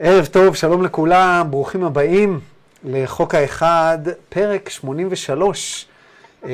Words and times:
ערב 0.00 0.26
טוב, 0.26 0.54
שלום 0.56 0.82
לכולם, 0.84 1.46
ברוכים 1.50 1.84
הבאים 1.84 2.40
לחוק 2.84 3.34
האחד, 3.34 3.98
פרק 4.28 4.68
83. 4.68 5.86
אמ, 6.44 6.50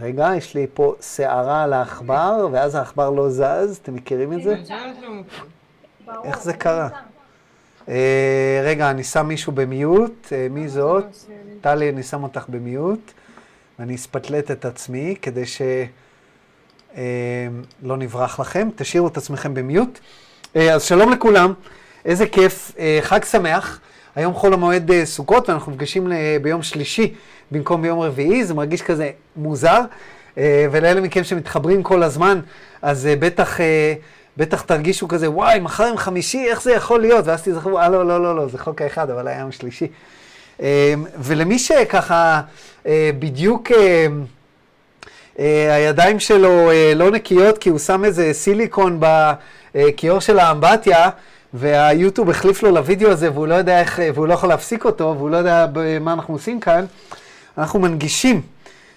רגע, 0.00 0.30
יש 0.36 0.54
לי 0.54 0.66
פה 0.74 0.94
שערה 1.00 1.62
על 1.62 1.72
העכבר, 1.72 2.48
ואז 2.52 2.74
העכבר 2.74 3.10
לא 3.10 3.30
זז, 3.30 3.78
אתם 3.82 3.94
מכירים 3.94 4.32
את 4.32 4.42
זה? 4.42 4.54
איך 6.24 6.42
זה 6.42 6.52
קרה? 6.52 6.88
אה, 7.88 8.62
רגע, 8.64 8.90
אני 8.90 9.04
שם 9.04 9.26
מישהו 9.26 9.52
במיוט, 9.52 10.32
אה, 10.32 10.46
מי 10.50 10.68
זאת? 10.68 11.04
טלי, 11.60 11.88
אני 11.88 12.02
שם 12.02 12.22
אותך 12.22 12.44
במיוט, 12.48 13.12
ואני 13.78 13.94
אספתלט 13.94 14.50
את 14.50 14.64
עצמי 14.64 15.16
כדי 15.22 15.44
שלא 15.46 16.96
נברח 17.82 18.40
לכם. 18.40 18.68
תשאירו 18.76 19.08
את 19.08 19.16
עצמכם 19.16 19.54
במיוט. 19.54 20.00
אה, 20.56 20.74
אז 20.74 20.82
שלום 20.82 21.12
לכולם, 21.12 21.52
איזה 22.04 22.26
כיף, 22.26 22.72
אה, 22.78 22.98
חג 23.02 23.24
שמח. 23.24 23.80
היום 24.16 24.34
חול 24.34 24.54
המועד 24.54 24.90
אה, 24.90 25.06
סוכות 25.06 25.48
ואנחנו 25.48 25.72
נפגשים 25.72 26.12
ביום 26.42 26.62
שלישי 26.62 27.14
במקום 27.50 27.82
ביום 27.82 28.00
רביעי, 28.00 28.44
זה 28.44 28.54
מרגיש 28.54 28.82
כזה 28.82 29.10
מוזר. 29.36 29.80
ולאלה 30.72 31.00
מכם 31.00 31.24
שמתחברים 31.24 31.82
כל 31.82 32.02
הזמן, 32.02 32.40
אז 32.82 33.08
בטח, 33.18 33.58
בטח 34.36 34.62
תרגישו 34.62 35.08
כזה, 35.08 35.30
וואי, 35.30 35.60
מחר 35.60 35.84
עם 35.84 35.96
חמישי, 35.96 36.46
איך 36.48 36.62
זה 36.62 36.72
יכול 36.72 37.00
להיות? 37.00 37.26
ואז 37.26 37.42
תזכרו, 37.42 37.78
אה, 37.78 37.88
לא, 37.88 38.06
לא, 38.06 38.22
לא, 38.22 38.36
לא, 38.36 38.48
זה 38.48 38.58
חוק 38.58 38.82
האחד, 38.82 39.10
אבל 39.10 39.28
היה 39.28 39.40
יום 39.40 39.52
שלישי. 39.52 39.86
ולמי 41.18 41.58
שככה 41.58 42.40
בדיוק 43.18 43.70
הידיים 45.38 46.20
שלו 46.20 46.70
לא 46.96 47.10
נקיות 47.10 47.58
כי 47.58 47.68
הוא 47.70 47.78
שם 47.78 48.04
איזה 48.04 48.32
סיליקון 48.32 48.96
ב... 49.00 49.32
אה, 49.76 50.20
של 50.20 50.38
האמבטיה, 50.38 51.10
והיוטיוב 51.54 52.30
החליף 52.30 52.62
לו 52.62 52.70
לוידאו 52.70 53.10
הזה 53.10 53.32
והוא 53.32 53.46
לא 53.46 53.54
יודע 53.54 53.80
איך, 53.80 54.00
והוא 54.14 54.26
לא 54.26 54.34
יכול 54.34 54.48
להפסיק 54.48 54.84
אותו, 54.84 55.14
והוא 55.18 55.30
לא 55.30 55.36
יודע 55.36 55.66
מה 56.00 56.12
אנחנו 56.12 56.34
עושים 56.34 56.60
כאן, 56.60 56.84
אנחנו 57.58 57.78
מנגישים 57.78 58.42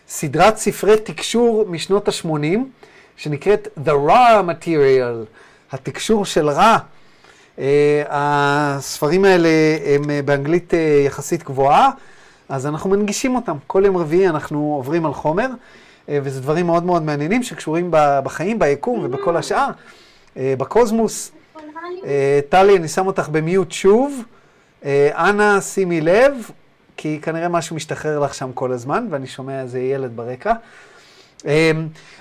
סדרת 0.07 0.57
ספרי 0.57 0.97
תקשור 0.97 1.65
משנות 1.69 2.07
ה-80, 2.07 2.57
שנקראת 3.17 3.67
The 3.85 3.91
Raw 4.09 4.49
Material, 4.49 5.25
התקשור 5.71 6.25
של 6.25 6.49
רע. 6.49 6.77
Uh, 7.55 7.59
הספרים 8.09 9.25
האלה 9.25 9.49
הם 9.85 10.01
באנגלית 10.25 10.73
יחסית 11.05 11.43
גבוהה, 11.43 11.89
אז 12.49 12.67
אנחנו 12.67 12.89
מנגישים 12.89 13.35
אותם. 13.35 13.55
כל 13.67 13.83
יום 13.85 13.97
רביעי 13.97 14.29
אנחנו 14.29 14.73
עוברים 14.77 15.05
על 15.05 15.13
חומר, 15.13 15.47
וזה 16.09 16.41
דברים 16.41 16.65
מאוד 16.65 16.83
מאוד 16.83 17.03
מעניינים 17.03 17.43
שקשורים 17.43 17.91
בחיים, 18.23 18.59
ביקום 18.59 18.99
ובכל 19.03 19.37
השאר. 19.37 19.67
אה, 20.37 20.53
בקוסמוס. 20.57 21.31
אה, 22.05 22.39
טלי, 22.49 22.77
אני 22.77 22.87
שם 22.87 23.07
אותך 23.07 23.29
במיוט 23.29 23.71
שוב. 23.71 24.23
אה, 24.85 25.29
אנא, 25.29 25.61
שימי 25.61 26.01
לב, 26.01 26.33
כי 26.97 27.19
כנראה 27.21 27.47
משהו 27.47 27.75
משתחרר 27.75 28.19
לך 28.19 28.33
שם 28.33 28.51
כל 28.53 28.71
הזמן, 28.71 29.07
ואני 29.09 29.27
שומע 29.27 29.61
איזה 29.61 29.79
ילד 29.79 30.11
ברקע. 30.15 30.53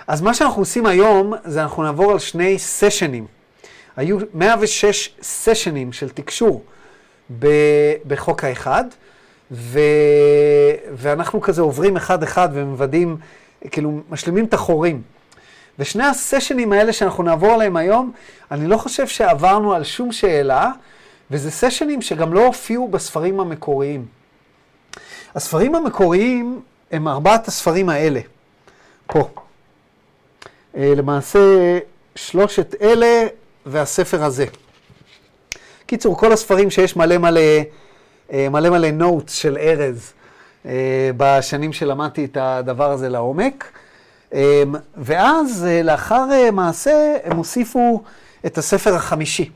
אז 0.07 0.23
מה 0.23 0.35
שאנחנו 0.35 0.63
עושים 0.63 0.87
היום, 0.87 1.35
זה 1.45 1.63
אנחנו 1.63 1.83
נעבור 1.83 2.13
על 2.13 2.19
שני 2.19 2.59
סשנים. 2.59 3.27
היו 3.97 4.19
106 4.35 5.15
סשנים 5.23 5.93
של 5.93 6.09
תקשור 6.09 6.65
בחוק 8.07 8.45
האחד, 8.45 8.85
ו... 9.51 9.81
ואנחנו 10.93 11.41
כזה 11.41 11.63
עוברים 11.63 11.97
אחד-אחד 11.97 12.49
ומוודאים, 12.53 13.17
כאילו, 13.71 14.01
משלימים 14.11 14.45
את 14.45 14.55
החורים. 14.55 15.03
ושני 15.79 16.05
הסשנים 16.05 16.73
האלה 16.73 16.93
שאנחנו 16.93 17.23
נעבור 17.23 17.53
עליהם 17.53 17.77
היום, 17.77 18.13
אני 18.51 18.67
לא 18.67 18.77
חושב 18.77 19.07
שעברנו 19.07 19.75
על 19.75 19.85
שום 19.85 20.13
שאלה, 20.13 20.71
וזה 21.31 21.51
סשנים 21.51 22.03
שגם 22.03 22.33
לא 22.33 22.47
הופיעו 22.47 22.89
בספרים 22.89 23.41
המקוריים. 23.41 24.07
הספרים 25.35 25.75
המקוריים 25.75 26.61
הם 26.93 27.09
ארבעת 27.09 27.49
הספרים 27.49 27.89
האלה, 27.89 28.21
פה. 29.07 29.29
אה, 30.77 30.93
למעשה, 30.97 31.79
שלושת 32.15 32.75
אלה 32.81 33.27
והספר 33.67 34.25
הזה. 34.25 34.47
קיצור, 35.87 36.19
כל 36.19 36.33
הספרים 36.33 36.71
שיש 36.71 36.97
מלא 36.97 37.19
מלא, 37.19 37.41
אה, 38.33 38.49
מלא 38.49 38.71
מלא 38.71 38.91
נוטס 38.91 39.33
של 39.33 39.59
ארז 39.59 40.13
בשנים 41.17 41.73
שלמדתי 41.73 42.25
את 42.25 42.37
הדבר 42.41 42.91
הזה 42.91 43.09
לעומק. 43.09 43.73
אמ, 44.33 44.75
ואז 44.97 45.67
אה, 45.69 45.83
לאחר 45.83 46.27
אה, 46.33 46.51
מעשה 46.51 47.17
הם 47.25 47.37
הוסיפו 47.37 48.03
את 48.47 48.59
הספר 48.59 48.95
החמישי. 48.95 49.51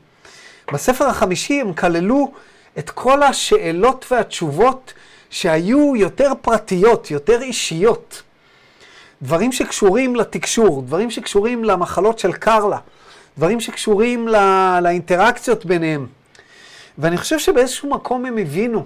בספר 0.73 1.05
החמישי 1.07 1.61
הם 1.61 1.73
כללו 1.73 2.31
את 2.77 2.89
כל 2.89 3.23
השאלות 3.23 4.05
והתשובות 4.11 4.93
שהיו 5.29 5.95
יותר 5.95 6.31
פרטיות, 6.41 7.11
יותר 7.11 7.41
אישיות. 7.41 8.21
דברים 9.21 9.51
שקשורים 9.51 10.15
לתקשור, 10.15 10.81
דברים 10.81 11.11
שקשורים 11.11 11.63
למחלות 11.63 12.19
של 12.19 12.33
קרלה, 12.33 12.77
דברים 13.37 13.59
שקשורים 13.59 14.27
לא, 14.27 14.79
לאינטראקציות 14.79 15.65
ביניהם. 15.65 16.07
ואני 16.97 17.17
חושב 17.17 17.39
שבאיזשהו 17.39 17.89
מקום 17.89 18.25
הם 18.25 18.37
הבינו 18.37 18.85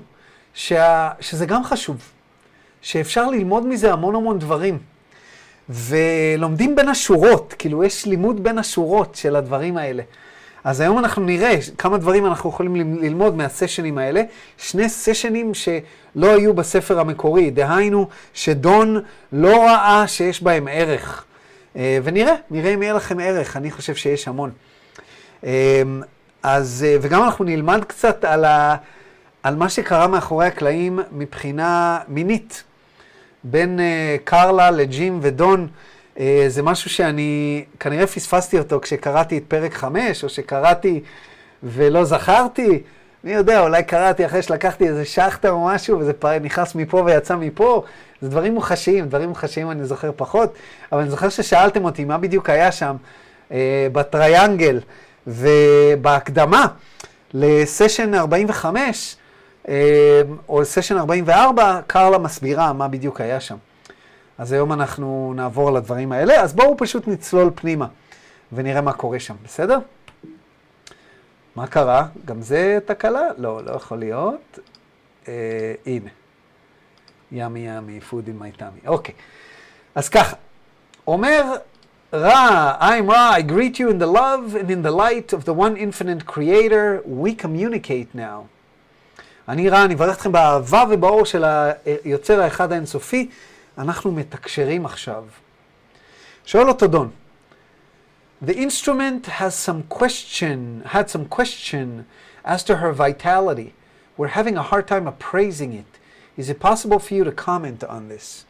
שה, 0.53 1.09
שזה 1.19 1.45
גם 1.45 1.63
חשוב, 1.63 1.97
שאפשר 2.85 3.29
ללמוד 3.29 3.67
מזה 3.67 3.93
המון 3.93 4.15
המון 4.15 4.39
דברים. 4.39 4.77
ולומדים 5.69 6.75
בין 6.75 6.89
השורות, 6.89 7.55
כאילו 7.59 7.83
יש 7.83 8.05
לימוד 8.05 8.43
בין 8.43 8.57
השורות 8.57 9.15
של 9.15 9.35
הדברים 9.35 9.77
האלה. 9.77 10.03
אז 10.63 10.81
היום 10.81 10.99
אנחנו 10.99 11.23
נראה 11.23 11.55
כמה 11.77 11.97
דברים 11.97 12.25
אנחנו 12.25 12.49
יכולים 12.49 12.75
ללמוד 13.01 13.35
מהסשנים 13.35 13.97
האלה. 13.97 14.21
שני 14.57 14.89
סשנים 14.89 15.53
שלא 15.53 16.35
היו 16.35 16.53
בספר 16.53 16.99
המקורי, 16.99 17.51
דהיינו 17.51 18.07
שדון 18.33 19.01
לא 19.31 19.63
ראה 19.63 20.07
שיש 20.07 20.43
בהם 20.43 20.67
ערך. 20.71 21.25
אה, 21.75 21.99
ונראה, 22.03 22.35
נראה 22.51 22.73
אם 22.73 22.81
יהיה 22.81 22.93
לכם 22.93 23.19
ערך, 23.19 23.57
אני 23.57 23.71
חושב 23.71 23.95
שיש 23.95 24.27
המון. 24.27 24.51
אה, 25.43 25.81
אז, 26.43 26.85
אה, 26.87 26.97
וגם 27.01 27.23
אנחנו 27.23 27.45
נלמד 27.45 27.83
קצת 27.83 28.25
על, 28.25 28.45
ה, 28.45 28.75
על 29.43 29.55
מה 29.55 29.69
שקרה 29.69 30.07
מאחורי 30.07 30.47
הקלעים 30.47 30.99
מבחינה 31.11 31.99
מינית. 32.07 32.63
בין 33.47 33.79
uh, 33.79 34.21
קרלה 34.23 34.71
לג'ים 34.71 35.19
ודון, 35.21 35.67
uh, 36.15 36.19
זה 36.47 36.63
משהו 36.63 36.89
שאני 36.89 37.63
כנראה 37.79 38.07
פספסתי 38.07 38.59
אותו 38.59 38.79
כשקראתי 38.81 39.37
את 39.37 39.43
פרק 39.47 39.73
5, 39.73 40.23
או 40.23 40.29
שקראתי 40.29 41.01
ולא 41.63 42.03
זכרתי. 42.03 42.81
מי 43.23 43.33
יודע, 43.33 43.61
אולי 43.61 43.83
קראתי 43.83 44.25
אחרי 44.25 44.41
שלקחתי 44.41 44.87
איזה 44.87 45.05
שחטה 45.05 45.49
או 45.49 45.65
משהו, 45.65 45.99
וזה. 45.99 46.11
נכנס 46.41 46.75
מפה 46.75 47.03
ויצא 47.05 47.35
מפה. 47.35 47.83
זה 48.21 48.29
דברים 48.29 48.53
מוחשיים, 48.53 49.05
דברים 49.05 49.29
מוחשיים 49.29 49.71
אני 49.71 49.85
זוכר 49.85 50.11
פחות, 50.15 50.53
אבל 50.91 51.01
אני 51.01 51.09
זוכר 51.09 51.29
ששאלתם 51.29 51.85
אותי 51.85 52.05
מה 52.05 52.17
בדיוק 52.17 52.49
היה 52.49 52.71
שם 52.71 52.95
uh, 53.49 53.53
בטריאנגל 53.91 54.79
ובהקדמה 55.27 56.67
לסשן 57.33 58.13
45, 58.13 59.15
אמ, 59.15 59.24
או 60.49 60.65
סשן 60.65 60.97
44, 60.97 61.81
קרלה 61.87 62.17
מסבירה 62.17 62.73
מה 62.73 62.87
בדיוק 62.87 63.21
היה 63.21 63.39
שם. 63.39 63.57
אז 64.37 64.51
היום 64.51 64.73
אנחנו 64.73 65.33
נעבור 65.35 65.67
על 65.67 65.75
הדברים 65.75 66.11
האלה, 66.11 66.41
אז 66.41 66.53
בואו 66.53 66.77
פשוט 66.77 67.07
נצלול 67.07 67.51
פנימה 67.55 67.87
ונראה 68.51 68.81
מה 68.81 68.93
קורה 68.93 69.19
שם, 69.19 69.35
בסדר? 69.43 69.79
מה 71.55 71.67
קרה? 71.67 72.07
גם 72.25 72.41
זה 72.41 72.79
תקלה? 72.85 73.29
לא, 73.37 73.63
לא 73.63 73.71
יכול 73.71 73.97
להיות. 73.97 74.59
אה, 75.27 75.73
הנה. 75.85 76.09
ימי 77.31 77.59
ימי, 77.59 77.99
food 78.11 78.13
in 78.13 78.61
my. 78.61 78.63
אוקיי. 78.87 79.15
אז 79.95 80.09
ככה, 80.09 80.35
אומר 81.07 81.55
רע, 82.13 82.73
I'm 82.79 83.11
רע, 83.11 83.37
I 83.37 83.41
greet 83.41 83.79
you 83.79 83.89
in 83.89 83.99
the 83.99 84.07
love 84.07 84.55
and 84.55 84.69
in 84.69 84.81
the 84.81 84.91
light 84.91 85.33
of 85.33 85.45
the 85.45 85.53
one 85.53 85.77
infinite 85.77 86.25
creator, 86.25 87.01
we 87.05 87.33
communicate 87.33 88.15
now. 88.15 88.54
אני 89.49 89.69
רע, 89.69 89.85
אני 89.85 89.93
מברך 89.95 90.15
אתכם 90.15 90.31
באהבה 90.31 90.83
ובאור 90.89 91.25
של 91.25 91.45
היוצר 92.05 92.41
האחד 92.41 92.71
האינסופי, 92.71 93.29
אנחנו 93.77 94.11
מתקשרים 94.11 94.85
עכשיו. 94.85 95.23
שואל 96.45 96.67
אותו 96.67 96.87
דון, 96.87 97.09
The 98.45 98.57
instrument 98.57 99.27
has 99.27 99.55
some 99.55 99.83
question, 99.89 100.83
had 100.85 101.09
some 101.09 101.25
question 101.25 102.05
as 102.43 102.63
to 102.63 102.75
her 102.75 102.91
vitality. 102.91 103.73
We're 104.17 104.35
having 104.39 104.57
a 104.57 104.61
hard 104.61 104.87
time 104.87 105.07
appraising 105.07 105.71
it. 105.73 105.91
Is 106.37 106.49
it 106.49 106.59
possible 106.59 106.99
for 106.99 107.13
you 107.13 107.23
to 107.23 107.31
comment 107.31 107.83
on 107.83 108.09
this? 108.09 108.45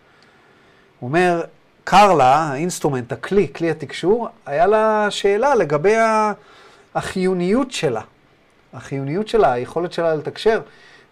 הוא 1.00 1.08
אומר, 1.08 1.44
קרלה, 1.84 2.36
ה 2.36 2.42
instrument, 2.42 3.12
הכלי, 3.12 3.54
כלי 3.54 3.72
התקשור, 3.72 4.28
היה 4.46 4.68
לה 4.68 5.08
שאלה 5.10 5.56
לגבי 5.56 5.96
החיוניות 6.96 7.72
שלה. 7.72 8.02
החיוניות 8.76 9.28
שלה, 9.28 9.52
היכולת 9.52 9.94
שלה 9.94 10.16
לתקשר. 10.16 10.62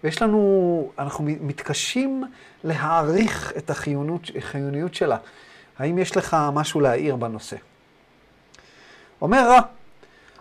ויש 0.04 0.22
לנו, 0.22 0.92
אנחנו 1.00 1.24
מתקשים 1.24 2.24
להעריך 2.64 3.54
את 3.58 3.70
החיוניות, 3.70 4.22
החיוניות 4.38 4.94
שלה. 4.94 5.18
האם 5.80 5.98
יש 5.98 6.18
לך 6.18 6.38
משהו 6.54 6.80
להעיר 6.80 7.16
בנושא? 7.16 7.56
אומר 9.22 9.50
רע, 9.50 9.60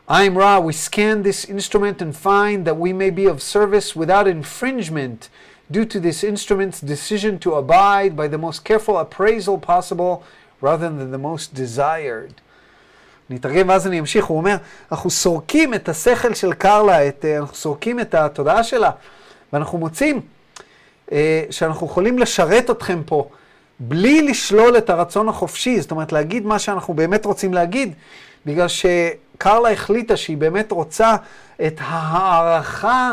I'm 0.09 0.37
Ra, 0.37 0.59
we 0.61 0.73
scan 0.73 1.23
this 1.23 1.45
instrument 1.45 2.03
and 2.03 2.15
find 2.15 2.65
that 2.65 2.77
we 2.77 2.93
may 2.93 3.11
be 3.11 3.27
of 3.27 3.41
service 3.41 3.95
without 3.95 4.27
infringement 4.27 5.29
due 5.71 5.85
to 5.85 6.01
this 6.01 6.25
instrument's 6.25 6.81
decision 6.81 7.39
to 7.39 7.55
abide 7.55 8.17
by 8.17 8.27
the 8.27 8.37
most 8.37 8.65
careful 8.65 8.99
appraisal 8.99 9.59
possible 9.59 10.25
rather 10.61 10.89
than 10.91 11.13
the 11.13 11.19
most 11.19 11.55
desired. 11.55 12.35
אני 13.33 13.41
אתרגם 13.41 13.69
ואז 13.69 13.87
אני 13.87 14.01
אמשיך, 14.01 14.25
הוא 14.25 14.39
אומר, 14.39 14.57
אנחנו 14.93 15.11
סורקים 15.11 15.75
את 15.75 15.89
השכל 15.89 16.35
של 16.35 16.53
קרלה, 16.53 17.09
את, 17.09 17.25
אנחנו 17.39 17.57
סורקים 17.57 18.01
את 18.01 18.15
התודעה 18.15 18.65
שלה, 18.65 18.91
ואנחנו 19.53 19.79
מוצאים 19.79 20.21
אה, 21.13 21.45
שאנחנו 21.51 21.87
יכולים 21.87 22.19
לשרת 22.19 22.71
אתכם 22.71 23.03
פה 23.07 23.29
בלי 23.81 24.23
לשלול 24.23 24.79
את 24.79 24.91
הרצון 24.91 25.29
החופשי, 25.29 25.81
זאת 25.81 25.91
אומרת 25.91 26.13
להגיד 26.13 26.47
מה 26.47 26.59
שאנחנו 26.59 26.95
באמת 26.95 27.25
רוצים 27.25 27.55
להגיד, 27.55 27.95
בגלל 28.47 28.67
שקרלה 28.69 29.71
החליטה 29.71 30.17
שהיא 30.17 30.37
באמת 30.37 30.73
רוצה 30.73 31.17
את 31.67 31.75
ההערכה 31.81 33.13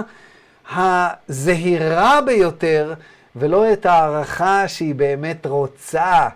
הזהירה 0.75 2.22
ביותר, 2.22 2.94
ולא 3.36 3.74
את 3.74 3.86
ההערכה 3.86 4.68
שהיא 4.68 4.95
באמת 4.95 5.45
רוצה, 5.45 6.27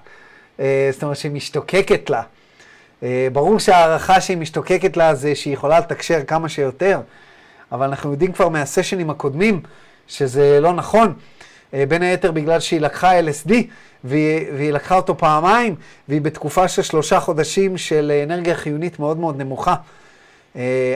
אה, 0.59 0.89
זאת 0.91 1.03
אומרת 1.03 1.18
שהיא 1.18 1.31
משתוקקת 1.31 2.09
לה. 2.09 2.21
אה, 3.03 3.27
ברור 3.33 3.59
שההערכה 3.59 4.21
שהיא 4.21 4.38
משתוקקת 4.38 4.97
לה 4.97 5.15
זה 5.15 5.35
שהיא 5.35 5.53
יכולה 5.53 5.79
לתקשר 5.79 6.23
כמה 6.27 6.50
שיותר, 6.50 7.01
אבל 7.71 7.85
אנחנו 7.85 8.11
יודעים 8.11 8.31
כבר 8.31 8.50
מהסשנים 8.50 9.09
הקודמים 9.09 9.61
שזה 10.07 10.59
לא 10.61 10.73
נכון. 10.73 11.13
אה, 11.73 11.83
בין 11.88 12.01
היתר 12.01 12.31
בגלל 12.31 12.59
שהיא 12.59 12.81
לקחה 12.81 13.19
LSD, 13.19 13.51
והיא, 14.03 14.45
והיא 14.57 14.71
לקחה 14.71 14.95
אותו 14.95 15.17
פעמיים, 15.17 15.75
והיא 16.07 16.21
בתקופה 16.21 16.67
של 16.67 16.81
שלושה 16.81 17.19
חודשים 17.19 17.77
של 17.77 18.21
אנרגיה 18.23 18.55
חיונית 18.55 19.00
מאוד 19.00 19.17
מאוד 19.17 19.38
נמוכה. 19.38 19.75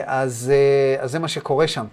אז, 0.04 0.52
אז 1.00 1.10
זה 1.10 1.18
מה 1.18 1.28
שקורה 1.28 1.68
שם. 1.68 1.84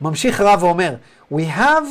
ממשיך 0.00 0.40
רב 0.40 0.62
ואומר, 0.62 0.94
We 1.32 1.42
have 1.56 1.86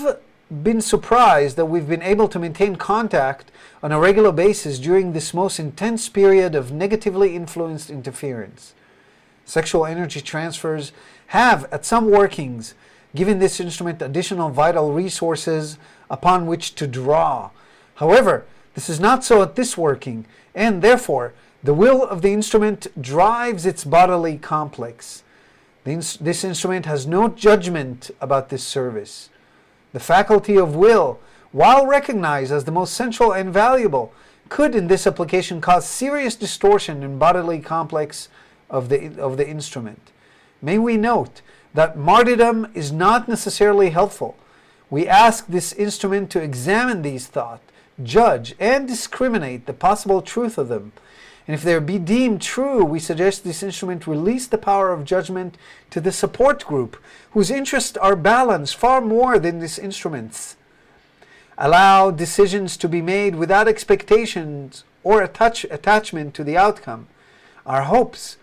been 0.63 0.81
surprised 0.81 1.55
that 1.55 1.65
we've 1.65 1.87
been 1.87 2.01
able 2.01 2.27
to 2.27 2.39
maintain 2.39 2.75
contact 2.75 3.51
on 3.83 3.91
a 3.91 3.99
regular 3.99 4.31
basis 4.31 4.79
during 4.79 5.11
this 5.11 5.33
most 5.33 5.59
intense 5.59 6.07
period 6.07 6.55
of 6.55 6.71
negatively 6.71 7.35
influenced 7.35 7.89
interference. 7.89 8.73
Sexual 9.43 9.85
energy 9.85 10.21
transfers 10.21 10.93
have, 11.27 11.65
at 11.65 11.85
some 11.85 12.09
workings, 12.09 12.75
given 13.13 13.39
this 13.39 13.59
instrument 13.59 14.01
additional 14.01 14.49
vital 14.49 14.93
resources 14.93 15.77
upon 16.09 16.47
which 16.47 16.75
to 16.75 16.87
draw. 16.87 17.49
However, 17.95 18.45
this 18.73 18.89
is 18.89 19.01
not 19.01 19.25
so 19.25 19.41
at 19.41 19.55
this 19.55 19.77
working, 19.77 20.25
and 20.55 20.81
therefore, 20.81 21.33
the 21.61 21.73
will 21.73 22.03
of 22.03 22.21
the 22.21 22.31
instrument 22.31 22.87
drives 22.99 23.65
its 23.65 23.83
bodily 23.83 24.37
complex. 24.37 25.23
This 25.83 26.43
instrument 26.45 26.85
has 26.85 27.05
no 27.05 27.27
judgment 27.27 28.11
about 28.21 28.47
this 28.47 28.63
service. 28.63 29.29
The 29.91 29.99
faculty 29.99 30.57
of 30.57 30.73
will, 30.75 31.19
while 31.53 31.85
recognized 31.85 32.51
as 32.51 32.65
the 32.65 32.71
most 32.71 32.93
central 32.93 33.31
and 33.31 33.53
valuable, 33.53 34.11
could 34.49 34.75
in 34.75 34.87
this 34.87 35.07
application 35.07 35.61
cause 35.61 35.87
serious 35.87 36.35
distortion 36.35 37.01
in 37.01 37.17
bodily 37.17 37.61
complex 37.61 38.27
of 38.69 38.89
the, 38.89 39.17
of 39.17 39.37
the 39.37 39.47
instrument. 39.47 40.11
May 40.61 40.77
we 40.77 40.97
note 40.97 41.41
that 41.73 41.97
martyrdom 41.97 42.67
is 42.73 42.91
not 42.91 43.29
necessarily 43.29 43.91
helpful. 43.91 44.35
We 44.89 45.07
ask 45.07 45.47
this 45.47 45.71
instrument 45.71 46.29
to 46.31 46.41
examine 46.41 47.01
these 47.01 47.27
thoughts, 47.27 47.63
judge, 48.03 48.53
and 48.59 48.85
discriminate 48.85 49.65
the 49.65 49.73
possible 49.73 50.21
truth 50.21 50.57
of 50.57 50.67
them 50.67 50.91
and 51.47 51.53
if 51.53 51.63
they 51.63 51.77
be 51.79 51.99
deemed 51.99 52.41
true, 52.41 52.85
we 52.85 52.99
suggest 52.99 53.43
this 53.43 53.63
instrument 53.63 54.07
release 54.07 54.47
the 54.47 54.57
power 54.57 54.93
of 54.93 55.03
judgment 55.03 55.57
to 55.89 55.99
the 55.99 56.11
support 56.11 56.65
group, 56.65 56.97
whose 57.31 57.51
interests 57.51 57.97
are 57.97 58.15
balanced 58.15 58.77
far 58.77 59.01
more 59.01 59.37
than 59.37 59.59
this 59.59 59.77
instrument's 59.77 60.55
Allow 61.56 62.10
decisions 62.12 62.76
to 62.76 62.88
be 62.88 63.02
made 63.02 63.34
without 63.34 63.66
expectations 63.66 64.84
or 65.02 65.22
attach, 65.22 65.64
attachment 65.64 66.34
to 66.34 66.44
the 66.44 66.56
outcome. 66.56 67.08
Our 67.66 67.82
hopes, 67.82 68.36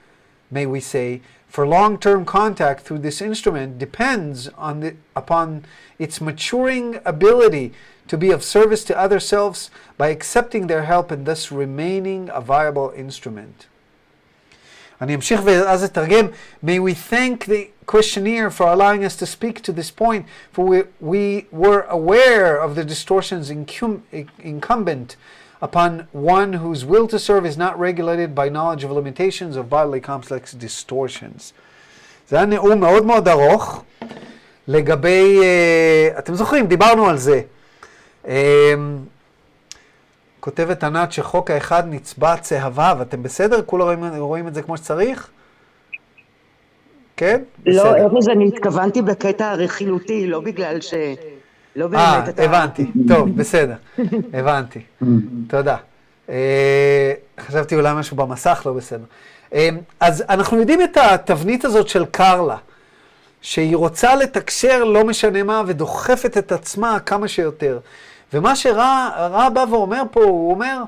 may 0.52 0.66
we 0.66 0.80
say, 0.80 1.22
for 1.48 1.66
long-term 1.66 2.26
contact 2.26 2.82
through 2.82 3.00
this 3.00 3.22
instrument 3.22 3.80
depends 3.80 4.50
on 4.58 4.82
the, 4.82 4.96
upon 5.16 5.64
its 5.98 6.20
maturing 6.20 7.00
ability 7.06 7.72
to 8.10 8.18
be 8.18 8.32
of 8.32 8.44
service 8.44 8.84
to 8.84 9.00
other 9.00 9.22
selves 9.22 9.72
by 9.98 10.10
accepting 10.10 10.68
their 10.68 10.84
help 10.84 11.12
and 11.12 11.26
thus 11.26 11.52
remaining 11.52 12.30
a 12.34 12.42
viable 12.42 12.92
instrument. 12.96 13.68
אני 15.02 15.16
אמשיך 15.16 15.42
ואז 15.44 15.84
אתרגם. 15.84 16.28
May 16.64 16.80
we 16.80 16.94
thank 16.94 17.46
the 17.46 17.70
questionnaire 17.90 18.50
for 18.50 18.68
allowing 18.68 19.04
us 19.04 19.16
to 19.18 19.26
speak 19.26 19.62
to 19.62 19.72
this 19.72 19.92
point, 19.92 20.26
for 20.52 20.66
we, 20.66 20.84
we 21.00 21.46
were 21.52 21.82
aware 21.90 22.58
of 22.66 22.76
the 22.76 22.84
distortions 22.84 23.50
incum, 23.50 24.02
incumbent 24.40 25.16
upon 25.62 26.08
one 26.12 26.54
whose 26.54 26.84
will 26.86 27.08
to 27.08 27.20
serve 27.20 27.46
is 27.46 27.58
not 27.58 27.74
regulated 27.80 28.36
by 28.36 28.50
knowledge 28.50 28.84
of 28.84 28.92
limitations 28.92 29.56
of 29.56 29.70
bodily 29.70 30.02
complex 30.02 30.54
distortions. 30.54 31.54
זה 32.30 32.36
היה 32.36 32.46
נאום 32.46 32.80
מאוד 32.80 33.06
מאוד 33.06 33.28
ארוך 33.28 33.84
לגבי, 34.68 35.40
אתם 36.18 36.36
זוכרים, 36.36 36.68
דיברנו 36.68 37.10
על 37.10 37.18
זה. 37.18 37.42
כותבת 40.40 40.84
ענת 40.84 41.12
שחוק 41.12 41.52
האחד 41.52 41.84
נצבע 41.90 42.38
צהבה, 42.38 42.94
ואתם 43.00 43.24
בסדר? 43.24 43.62
כולם 43.66 43.84
רואים, 43.86 44.16
רואים 44.18 44.48
את 44.48 44.54
זה 44.54 44.62
כמו 44.62 44.78
שצריך? 44.78 45.30
כן? 47.21 47.43
לא, 47.67 47.97
ארז, 47.97 48.29
אני 48.29 48.49
התכוונתי 48.49 49.03
בקטע 49.03 49.51
הרכילותי, 49.51 50.27
לא 50.27 50.41
בגלל 50.41 50.81
ש... 50.81 50.95
לא 51.77 51.87
באמת 51.87 52.01
אה, 52.03 52.29
אתה... 52.29 52.43
הבנתי. 52.43 52.87
טוב, 53.09 53.37
בסדר. 53.37 53.75
הבנתי. 54.33 54.81
תודה. 55.49 55.77
אה, 56.29 57.13
חשבתי 57.41 57.77
אולי 57.77 57.95
משהו 57.95 58.17
במסך, 58.17 58.63
לא 58.67 58.73
בסדר. 58.73 59.05
אה, 59.55 59.69
אז 60.01 60.25
אנחנו 60.29 60.61
יודעים 60.61 60.83
את 60.83 60.97
התבנית 60.97 61.65
הזאת 61.65 61.89
של 61.89 62.05
קרלה, 62.05 62.57
שהיא 63.41 63.77
רוצה 63.77 64.15
לתקשר 64.15 64.85
לא 64.85 65.05
משנה 65.05 65.43
מה, 65.43 65.63
ודוחפת 65.67 66.39
את 66.39 66.53
עצמה 66.53 66.99
כמה 67.01 67.29
שיותר. 67.29 67.79
ומה 68.33 68.57
שרע 68.57 69.49
בא 69.55 69.65
ואומר 69.71 70.03
פה, 70.11 70.23
הוא 70.23 70.51
אומר, 70.51 70.83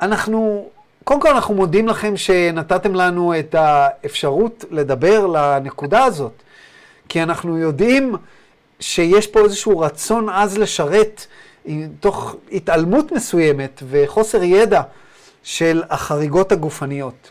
אנחנו, 0.00 0.68
קודם 1.08 1.20
כל 1.20 1.28
אנחנו 1.28 1.54
מודים 1.54 1.88
לכם 1.88 2.16
שנתתם 2.16 2.94
לנו 2.94 3.38
את 3.38 3.54
האפשרות 3.54 4.64
לדבר 4.70 5.26
לנקודה 5.26 6.04
הזאת, 6.04 6.32
כי 7.08 7.22
אנחנו 7.22 7.58
יודעים 7.58 8.16
שיש 8.80 9.26
פה 9.26 9.40
איזשהו 9.40 9.78
רצון 9.78 10.28
עז 10.28 10.58
לשרת, 10.58 11.26
תוך 12.00 12.36
התעלמות 12.52 13.12
מסוימת 13.12 13.82
וחוסר 13.90 14.42
ידע 14.42 14.82
של 15.42 15.82
החריגות 15.90 16.52
הגופניות. 16.52 17.30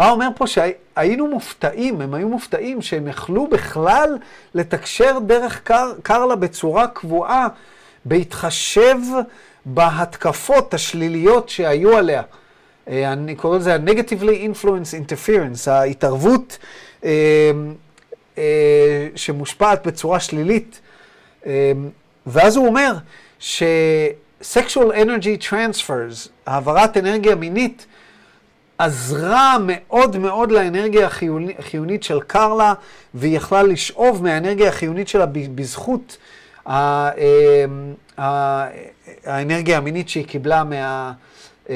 רע 0.00 0.10
אומר 0.10 0.28
פה 0.36 0.46
שהיינו 0.46 1.26
מופתעים, 1.26 2.00
הם 2.00 2.14
היו 2.14 2.28
מופתעים 2.28 2.82
שהם 2.82 3.08
יכלו 3.08 3.46
בכלל 3.46 4.18
לתקשר 4.54 5.18
דרך 5.26 5.60
קר, 5.64 5.92
קרלה 6.02 6.36
בצורה 6.36 6.86
קבועה 6.86 7.48
בהתחשב 8.04 8.96
בהתקפות 9.64 10.74
השליליות 10.74 11.48
שהיו 11.48 11.96
עליה. 11.96 12.22
אה, 12.88 13.12
אני 13.12 13.34
קורא 13.34 13.58
לזה 13.58 13.74
ה-negatively 13.74 14.54
influence 14.54 14.94
interference, 14.94 15.70
ההתערבות 15.70 16.58
אה, 17.04 17.50
אה, 18.38 19.08
שמושפעת 19.16 19.86
בצורה 19.86 20.20
שלילית. 20.20 20.80
ואז 22.26 22.56
הוא 22.56 22.66
אומר 22.66 22.92
ש-sexual 23.38 24.92
energy 24.94 25.50
transfers, 25.50 26.28
העברת 26.46 26.96
אנרגיה 26.96 27.34
מינית, 27.34 27.86
עזרה 28.78 29.56
מאוד 29.66 30.16
מאוד 30.16 30.52
לאנרגיה 30.52 31.08
החיונית 31.58 32.02
של 32.02 32.20
קרלה, 32.20 32.74
והיא 33.14 33.36
יכלה 33.36 33.62
לשאוב 33.62 34.22
מהאנרגיה 34.22 34.68
החיונית 34.68 35.08
שלה 35.08 35.26
בזכות 35.26 36.16
אמ, 36.68 36.72
האנרגיה 38.18 39.76
המינית 39.76 40.08
שהיא 40.08 40.26
קיבלה 40.26 40.64
מה, 40.64 41.12
אמ, 41.68 41.74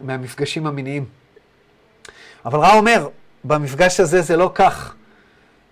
מהמפגשים 0.00 0.66
המיניים. 0.66 1.04
אבל 2.44 2.58
רע 2.58 2.74
אומר, 2.74 3.08
במפגש 3.44 4.00
הזה 4.00 4.22
זה 4.22 4.36
לא 4.36 4.50
כך. 4.54 4.94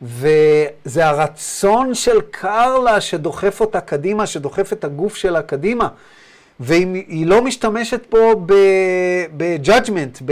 וזה 0.02 1.06
הרצון 1.06 1.94
של 1.94 2.20
קרלה 2.30 3.00
שדוחף 3.00 3.60
אותה 3.60 3.80
קדימה, 3.80 4.26
שדוחף 4.26 4.72
את 4.72 4.84
הגוף 4.84 5.14
שלה 5.16 5.42
קדימה. 5.42 5.88
והיא 6.60 7.26
לא 7.26 7.44
משתמשת 7.44 8.06
פה 8.08 8.34
ב-judgment, 9.36 10.22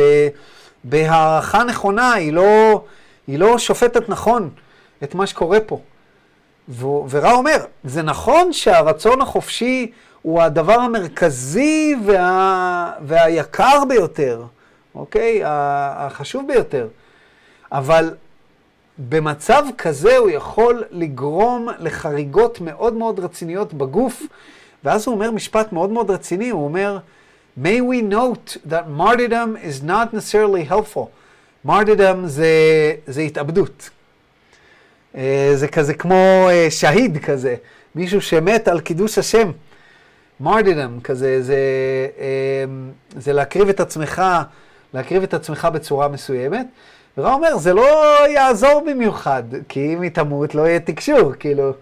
בהערכה 0.85 1.65
נכונה, 1.65 2.13
היא 2.13 2.33
לא, 2.33 2.85
היא 3.27 3.39
לא 3.39 3.59
שופטת 3.59 4.09
נכון 4.09 4.51
את 5.03 5.15
מה 5.15 5.27
שקורה 5.27 5.61
פה. 5.61 5.81
ורע 7.09 7.33
אומר, 7.33 7.57
זה 7.85 8.03
נכון 8.03 8.53
שהרצון 8.53 9.21
החופשי 9.21 9.93
הוא 10.23 10.43
הדבר 10.43 10.81
המרכזי 10.81 11.97
וה, 12.07 12.93
והיקר 13.07 13.83
ביותר, 13.89 14.43
אוקיי? 14.95 15.41
החשוב 15.45 16.47
ביותר. 16.47 16.89
אבל 17.73 18.15
במצב 18.99 19.65
כזה 19.79 20.17
הוא 20.17 20.31
יכול 20.31 20.85
לגרום 20.91 21.69
לחריגות 21.79 22.61
מאוד 22.61 22.95
מאוד 22.95 23.21
רציניות 23.21 23.75
בגוף, 23.75 24.23
ואז 24.85 25.07
הוא 25.07 25.15
אומר 25.15 25.31
משפט 25.31 25.73
מאוד 25.73 25.91
מאוד 25.91 26.11
רציני, 26.11 26.51
הוא 26.51 26.65
אומר, 26.65 26.99
May 27.63 27.81
we 27.81 28.03
note 28.03 28.57
that 28.71 28.85
martyrdom 28.99 29.57
is 29.57 29.83
not 29.83 30.13
necessarily 30.13 30.65
helpful. 30.71 31.09
martyrdom 31.67 32.27
זה, 32.27 32.49
זה 33.07 33.21
התאבדות. 33.21 33.91
אה, 35.17 35.51
זה 35.55 35.69
כזה 35.69 35.95
כמו 35.95 36.49
אה, 36.51 36.67
שהיד 36.71 37.19
כזה, 37.19 37.55
מישהו 37.95 38.21
שמת 38.21 38.69
על 38.69 38.81
קידוש 38.81 39.19
השם. 39.19 39.51
martyrdom 40.45 41.03
כזה, 41.05 41.43
זה, 41.43 41.57
אה, 42.19 42.65
זה 43.17 43.33
להקריב 43.33 43.69
את 43.69 43.81
עצמך, 43.81 44.23
להקריב 44.95 45.23
את 45.23 45.35
עצמך 45.35 45.69
בצורה 45.73 46.09
מסוימת. 46.09 46.67
ורע 47.19 47.33
אומר, 47.33 47.57
זה 47.57 47.75
לא 47.75 48.17
יעזור 48.29 48.83
במיוחד, 48.87 49.43
כי 49.69 49.95
אם 49.95 50.01
היא 50.01 50.11
תמות 50.11 50.55
לא 50.55 50.69
יהיה 50.69 50.81
תקשור, 50.81 51.33
כאילו. 51.39 51.73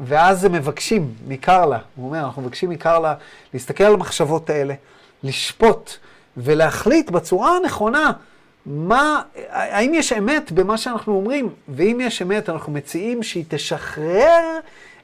ואז 0.00 0.44
הם 0.44 0.52
מבקשים 0.52 1.14
מקרלה, 1.28 1.78
הוא 1.96 2.06
אומר, 2.06 2.24
אנחנו 2.24 2.42
מבקשים 2.42 2.70
מקרלה 2.70 3.14
להסתכל 3.54 3.84
על 3.84 3.94
המחשבות 3.94 4.50
האלה, 4.50 4.74
לשפוט 5.22 5.92
ולהחליט 6.36 7.10
בצורה 7.10 7.56
הנכונה 7.56 8.12
מה, 8.70 9.22
האם 9.48 9.94
יש 9.94 10.12
אמת 10.12 10.52
במה 10.52 10.78
שאנחנו 10.78 11.16
אומרים, 11.16 11.48
ואם 11.68 11.98
יש 12.02 12.22
אמת, 12.22 12.48
אנחנו 12.48 12.72
מציעים 12.72 13.22
שהיא 13.22 13.44
תשחרר 13.48 14.58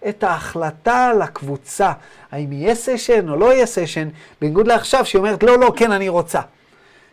את 0.09 0.25
ההחלטה 0.25 1.13
לקבוצה, 1.13 1.93
האם 2.33 2.53
יהיה 2.53 2.75
סשן 2.75 3.29
או 3.29 3.37
לא 3.37 3.53
יהיה 3.53 3.67
סשן, 3.67 4.09
בניגוד 4.41 4.67
לעכשיו 4.67 5.05
שהיא 5.05 5.19
אומרת, 5.19 5.43
לא, 5.43 5.59
לא, 5.59 5.73
כן, 5.77 5.93
אני 5.93 6.09
רוצה. 6.09 6.41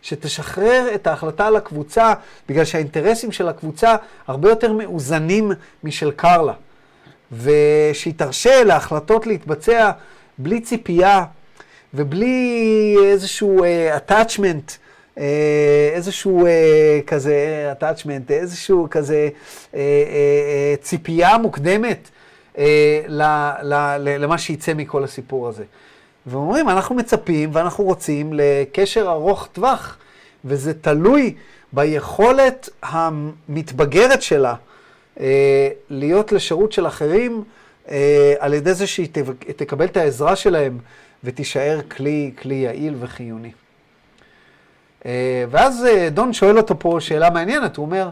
שתשחרר 0.02 0.88
את 0.96 1.08
ההחלטה 1.08 1.50
לקבוצה, 1.50 2.14
בגלל 2.50 2.66
שהאינטרסים 2.66 3.32
של 3.32 3.48
הקבוצה 3.48 3.96
הרבה 4.28 4.50
יותר 4.50 4.74
מאוזנים 4.74 5.52
משל 5.84 6.12
קרלה. 6.12 6.54
ושהיא 7.32 8.14
תרשה 8.18 8.64
להחלטות 8.64 9.28
להתבצע 9.28 9.92
בלי 10.38 10.62
ציפייה 10.62 11.24
ובלי 11.94 12.96
איזשהו 13.06 13.64
uh, 13.64 14.12
attachment 14.12 14.78
איזשהו 15.94 16.46
אה, 16.46 17.00
כזה 17.08 17.74
attachment, 17.80 18.30
איזשהו 18.32 18.88
כזה 18.92 19.30
אה, 19.74 20.76
ציפייה 20.82 21.38
מוקדמת 21.38 22.10
למה 23.08 24.38
שיצא 24.38 24.74
מכל 24.74 25.04
הסיפור 25.04 25.48
הזה. 25.48 25.64
ואומרים, 26.28 26.70
אנחנו 26.70 26.96
מצפים 26.96 27.50
ואנחנו 27.54 27.84
רוצים 27.84 28.34
לקשר 28.34 29.10
ארוך 29.10 29.48
טווח, 29.54 29.98
וזה 30.46 30.74
תלוי 30.74 31.36
ביכולת 31.74 32.70
המתבגרת 32.84 34.22
שלה 34.22 34.56
להיות 35.90 36.32
לשירות 36.32 36.72
של 36.72 36.88
אחרים 36.88 37.44
על 38.40 38.54
ידי 38.54 38.74
זה 38.74 38.88
שהיא 38.88 39.08
תקבל 39.56 39.86
את 39.86 39.98
העזרה 39.98 40.36
שלהם 40.36 40.78
ותישאר 41.24 41.80
כלי, 41.90 42.32
כלי 42.42 42.56
יעיל 42.56 42.96
וחיוני. 43.00 43.52
ואז 45.50 45.86
דון 46.12 46.34
שואל 46.34 46.58
אותו 46.58 46.80
פה 46.80 46.98
שאלה 47.00 47.30
מעניינת, 47.30 47.78
הוא 47.78 47.86
אומר, 47.86 48.10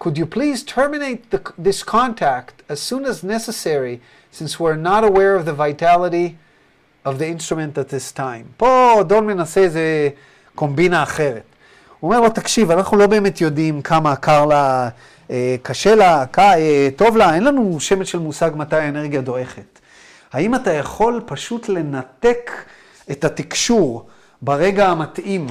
Could 0.00 0.16
you 0.16 0.24
please 0.24 0.62
terminate 0.62 1.30
the, 1.30 1.38
this 1.58 1.82
contact 1.82 2.62
as 2.70 2.80
soon 2.80 3.04
as 3.04 3.22
necessary, 3.22 4.00
since 4.32 4.58
we're 4.58 4.82
not 4.90 5.04
aware 5.04 5.34
of 5.36 5.44
the 5.44 5.52
vitality 5.52 6.38
of 7.04 7.18
the 7.18 7.26
instrument 7.26 7.76
at 7.76 7.88
this 7.90 8.12
time? 8.16 8.46
פה 8.56 9.00
דון 9.06 9.26
מנסה 9.26 9.60
איזה 9.60 10.08
קומבינה 10.54 11.02
אחרת. 11.02 11.42
הוא 12.00 12.12
אומר 12.12 12.20
לו, 12.20 12.30
תקשיב, 12.30 12.70
אנחנו 12.70 12.96
לא 12.96 13.06
באמת 13.06 13.40
יודעים 13.40 13.82
כמה 13.82 14.16
קר 14.16 14.46
לה, 14.46 14.88
אה, 15.30 15.56
קשה 15.62 15.94
לה, 15.94 16.26
ק, 16.26 16.38
אה, 16.38 16.88
טוב 16.96 17.16
לה, 17.16 17.34
אין 17.34 17.44
לנו 17.44 17.80
שמץ 17.80 18.06
של 18.06 18.18
מושג 18.18 18.50
מתי 18.54 18.76
האנרגיה 18.76 19.20
דועכת. 19.20 19.78
האם 20.32 20.54
אתה 20.54 20.72
יכול 20.72 21.22
פשוט 21.26 21.68
לנתק 21.68 22.50
את 23.10 23.24
התקשור 23.24 24.06
ברגע 24.42 24.88
המתאים? 24.88 25.46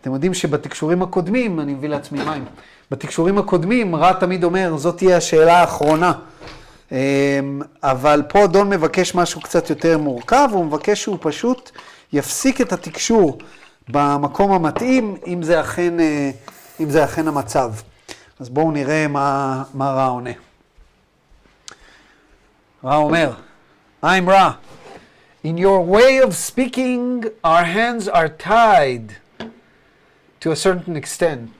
אתם 0.00 0.14
יודעים 0.14 0.34
שבתקשורים 0.34 1.02
הקודמים, 1.02 1.60
אני 1.60 1.74
מביא 1.74 1.88
לעצמי 1.88 2.24
מים, 2.24 2.44
בתקשורים 2.90 3.38
הקודמים 3.38 3.96
רע 3.96 4.12
תמיד 4.12 4.44
אומר, 4.44 4.76
זאת 4.76 4.96
תהיה 4.96 5.16
השאלה 5.16 5.60
האחרונה. 5.60 6.12
אמ, 6.92 6.96
אבל 7.82 8.22
פה 8.28 8.46
דון 8.46 8.70
מבקש 8.70 9.14
משהו 9.14 9.40
קצת 9.40 9.70
יותר 9.70 9.98
מורכב, 9.98 10.48
הוא 10.52 10.64
מבקש 10.64 11.02
שהוא 11.02 11.18
פשוט 11.20 11.70
יפסיק 12.12 12.60
את 12.60 12.72
התקשור 12.72 13.38
במקום 13.88 14.52
המתאים, 14.52 15.16
אם 15.26 15.42
זה 15.42 15.60
אכן, 15.60 16.00
אה, 16.00 16.30
אם 16.80 16.90
זה 16.90 17.04
אכן 17.04 17.28
המצב. 17.28 17.72
אז 18.40 18.48
בואו 18.48 18.70
נראה 18.70 19.08
מה, 19.08 19.62
מה 19.74 19.90
רע 19.90 20.06
עונה. 20.06 20.30
רע 22.84 22.96
אומר, 22.96 23.32
I'm 24.04 24.28
רע. 24.28 24.50
In 25.44 25.58
your 25.58 25.80
way 25.80 26.26
of 26.26 26.34
speaking, 26.34 27.24
our 27.44 27.64
hands 27.64 28.08
are 28.08 28.28
tied. 28.28 29.25
to 30.46 30.52
a 30.52 30.54
certain 30.54 30.94
extent, 30.94 31.50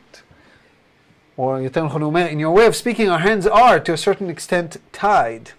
or 1.36 1.58
in 1.58 2.38
your 2.38 2.52
way 2.52 2.66
of 2.66 2.76
speaking, 2.76 3.08
our 3.08 3.18
hands 3.18 3.44
are 3.44 3.80
to 3.80 3.92
a 3.92 3.96
certain 3.96 4.30
extent 4.30 4.76
tied. 4.92 5.50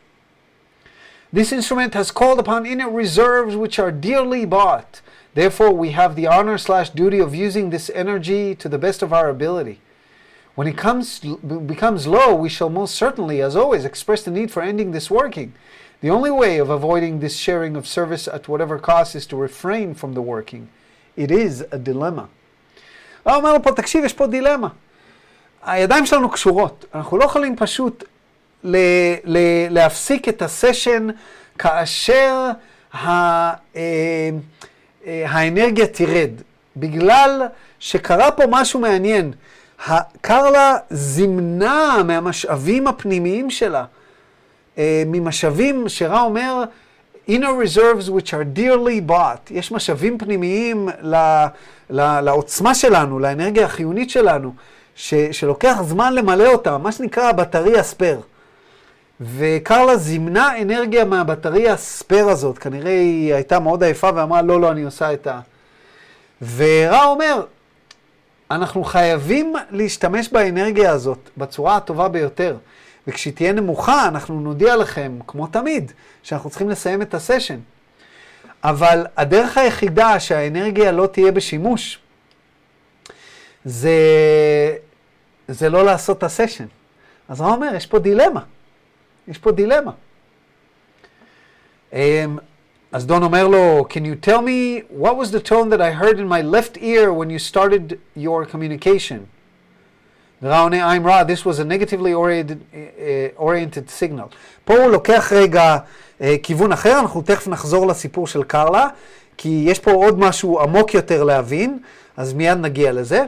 This 1.34 1.52
instrument 1.52 1.94
has 1.94 2.10
called 2.10 2.40
upon 2.40 2.66
inner 2.66 2.90
reserves 2.90 3.58
which 3.58 3.80
are 3.80 3.92
dearly 3.92 4.46
bought. 4.46 5.02
Therefore, 5.34 5.74
we 5.74 5.92
have 5.92 6.16
the 6.16 6.26
honor 6.26 6.58
slash 6.58 6.92
duty 6.92 7.20
of 7.20 7.36
using 7.36 7.70
this 7.70 7.92
energy 7.94 8.56
to 8.56 8.70
the 8.70 8.78
best 8.78 9.02
of 9.02 9.12
our 9.12 9.28
ability. 9.28 9.82
When 10.56 10.66
it 10.66 10.78
comes, 10.78 11.20
becomes 11.20 12.08
low, 12.08 12.34
we 12.34 12.48
shall 12.48 12.70
most 12.70 12.96
certainly, 12.96 13.42
as 13.42 13.58
always, 13.58 13.84
express 13.84 14.24
the 14.24 14.32
need 14.32 14.52
for 14.52 14.64
ending 14.64 14.92
this 14.92 15.12
working. 15.12 15.54
The 16.00 16.12
only 16.12 16.32
way 16.32 16.60
of 16.60 16.70
avoiding 16.70 17.20
this 17.20 17.36
sharing 17.36 17.76
of 17.76 17.88
service 17.88 18.30
at 18.30 18.48
whatever 18.48 18.80
cost 18.80 19.18
is 19.18 19.26
to 19.26 19.36
refrain 19.36 19.96
from 19.96 20.14
the 20.14 20.22
working. 20.22 20.70
It 21.18 21.30
is 21.30 21.66
a 21.74 21.78
dilemma. 21.78 22.30
הוא 23.32 23.42
אומר 23.42 23.54
לו 23.54 23.64
פה, 23.64 23.72
תקשיב, 23.72 24.06
יש 24.06 24.14
פה 24.14 24.28
דילמה. 24.28 24.68
הידיים 25.66 26.06
שלנו 26.06 26.30
קשורות, 26.30 26.86
אנחנו 26.96 27.18
לא 27.18 27.24
יכולים 27.24 27.56
פשוט 27.56 28.04
ל- 28.64 28.78
ל- 29.24 29.68
להפסיק 29.70 30.30
את 30.30 30.42
הסשן 30.42 31.08
כאשר 31.60 32.50
ה- 32.94 33.06
אה, 33.06 33.54
אה, 35.06 35.26
האנרגיה 35.30 35.88
תרד, 35.88 36.30
בגלל 36.78 37.42
שקרה 37.80 38.32
פה 38.32 38.44
משהו 38.50 38.80
מעניין. 38.80 39.32
קרלה 40.22 40.76
זימנה 40.90 41.98
מהמשאבים 42.06 42.88
הפנימיים 42.88 43.50
שלה, 43.50 43.86
אה, 44.78 45.04
ממשאבים 45.06 45.90
שרע 45.90 46.22
אומר, 46.22 46.64
inner 47.28 47.54
reserves 47.54 48.10
which 48.10 48.34
are 48.34 48.58
dearly 48.58 49.10
bought. 49.10 49.52
יש 49.52 49.72
משאבים 49.72 50.18
פנימיים 50.18 50.90
ל, 51.02 51.16
ל, 51.90 52.20
לעוצמה 52.20 52.76
שלנו, 52.76 53.20
לאנרגיה 53.20 53.66
החיונית 53.66 54.10
שלנו, 54.10 54.54
ש, 54.96 55.14
שלוקח 55.14 55.78
זמן 55.82 56.14
למלא 56.14 56.48
אותה, 56.48 56.78
מה 56.78 56.92
שנקרא 56.92 57.30
הבטריה 57.30 57.84
spare. 57.84 58.22
וקרלה 59.22 59.98
זימנה 59.98 60.62
אנרגיה 60.62 61.06
מהבטריה 61.06 61.78
spare 61.78 62.30
הזאת, 62.30 62.58
כנראה 62.58 62.92
היא 62.92 63.34
הייתה 63.34 63.60
מאוד 63.60 63.84
עייפה 63.84 64.10
ואמרה, 64.16 64.42
לא, 64.42 64.62
לא, 64.62 64.72
אני 64.72 64.84
עושה 64.84 65.14
את 65.14 65.28
ה... 65.28 65.40
ורע 66.56 67.04
אומר, 67.04 67.46
אנחנו 68.52 68.84
חייבים 68.84 69.54
להשתמש 69.72 70.30
באנרגיה 70.30 70.92
הזאת 70.92 71.30
בצורה 71.38 71.76
הטובה 71.76 72.08
ביותר. 72.08 72.58
וכשהיא 73.08 73.34
תהיה 73.34 73.54
נמוכה, 73.54 74.08
אנחנו 74.08 74.40
נודיע 74.40 74.76
לכם, 74.76 75.20
כמו 75.28 75.48
תמיד, 75.48 75.92
שאנחנו 76.24 76.50
צריכים 76.50 76.70
לסיים 76.70 77.02
את 77.02 77.14
הסשן. 77.14 77.60
אבל 78.64 79.06
הדרך 79.18 79.58
היחידה 79.58 80.20
שהאנרגיה 80.20 80.92
לא 80.92 81.08
תהיה 81.08 81.32
בשימוש, 81.32 82.00
זה, 83.66 83.92
זה 85.48 85.70
לא 85.70 85.86
לעשות 85.86 86.18
את 86.18 86.24
הסשן. 86.24 86.66
אז 87.30 87.42
הוא 87.42 87.50
אומר, 87.50 87.76
יש 87.76 87.86
פה 87.86 88.00
דילמה. 88.00 88.42
יש 89.28 89.38
פה 89.38 89.52
דילמה. 89.52 89.92
Um, 91.92 91.96
אז 92.92 93.06
דון 93.06 93.24
אומר 93.24 93.48
לו, 93.48 93.86
can 93.90 94.02
you 94.02 94.26
tell 94.26 94.42
me 94.42 94.84
what 95.02 95.16
was 95.18 95.32
the 95.32 95.50
tone 95.50 95.70
that 95.70 95.82
I 95.82 95.92
heard 95.92 96.20
in 96.20 96.28
my 96.28 96.42
left 96.42 96.78
ear 96.78 97.14
when 97.14 97.30
you 97.30 97.40
started 97.40 97.98
your 98.16 98.46
communication? 98.46 99.37
עונה 100.44 100.96
I'm 100.96 101.08
רע, 101.08 101.22
this 101.22 101.42
was 101.46 101.60
a 101.60 101.64
negatively 101.64 102.14
oriented, 102.14 102.60
uh, 102.74 103.42
oriented 103.42 103.90
signal. 104.02 104.36
פה 104.66 104.78
הוא 104.78 104.92
לוקח 104.92 105.32
רגע 105.36 105.78
uh, 105.78 106.24
כיוון 106.44 106.72
אחר, 106.72 107.00
אנחנו 107.00 107.22
תכף 107.22 107.48
נחזור 107.48 107.88
לסיפור 107.88 108.28
של 108.28 108.44
קרלה, 108.44 108.88
כי 109.38 109.64
יש 109.68 109.80
פה 109.80 109.92
עוד 109.92 110.20
משהו 110.20 110.60
עמוק 110.60 110.94
יותר 110.94 111.24
להבין, 111.24 111.80
אז 112.18 112.34
מיד 112.34 112.58
נגיע 112.58 112.92
לזה. 112.92 113.26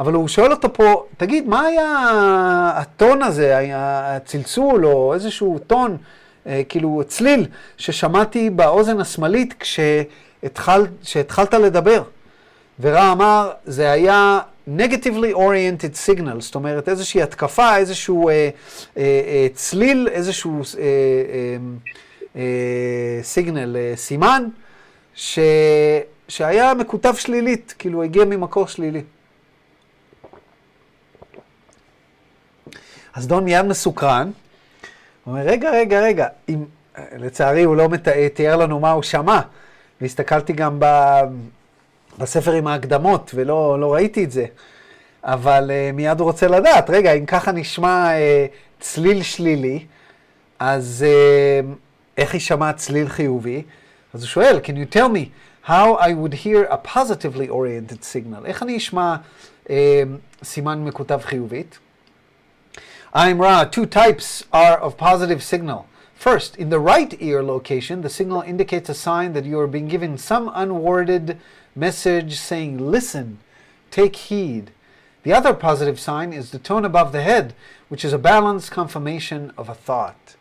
אבל 0.00 0.12
הוא 0.12 0.28
שואל 0.28 0.52
אותו 0.52 0.72
פה, 0.72 1.04
תגיד, 1.16 1.48
מה 1.48 1.60
היה 1.60 2.72
הטון 2.76 3.22
הזה, 3.22 3.70
הצלצול 3.74 4.86
או 4.86 5.14
איזשהו 5.14 5.58
טון, 5.66 5.96
אה, 6.46 6.62
כאילו 6.68 7.02
צליל, 7.06 7.46
ששמעתי 7.76 8.50
באוזן 8.50 9.00
השמאלית 9.00 9.54
כשהתחל, 9.60 10.86
כשהתחלת 11.04 11.54
לדבר? 11.54 12.02
ורע 12.80 13.12
אמר, 13.12 13.50
זה 13.64 13.90
היה 13.90 14.40
negatively 14.76 15.34
oriented 15.34 16.08
signal, 16.08 16.40
זאת 16.40 16.54
אומרת 16.54 16.88
איזושהי 16.88 17.22
התקפה, 17.22 17.76
איזשהו 17.76 18.28
אה, 18.28 18.34
אה, 18.34 19.02
אה, 19.02 19.46
צליל, 19.54 20.08
איזשהו 20.12 20.60
אה, 20.60 20.82
אה, 20.82 21.56
אה, 22.36 23.22
סיגנל, 23.22 23.76
אה, 23.76 23.92
סימן, 23.96 24.48
ש, 25.14 25.38
שהיה 26.28 26.74
מקוטב 26.74 27.14
שלילית, 27.14 27.74
כאילו 27.78 28.02
הגיע 28.02 28.24
ממקור 28.24 28.66
שלילי. 28.66 29.02
אז 33.14 33.26
דון 33.26 33.44
מיד 33.44 33.62
מסוקרן, 33.62 34.30
הוא 35.24 35.34
אומר, 35.34 35.46
רגע, 35.46 35.70
רגע, 35.70 36.00
רגע, 36.00 36.26
אם, 36.48 36.64
לצערי 37.16 37.62
הוא 37.62 37.76
לא 37.76 37.88
תיאר 38.34 38.56
לנו 38.56 38.80
מה 38.80 38.90
הוא 38.90 39.02
שמע, 39.02 39.40
והסתכלתי 40.00 40.52
גם 40.52 40.76
ב, 40.78 40.86
בספר 42.18 42.52
עם 42.52 42.66
ההקדמות, 42.66 43.30
ולא 43.34 43.80
לא 43.80 43.94
ראיתי 43.94 44.24
את 44.24 44.30
זה. 44.30 44.46
אבל 45.24 45.70
uh, 45.70 45.96
מיד 45.96 46.20
הוא 46.20 46.26
רוצה 46.26 46.48
לדעת, 46.48 46.90
רגע, 46.90 47.12
אם 47.12 47.26
ככה 47.26 47.52
נשמע 47.52 48.10
uh, 48.10 48.80
צליל 48.80 49.22
שלילי, 49.22 49.84
אז 50.58 51.04
uh, 51.06 51.66
איך 52.16 52.34
יישמע 52.34 52.72
צליל 52.72 53.08
חיובי? 53.08 53.62
אז 54.14 54.22
הוא 54.22 54.28
שואל, 54.28 54.60
can 54.64 54.70
you 54.70 54.94
tell 54.94 55.08
me 55.08 55.30
how 55.68 55.94
I 55.94 56.12
would 56.12 56.34
hear 56.34 56.64
a 56.70 56.76
positively 56.98 57.48
oriented 57.48 58.04
signal? 58.04 58.44
איך 58.46 58.62
אני 58.62 58.76
אשמע 58.76 59.16
uh, 59.66 59.70
סימן 60.42 60.84
מקוטב 60.84 61.20
חיובית? 61.22 61.78
I'm 63.12 63.40
Ra, 63.40 63.64
two 63.64 63.86
types 63.86 64.44
are 64.52 64.78
of 64.78 64.96
positive 64.96 65.42
signal. 65.42 65.86
First, 66.14 66.54
in 66.56 66.70
the 66.70 66.78
right 66.78 67.12
ear 67.20 67.42
location, 67.42 68.02
the 68.02 68.08
signal 68.08 68.42
indicates 68.42 68.88
a 68.88 68.94
sign 68.94 69.32
that 69.32 69.44
you 69.44 69.58
are 69.58 69.66
being 69.66 69.88
given 69.88 70.16
some 70.16 70.48
unworded 70.50 71.36
message 71.74 72.38
saying, 72.38 72.78
listen, 72.78 73.38
take 73.90 74.16
heed. 74.16 74.70
The 75.22 75.32
other 75.32 75.52
positive 75.52 75.98
sign 76.00 76.32
is 76.32 76.50
the 76.50 76.58
tone 76.58 76.84
above 76.84 77.12
the 77.12 77.22
head, 77.22 77.54
which 77.88 78.04
is 78.04 78.12
a 78.12 78.18
balanced 78.18 78.70
confirmation 78.70 79.52
of 79.56 79.68
a 79.68 79.74
thought. 79.74 80.36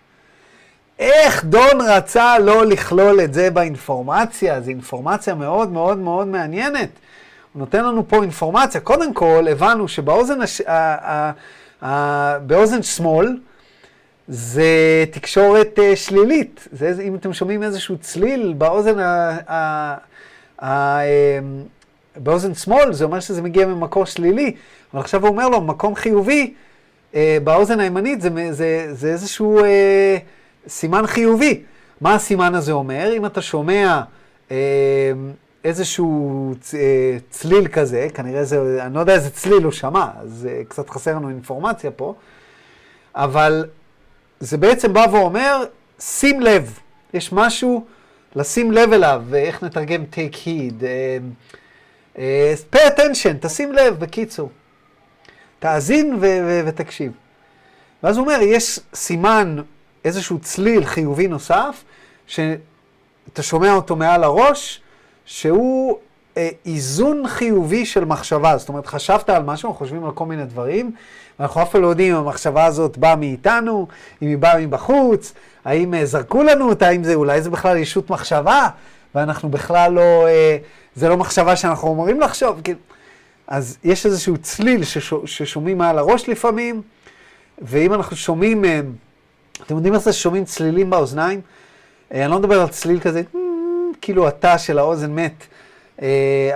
איך 0.99 1.45
דון 1.45 1.81
רצה 1.81 2.39
לא 2.39 2.65
לכלול 2.65 3.21
את 3.21 3.33
זה 3.33 3.49
באינפורמציה? 3.49 4.61
זו 4.61 4.69
אינפורמציה 4.69 5.35
מאוד 5.35 5.71
מאוד 5.71 5.97
מאוד 5.97 6.27
מעניינת. 6.27 6.89
הוא 7.53 7.59
נותן 7.59 7.85
לנו 7.85 8.07
פה 8.07 8.21
אינפורמציה. 8.21 8.81
קודם 8.81 9.13
כל, 9.13 9.45
הבנו 9.51 9.87
שבאוזן 9.87 10.41
הש... 10.41 10.61
ה... 10.61 10.73
ה... 11.11 11.31
ה... 11.85 12.39
באוזן 12.39 12.83
שמאל 12.83 13.37
זה 14.27 15.05
תקשורת 15.11 15.79
uh, 15.79 15.95
שלילית. 15.95 16.67
זה, 16.71 17.01
אם 17.01 17.15
אתם 17.15 17.33
שומעים 17.33 17.63
איזשהו 17.63 17.97
צליל 17.97 18.53
באוזן 18.57 18.99
ה... 18.99 19.97
אמ, 20.61 20.67
באוזן 22.15 22.53
שמאל, 22.53 22.93
זה 22.93 23.05
אומר 23.05 23.19
שזה 23.19 23.41
מגיע 23.41 23.67
ממקור 23.67 24.05
שלילי, 24.05 24.55
אבל 24.93 25.01
עכשיו 25.01 25.21
הוא 25.21 25.29
אומר 25.29 25.49
לו, 25.49 25.61
מקום 25.61 25.95
חיובי, 25.95 26.53
אה, 27.15 27.37
באוזן 27.43 27.79
הימנית 27.79 28.21
זה, 28.21 28.29
זה, 28.51 28.87
זה 28.91 29.11
איזשהו 29.11 29.63
אה, 29.63 30.17
סימן 30.67 31.07
חיובי. 31.07 31.63
מה 32.01 32.15
הסימן 32.15 32.55
הזה 32.55 32.71
אומר? 32.71 33.13
אם 33.17 33.25
אתה 33.25 33.41
שומע 33.41 34.01
אה, 34.51 35.11
איזשהו 35.63 36.53
צ, 36.61 36.75
אה, 36.75 37.17
צליל 37.29 37.67
כזה, 37.67 38.07
כנראה 38.13 38.43
זה, 38.43 38.85
אני 38.85 38.93
לא 38.93 38.99
יודע 38.99 39.13
איזה 39.13 39.29
צליל 39.29 39.63
הוא 39.63 39.71
שמע, 39.71 40.07
אז 40.21 40.47
אה, 40.51 40.61
קצת 40.67 40.89
חסר 40.89 41.15
לנו 41.15 41.29
אינפורמציה 41.29 41.91
פה, 41.91 42.13
אבל 43.15 43.65
זה 44.39 44.57
בעצם 44.57 44.93
בא 44.93 45.05
ואומר, 45.11 45.63
שים 45.99 46.41
לב, 46.41 46.79
יש 47.13 47.33
משהו 47.33 47.85
לשים 48.35 48.71
לב 48.71 48.93
אליו, 48.93 49.23
ואיך 49.29 49.63
נתרגם 49.63 50.03
take 50.11 50.35
heed. 50.35 50.83
אה, 50.83 51.17
אה, 52.17 52.53
pay 52.75 52.89
attention, 52.89 53.37
תשים 53.41 53.73
לב, 53.73 53.99
בקיצור. 53.99 54.49
תאזין 55.59 56.13
ו- 56.13 56.19
ו- 56.19 56.61
ותקשיב. 56.65 57.11
ואז 58.03 58.17
הוא 58.17 58.25
אומר, 58.25 58.39
יש 58.41 58.79
סימן, 58.93 59.57
איזשהו 60.05 60.39
צליל 60.39 60.85
חיובי 60.85 61.27
נוסף, 61.27 61.83
שאתה 62.27 63.41
שומע 63.41 63.73
אותו 63.73 63.95
מעל 63.95 64.23
הראש, 64.23 64.81
שהוא 65.25 65.97
אה, 66.37 66.49
איזון 66.65 67.27
חיובי 67.27 67.85
של 67.85 68.05
מחשבה. 68.05 68.57
זאת 68.57 68.69
אומרת, 68.69 68.87
חשבת 68.87 69.29
על 69.29 69.43
משהו, 69.43 69.69
אנחנו 69.69 69.85
חושבים 69.85 70.05
על 70.05 70.11
כל 70.11 70.25
מיני 70.25 70.45
דברים, 70.45 70.91
ואנחנו 71.39 71.61
אף 71.61 71.71
פעם 71.71 71.81
לא 71.81 71.87
יודעים 71.87 72.15
אם 72.15 72.19
המחשבה 72.19 72.65
הזאת 72.65 72.97
באה 72.97 73.15
מאיתנו, 73.15 73.87
אם 74.21 74.27
היא 74.27 74.37
באה 74.37 74.59
מבחוץ, 74.59 75.33
האם 75.65 75.93
אה, 75.93 76.05
זרקו 76.05 76.43
לנו 76.43 76.69
אותה, 76.69 76.87
האם 76.87 77.03
זה, 77.03 77.15
אולי 77.15 77.41
זה 77.41 77.49
בכלל 77.49 77.77
ישות 77.77 78.09
מחשבה, 78.09 78.67
ואנחנו 79.15 79.49
בכלל 79.49 79.91
לא... 79.93 80.27
אה, 80.27 80.57
זה 80.95 81.09
לא 81.09 81.17
מחשבה 81.17 81.55
שאנחנו 81.55 81.93
אמורים 81.93 82.21
לחשוב. 82.21 82.61
כאילו. 82.63 82.79
אז 83.47 83.77
יש 83.83 84.05
איזשהו 84.05 84.37
צליל 84.37 84.83
ששו, 84.83 85.27
ששומעים 85.27 85.77
מעל 85.77 85.97
הראש 85.97 86.29
לפעמים, 86.29 86.81
ואם 87.61 87.93
אנחנו 87.93 88.15
שומעים, 88.15 88.65
אה, 88.65 88.81
אתם 89.65 89.75
יודעים 89.75 89.93
איך 89.93 90.03
זה 90.03 90.13
שומעים 90.13 90.45
צלילים 90.45 90.89
באוזניים? 90.89 91.41
אני 92.11 92.31
לא 92.31 92.39
מדבר 92.39 92.61
על 92.61 92.67
צליל 92.67 92.99
כזה, 92.99 93.21
כאילו 94.01 94.27
התא 94.27 94.57
של 94.57 94.79
האוזן 94.79 95.15
מת, 95.15 95.43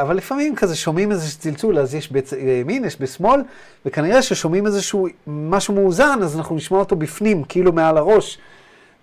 אבל 0.02 0.18
לפעמים 0.18 0.56
כזה 0.56 0.76
שומעים 0.76 1.12
איזה 1.12 1.40
צלצול, 1.40 1.80
אז 1.80 1.96
יש 1.96 2.12
בימין, 2.12 2.86
יש 2.86 3.02
בשמאל, 3.02 3.42
וכנראה 3.86 4.22
ששומעים 4.22 4.66
איזשהו 4.66 5.08
משהו 5.28 5.74
מאוזן, 5.74 6.20
אז 6.22 6.38
אנחנו 6.38 6.56
נשמע 6.56 6.78
אותו 6.78 6.96
בפנים, 6.96 7.44
כאילו 7.44 7.72
מעל 7.72 7.98
הראש. 7.98 8.38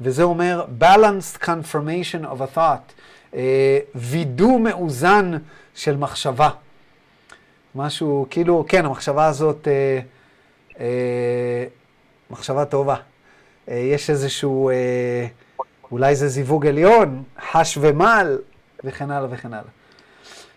וזה 0.01 0.23
אומר 0.23 0.65
balanced 0.81 1.43
confirmation 1.45 2.25
of 2.25 2.41
a 2.41 2.57
thought. 2.57 2.93
אה, 3.35 3.79
וידוא 3.95 4.61
מאוזן 4.61 5.33
של 5.75 5.97
מחשבה. 5.97 6.51
משהו, 7.75 8.27
כאילו, 8.31 8.65
כן, 8.69 8.85
המחשבה 8.85 9.27
הזאת, 9.27 9.69
אה, 9.69 10.01
אה, 10.81 11.65
מחשבה 12.31 12.65
טובה. 12.65 12.97
אה, 13.69 13.77
יש 13.77 14.11
איזשהו, 14.11 14.71
אה, 14.71 15.27
אולי 15.93 16.17
זה 16.17 16.29
זיווג 16.29 16.67
עליון, 16.67 17.23
חש 17.51 17.79
ומל, 17.81 18.39
וכן 18.85 19.11
הלאה 19.11 19.29
וכן 19.31 19.53
הלאה. 19.55 19.71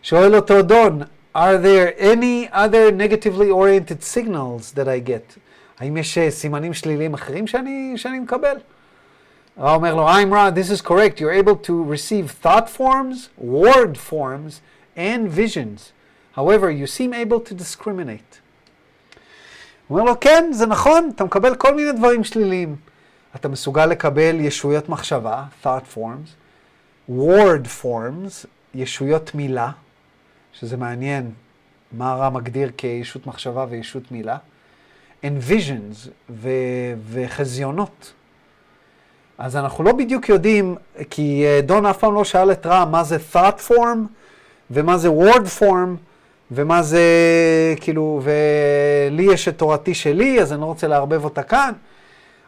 שואל 0.03 0.35
אותו 0.35 0.61
דון, 0.61 1.01
are 1.35 1.57
there 1.63 1.99
any 1.99 2.53
other 2.53 2.91
negatively 2.91 3.49
oriented 3.49 4.03
signals 4.15 4.75
that 4.75 4.87
I 4.87 5.09
get? 5.09 5.39
האם 5.79 5.97
יש 5.97 6.17
אה, 6.17 6.31
סימנים 6.31 6.73
שליליים 6.73 7.13
אחרים 7.13 7.47
שאני, 7.47 7.93
שאני 7.95 8.19
מקבל? 8.19 8.57
הרב 9.57 9.75
אומר 9.75 9.95
לו, 9.95 10.09
I'm 10.09 10.31
right, 10.31 10.55
this 10.55 10.71
is 10.71 10.81
correct, 10.81 11.19
you're 11.19 11.31
able 11.31 11.55
to 11.67 11.83
receive 11.83 12.31
thought 12.43 12.69
forms, 12.69 13.29
word 13.37 13.97
forms, 13.97 14.61
and 14.97 15.29
visions. 15.29 15.91
However, 16.35 16.71
you 16.71 16.87
seem 16.87 17.13
able 17.13 17.39
to 17.39 17.53
discriminate. 17.53 18.39
הוא 19.87 19.99
אומר 19.99 20.11
לו, 20.11 20.19
כן, 20.19 20.49
זה 20.51 20.65
נכון, 20.65 21.11
אתה 21.15 21.23
מקבל 21.23 21.55
כל 21.55 21.75
מיני 21.75 21.91
דברים 21.91 22.23
שליליים. 22.23 22.75
אתה 23.35 23.47
מסוגל 23.47 23.85
לקבל 23.85 24.39
ישויות 24.39 24.89
מחשבה, 24.89 25.43
thought 25.63 25.95
forms, 25.95 26.29
word 27.09 27.83
forms, 27.83 28.47
ישויות 28.75 29.35
מילה, 29.35 29.71
שזה 30.53 30.77
מעניין 30.77 31.31
מה 31.91 32.11
הרע 32.11 32.29
מגדיר 32.29 32.71
כישות 32.77 33.27
מחשבה 33.27 33.65
וישות 33.69 34.11
מילה, 34.11 34.37
and 35.23 35.49
visions 35.49 36.09
ו- 36.29 36.93
וחזיונות. 37.09 38.13
אז 39.43 39.55
אנחנו 39.55 39.83
לא 39.83 39.91
בדיוק 39.91 40.29
יודעים, 40.29 40.75
כי 41.09 41.43
אה, 41.45 41.61
דון 41.61 41.85
אף 41.85 41.97
פעם 41.97 42.13
לא 42.13 42.23
שאל 42.23 42.51
את 42.51 42.65
רם 42.65 42.91
מה 42.91 43.03
זה 43.03 43.17
thought 43.33 43.69
form 43.69 43.97
ומה 44.71 44.97
זה 44.97 45.09
word 45.09 45.59
form 45.59 45.89
ומה 46.51 46.83
זה, 46.83 47.03
כאילו, 47.81 48.21
ולי 48.23 49.23
יש 49.23 49.47
את 49.47 49.57
תורתי 49.57 49.93
שלי, 49.93 50.41
אז 50.41 50.53
אני 50.53 50.61
לא 50.61 50.65
רוצה 50.65 50.87
לערבב 50.87 51.23
אותה 51.23 51.43
כאן, 51.43 51.71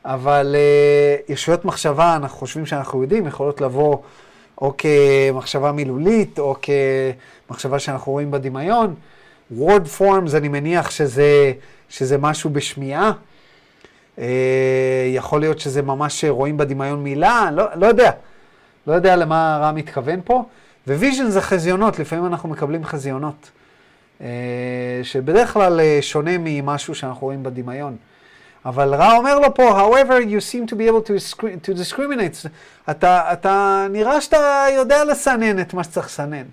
אבל 0.05 0.55
uh, 0.55 1.31
ישויות 1.31 1.65
מחשבה, 1.65 2.15
אנחנו 2.15 2.37
חושבים 2.37 2.65
שאנחנו 2.65 3.01
יודעים, 3.01 3.27
יכולות 3.27 3.61
לבוא 3.61 3.97
או 4.61 4.73
כמחשבה 4.77 5.71
מילולית, 5.71 6.39
או 6.39 6.55
כמחשבה 7.47 7.79
שאנחנו 7.79 8.11
רואים 8.11 8.31
בדמיון. 8.31 8.95
word 9.59 9.99
forms, 9.99 10.37
אני 10.37 10.47
מניח 10.47 10.91
שזה, 10.91 11.51
שזה 11.89 12.17
משהו 12.17 12.49
בשמיעה. 12.49 13.11
אה, 14.19 15.07
יכול 15.07 15.39
להיות 15.39 15.59
שזה 15.59 15.81
ממש 15.81 16.25
רואים 16.25 16.57
בדמיון 16.57 17.03
מילה, 17.03 17.49
לא, 17.53 17.65
לא 17.75 17.85
יודע. 17.87 18.11
לא 18.87 18.93
יודע 18.93 19.15
למה 19.15 19.57
רע 19.61 19.71
מתכוון 19.71 20.19
פה. 20.23 20.43
vision 20.87 21.29
זה 21.29 21.41
חזיונות, 21.41 21.99
לפעמים 21.99 22.25
אנחנו 22.25 22.49
מקבלים 22.49 22.85
חזיונות. 22.85 23.51
אה, 24.21 24.29
שבדרך 25.03 25.53
כלל 25.53 25.79
אה, 25.79 25.97
שונה 26.01 26.31
ממשהו 26.39 26.95
שאנחנו 26.95 27.27
רואים 27.27 27.43
בדמיון. 27.43 27.95
אבל 28.65 28.95
רע 28.95 29.17
אומר 29.17 29.39
לו 29.39 29.53
פה, 29.53 29.81
however 29.81 30.29
you 30.29 30.53
seem 30.53 30.71
to 30.71 30.75
be 30.75 30.89
able 30.89 31.07
to, 31.07 31.39
to 31.39 31.71
discriminate. 31.71 32.47
אתה, 32.89 33.33
אתה 33.33 33.87
נראה 33.89 34.21
שאתה 34.21 34.65
יודע 34.75 35.03
לסנן 35.03 35.59
את 35.59 35.73
מה 35.73 35.83
שצריך 35.83 36.07
לסנן. 36.07 36.45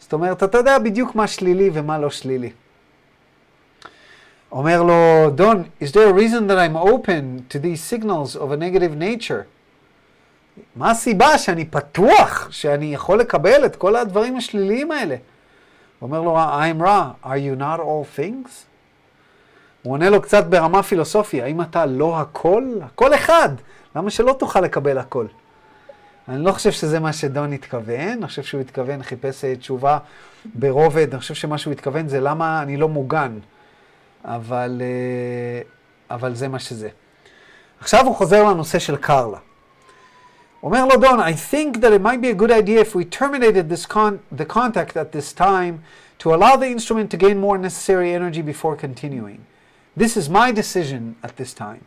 זאת 0.00 0.12
אומרת, 0.12 0.42
אתה 0.42 0.58
יודע 0.58 0.78
בדיוק 0.78 1.14
מה 1.14 1.26
שלילי 1.26 1.70
ומה 1.72 1.98
לא 1.98 2.10
שלילי. 2.10 2.50
אומר 4.52 4.82
לו, 4.82 5.30
דון, 5.30 5.64
is 5.80 5.92
there 5.92 6.08
a 6.08 6.12
reason 6.12 6.46
that 6.46 6.58
I'm 6.58 6.76
open 6.76 7.46
to 7.48 7.58
these 7.58 7.80
signals 7.80 8.36
of 8.36 8.50
a 8.52 8.56
negative 8.56 8.94
nature? 8.96 9.44
מה 10.76 10.90
הסיבה 10.90 11.38
שאני 11.38 11.64
פתוח, 11.64 12.48
שאני 12.50 12.94
יכול 12.94 13.20
לקבל 13.20 13.66
את 13.66 13.76
כל 13.76 13.96
הדברים 13.96 14.36
השליליים 14.36 14.92
האלה? 14.92 15.16
אומר 16.02 16.22
לו, 16.22 16.38
I'm 16.38 16.82
ra, 16.82 17.26
are 17.26 17.38
you 17.38 17.60
not 17.60 17.80
all 17.80 18.18
things? 18.18 18.48
הוא 19.82 19.92
עונה 19.92 20.10
לו 20.10 20.22
קצת 20.22 20.46
ברמה 20.46 20.82
פילוסופיה, 20.82 21.44
האם 21.44 21.60
אתה 21.60 21.86
לא 21.86 22.20
הכל? 22.20 22.64
הכל 22.82 23.14
אחד, 23.14 23.48
למה 23.96 24.10
שלא 24.10 24.36
תוכל 24.38 24.60
לקבל 24.60 24.98
הכל? 24.98 25.26
אני 26.28 26.44
לא 26.44 26.52
חושב 26.52 26.70
שזה 26.70 27.00
מה 27.00 27.12
שדון 27.12 27.52
התכוון, 27.52 28.08
אני 28.18 28.26
חושב 28.26 28.42
שהוא 28.42 28.60
התכוון, 28.60 29.02
חיפש 29.02 29.44
אה, 29.44 29.56
תשובה 29.56 29.98
ברובד, 30.54 31.10
אני 31.10 31.20
חושב 31.20 31.34
שמה 31.34 31.58
שהוא 31.58 31.72
התכוון 31.72 32.08
זה 32.08 32.20
למה 32.20 32.62
אני 32.62 32.76
לא 32.76 32.88
מוגן, 32.88 33.38
אבל, 34.25 34.81
אה, 34.81 35.61
אבל 36.15 36.35
זה 36.35 36.47
מה 36.47 36.59
שזה. 36.59 36.89
עכשיו 37.79 38.05
הוא 38.05 38.15
חוזר 38.15 38.43
לנושא 38.43 38.79
של 38.79 38.97
קרלה. 38.97 39.37
אומר 40.63 40.85
לו 40.85 40.97
דון, 40.97 41.19
I 41.19 41.33
think 41.33 41.77
that 41.81 41.93
it 41.93 42.01
might 42.01 42.21
be 42.21 42.29
a 42.29 42.33
good 42.33 42.51
idea 42.51 42.81
if 42.81 42.95
we 42.95 43.05
terminated 43.05 43.69
this 43.69 43.85
con 43.85 44.19
the 44.31 44.45
contact 44.45 44.97
at 44.97 45.11
this 45.11 45.31
time 45.31 45.83
to 46.19 46.33
allow 46.33 46.55
the 46.55 46.67
instrument 46.67 47.11
to 47.11 47.17
gain 47.17 47.37
more 47.37 47.57
necessary 47.57 48.11
energy 48.13 48.41
before 48.41 48.75
continuing. 48.75 49.39
This 49.95 50.17
is 50.17 50.29
my 50.29 50.51
decision 50.51 51.15
at 51.23 51.37
this 51.37 51.53
time. 51.53 51.83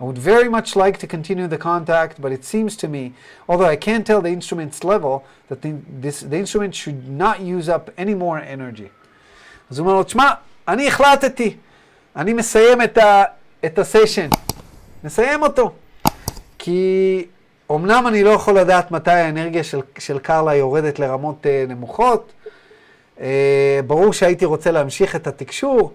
I 0.00 0.04
would 0.04 0.18
very 0.18 0.48
much 0.48 0.76
like 0.76 0.98
to 0.98 1.06
continue 1.06 1.46
the 1.46 1.56
contact, 1.58 2.20
but 2.20 2.30
it 2.32 2.44
seems 2.44 2.76
to 2.76 2.88
me, 2.88 3.14
although 3.48 3.64
I 3.64 3.76
can't 3.76 4.06
tell 4.06 4.20
the 4.20 4.28
instrument's 4.30 4.84
level, 4.84 5.24
that 5.48 5.62
the, 5.62 5.76
this, 5.88 6.20
the 6.20 6.36
instrument 6.36 6.74
should 6.74 7.08
not 7.08 7.40
use 7.40 7.68
up 7.68 7.90
any 7.96 8.14
more 8.14 8.38
energy. 8.38 8.90
אז 9.70 9.78
הוא 9.78 9.86
אומר 9.86 9.98
לו, 9.98 10.04
תשמע, 10.04 10.30
אני 10.68 10.88
החלטתי, 10.88 11.56
אני 12.15 12.33
מסיים 12.33 12.81
את, 12.81 12.97
ה, 12.97 13.23
את 13.65 13.79
הסשן, 13.79 14.29
נסיים 15.03 15.43
אותו. 15.43 15.71
כי 16.59 17.25
אמנם 17.71 18.07
אני 18.07 18.23
לא 18.23 18.29
יכול 18.29 18.59
לדעת 18.59 18.91
מתי 18.91 19.11
האנרגיה 19.11 19.63
של, 19.63 19.79
של 19.99 20.19
קרלה 20.19 20.55
יורדת 20.55 20.99
לרמות 20.99 21.45
uh, 21.45 21.69
נמוכות, 21.69 22.31
uh, 23.17 23.21
ברור 23.87 24.13
שהייתי 24.13 24.45
רוצה 24.45 24.71
להמשיך 24.71 25.15
את 25.15 25.27
התקשור, 25.27 25.93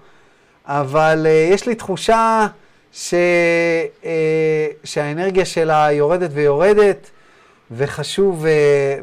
אבל 0.64 1.26
uh, 1.26 1.55
יש 1.55 1.66
לי 1.66 1.74
תחושה 1.74 2.46
ש, 2.92 3.14
uh, 4.02 4.07
שהאנרגיה 4.85 5.44
שלה 5.44 5.88
יורדת 5.92 6.31
ויורדת, 6.33 7.11
וחשוב, 7.70 8.44
uh, 8.44 8.48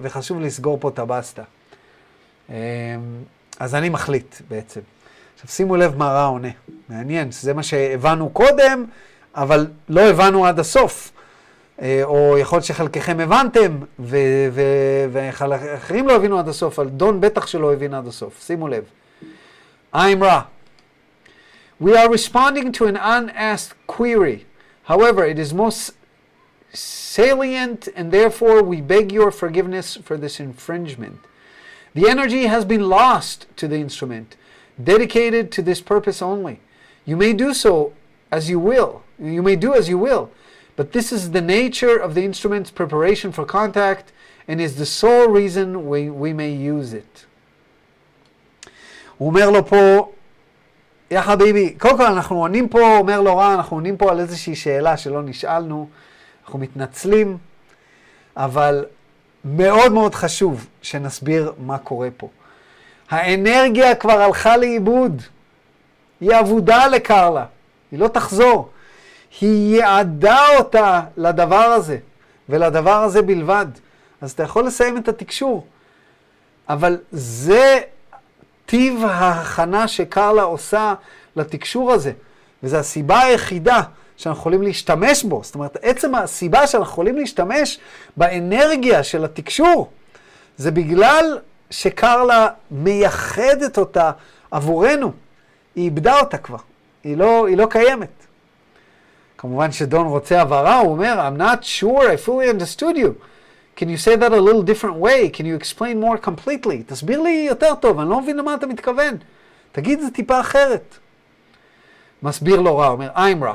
וחשוב 0.02 0.42
לסגור 0.42 0.78
פה 0.80 0.90
את 0.90 1.00
הבסטה. 1.00 1.44
Uh, 2.50 2.52
אז 3.60 3.76
אני 3.76 3.90
מחליט 3.90 4.36
בעצם. 4.50 4.82
עכשיו 5.44 5.56
שימו 5.56 5.76
לב 5.76 5.96
מה 5.98 6.12
רע 6.12 6.26
עונה. 6.26 6.48
מעניין, 6.90 7.32
זה 7.32 7.54
מה 7.54 7.64
שהבנו 7.64 8.30
קודם, 8.30 8.86
אבל 9.36 9.68
לא 9.90 10.02
הבנו 10.02 10.46
עד 10.46 10.60
הסוף. 10.60 11.12
או 12.04 12.38
יכול 12.38 12.56
להיות 12.56 12.66
שחלקכם 12.66 13.20
הבנתם, 13.20 13.80
ואחרים 15.12 16.08
לא 16.08 16.16
הבינו 16.16 16.40
עד 16.40 16.48
הסוף, 16.48 16.80
אבל 16.80 16.90
דון 16.90 17.22
בטח 17.22 17.48
שלא 17.48 17.74
הבין 17.74 17.94
עד 17.94 18.08
הסוף. 18.08 18.42
שימו 18.42 18.68
לב. 18.68 18.84
I'm 19.96 20.22
Ra. 20.22 20.42
We 21.82 21.92
are 21.96 22.10
responding 22.10 22.72
to 22.72 22.86
an 22.86 22.98
unasked 22.98 23.76
query. 23.88 24.46
However, 24.88 25.24
it 25.26 25.40
is 25.40 25.54
most 25.54 25.92
salient 26.74 27.90
and 27.96 28.12
therefore 28.12 28.64
we 28.64 28.82
beg 28.82 29.12
your 29.12 29.32
forgiveness 29.32 29.98
for 30.06 30.16
this 30.18 30.40
infringement. 30.40 31.20
The 31.96 32.08
energy 32.10 32.48
has 32.48 32.64
been 32.66 32.90
lost 32.90 33.46
to 33.58 33.68
the 33.68 33.80
instrument, 33.86 34.30
dedicated 34.83 35.51
to 35.53 35.63
this 35.63 35.81
purpose 35.81 36.23
only. 36.23 36.61
You 37.05 37.17
may 37.17 37.33
do 37.33 37.55
so 37.55 37.93
as 38.31 38.49
you 38.49 38.59
will. 38.59 39.03
You 39.19 39.43
may 39.43 39.57
do 39.57 39.75
as 39.75 39.89
you 39.89 39.99
will. 39.99 40.31
But 40.77 40.93
this 40.93 41.13
is 41.13 41.33
the 41.33 41.41
nature 41.41 41.97
of 41.97 42.15
the 42.15 42.25
instrument's 42.25 42.71
preparation 42.71 43.33
for 43.33 43.45
contact 43.45 44.13
and 44.47 44.61
is 44.61 44.77
the 44.77 44.87
sole 44.87 45.29
reason 45.29 45.89
we, 45.89 46.09
we 46.11 46.33
may 46.33 46.51
use 46.51 46.93
it. 46.93 47.25
הוא 49.19 49.29
אומר 49.29 49.51
לו 49.51 49.67
פה, 49.67 50.13
יא 51.11 51.21
חביבי, 51.21 51.75
קודם 51.79 51.97
כל 51.97 52.07
אנחנו 52.07 52.41
עונים 52.41 52.69
פה, 52.69 52.99
אומר 52.99 53.21
לו 53.21 53.37
רע, 53.37 53.55
אנחנו 53.55 53.77
עונים 53.77 53.97
פה 53.97 54.11
על 54.11 54.21
איזושהי 54.21 54.57
שאלה 54.57 54.97
שלא 54.97 55.23
נשאלנו, 55.23 55.89
אנחנו 56.45 56.59
מתנצלים, 56.59 57.39
אבל 58.37 58.85
מאוד 59.45 59.93
מאוד 59.93 60.15
חשוב 60.15 60.67
שנסביר 60.83 61.53
מה 61.59 61.79
קורה 61.79 62.09
פה. 62.17 62.29
האנרגיה 63.14 63.96
כבר 63.96 64.22
הלכה 64.22 64.58
לאיבוד, 64.58 65.22
היא 66.22 66.40
אבודה 66.40 66.88
לקרלה, 66.88 67.46
היא 67.92 68.00
לא 68.00 68.08
תחזור. 68.08 68.70
היא 69.42 69.80
יעדה 69.80 70.58
אותה 70.58 71.02
לדבר 71.18 71.56
הזה, 71.56 71.98
ולדבר 72.50 72.96
הזה 73.04 73.22
בלבד. 73.22 73.66
אז 74.22 74.32
אתה 74.32 74.44
יכול 74.44 74.66
לסיים 74.66 74.98
את 74.98 75.08
התקשור, 75.08 75.66
אבל 76.70 76.98
זה 77.12 77.80
טיב 78.66 79.04
ההכנה 79.06 79.88
שקרלה 79.88 80.42
עושה 80.42 80.94
לתקשור 81.36 81.92
הזה, 81.92 82.12
וזו 82.64 82.78
הסיבה 82.78 83.20
היחידה 83.20 83.82
שאנחנו 84.18 84.40
יכולים 84.40 84.62
להשתמש 84.62 85.24
בו. 85.24 85.42
זאת 85.44 85.56
אומרת, 85.56 85.78
עצם 85.82 86.16
הסיבה 86.16 86.68
שאנחנו 86.68 86.92
יכולים 86.92 87.18
להשתמש 87.18 87.80
באנרגיה 88.18 89.04
של 89.04 89.26
התקשור, 89.26 89.90
זה 90.58 90.72
בגלל 90.72 91.40
שקרלה 91.74 92.48
מייחדת 92.72 93.78
אותה 93.78 94.12
עבורנו. 94.52 95.12
היא 95.76 95.86
איבדה 95.86 96.20
אותה 96.20 96.38
כבר, 96.38 96.58
היא 97.04 97.18
לא, 97.18 97.48
היא 97.48 97.58
לא 97.58 97.66
קיימת. 97.70 98.10
כמובן 99.38 99.72
שדון 99.72 100.08
רוצה 100.08 100.42
הבהרה, 100.42 100.80
הוא 100.80 100.92
אומר, 100.92 101.28
I'm 101.28 101.40
not 101.42 101.64
sure 101.64 102.02
I 102.02 102.28
fully 102.28 102.50
understood 102.50 102.96
you. 102.96 103.14
Can 103.76 103.90
you 103.90 103.98
say 103.98 104.16
that 104.16 104.32
a 104.32 104.42
little 104.42 104.62
different 104.62 104.96
way? 104.96 105.30
Can 105.30 105.46
you 105.46 105.56
explain 105.56 106.00
more 106.00 106.18
completely? 106.18 106.84
תסביר 106.86 107.22
לי 107.22 107.46
יותר 107.50 107.76
טוב, 107.76 108.00
אני 108.00 108.10
לא 108.10 108.22
מבין 108.22 108.38
למה 108.38 108.54
אתה 108.54 108.68
מתכוון. 108.68 109.18
תגיד 109.72 110.00
זה 110.00 110.12
טיפה 110.12 110.40
אחרת. 110.40 110.96
מסביר 112.24 112.62
לו 112.62 112.78
רע, 112.78 112.88
אומר, 112.88 113.10
I'm 113.16 113.44
רע. 113.44 113.54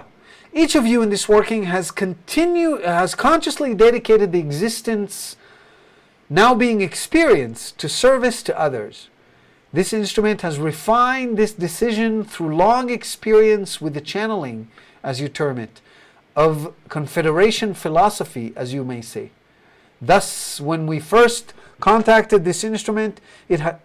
Each 0.55 0.75
of 0.75 0.87
you 0.87 1.03
in 1.03 1.11
this 1.11 1.29
working 1.29 1.65
has 1.65 1.91
continued, 1.91 2.83
has 2.85 3.15
consciously 3.15 3.75
dedicated 3.75 4.33
the 4.33 4.41
existence 4.41 5.37
now 6.31 6.55
being 6.55 6.81
experienced 6.81 7.79
to 7.79 7.89
service 7.89 8.43
to 8.43 8.59
others. 8.59 9.09
This 9.73 9.93
instrument 9.93 10.43
has 10.43 10.59
refined 10.59 11.37
this 11.37 11.53
decision 11.53 12.25
through 12.25 12.57
long 12.57 12.91
experience 12.91 13.81
with 13.81 13.95
the 13.95 14.01
channeling 14.01 14.69
as 15.03 15.21
you 15.21 15.29
term 15.29 15.59
it, 15.59 15.81
of 16.37 16.75
confederation 16.89 17.75
philosophy, 17.75 18.53
as 18.57 18.73
you 18.73 18.85
may 18.85 19.01
say. 19.01 19.31
Thus, 20.01 20.61
when 20.61 20.87
we 20.87 21.01
first 21.01 21.55
contacted 21.81 22.45
this 22.45 22.65
instrument, 22.65 23.21
it 23.49 23.61
had 23.61 23.81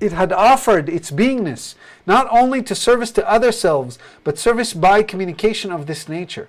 it 0.00 0.12
had 0.12 0.32
offered 0.32 0.88
its 0.88 1.12
beingness 1.12 1.76
not 2.06 2.26
only 2.32 2.60
to 2.60 2.74
service 2.74 3.12
to 3.12 3.30
other 3.30 3.52
selves, 3.52 4.00
but 4.24 4.36
service 4.36 4.74
by 4.74 5.00
communication 5.04 5.70
of 5.70 5.86
this 5.86 6.08
nature. 6.08 6.48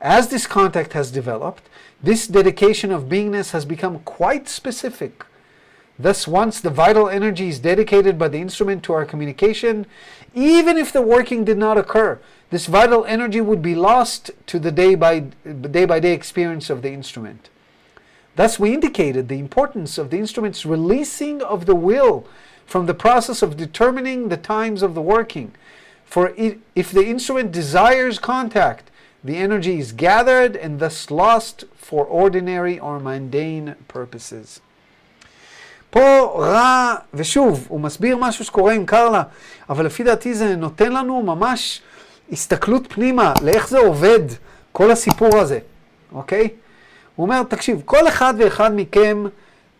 As 0.00 0.28
this 0.28 0.46
contact 0.46 0.94
has 0.94 1.10
developed, 1.10 1.67
this 2.02 2.26
dedication 2.26 2.90
of 2.92 3.04
beingness 3.04 3.50
has 3.50 3.64
become 3.64 4.00
quite 4.00 4.48
specific. 4.48 5.24
Thus, 5.98 6.28
once 6.28 6.60
the 6.60 6.70
vital 6.70 7.08
energy 7.08 7.48
is 7.48 7.58
dedicated 7.58 8.18
by 8.18 8.28
the 8.28 8.38
instrument 8.38 8.84
to 8.84 8.92
our 8.92 9.04
communication, 9.04 9.84
even 10.32 10.76
if 10.76 10.92
the 10.92 11.02
working 11.02 11.44
did 11.44 11.58
not 11.58 11.76
occur, 11.76 12.20
this 12.50 12.66
vital 12.66 13.04
energy 13.04 13.40
would 13.40 13.60
be 13.60 13.74
lost 13.74 14.30
to 14.46 14.60
the 14.60 14.70
day 14.70 14.94
by 14.94 15.20
day, 15.20 15.84
by 15.84 15.98
day 15.98 16.12
experience 16.12 16.70
of 16.70 16.82
the 16.82 16.92
instrument. 16.92 17.50
Thus, 18.36 18.60
we 18.60 18.72
indicated 18.72 19.28
the 19.28 19.40
importance 19.40 19.98
of 19.98 20.10
the 20.10 20.18
instrument's 20.18 20.64
releasing 20.64 21.42
of 21.42 21.66
the 21.66 21.74
will 21.74 22.28
from 22.64 22.86
the 22.86 22.94
process 22.94 23.42
of 23.42 23.56
determining 23.56 24.28
the 24.28 24.36
times 24.36 24.82
of 24.82 24.94
the 24.94 25.02
working. 25.02 25.52
For 26.04 26.32
if 26.36 26.92
the 26.92 27.04
instrument 27.04 27.50
desires 27.50 28.20
contact, 28.20 28.92
the 29.24 29.36
energy 29.36 29.78
is 29.78 29.92
gathered 29.92 30.56
and 30.56 30.78
thus 30.78 31.10
lost 31.10 31.64
for 31.76 32.04
ordinary 32.04 32.78
or 32.78 32.98
mundane 33.00 33.74
purposes. 33.88 34.60
פה 35.90 36.34
רע, 36.38 36.94
ושוב, 37.14 37.66
הוא 37.68 37.80
מסביר 37.80 38.16
משהו 38.16 38.44
שקורה 38.44 38.72
עם 38.72 38.86
קרלה, 38.86 39.22
אבל 39.70 39.86
לפי 39.86 40.04
דעתי 40.04 40.34
זה 40.34 40.56
נותן 40.56 40.92
לנו 40.92 41.22
ממש 41.22 41.80
הסתכלות 42.32 42.92
פנימה 42.92 43.32
לאיך 43.42 43.68
זה 43.68 43.78
עובד, 43.78 44.20
כל 44.72 44.90
הסיפור 44.90 45.38
הזה, 45.38 45.58
אוקיי? 46.12 46.48
הוא 47.16 47.24
אומר, 47.24 47.42
תקשיב, 47.42 47.82
כל 47.84 48.08
אחד 48.08 48.34
ואחד 48.38 48.70
מכם 48.74 49.24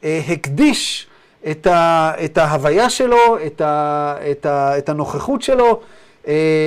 אה, 0.05 0.20
הקדיש 0.29 1.07
את, 1.51 1.66
ה, 1.66 2.12
את 2.24 2.38
ההוויה 2.38 2.90
שלו, 2.90 3.38
את, 3.46 3.61
ה, 3.61 4.14
את, 4.31 4.46
ה, 4.46 4.79
את 4.79 4.88
הנוכחות 4.88 5.42
שלו, 5.42 5.81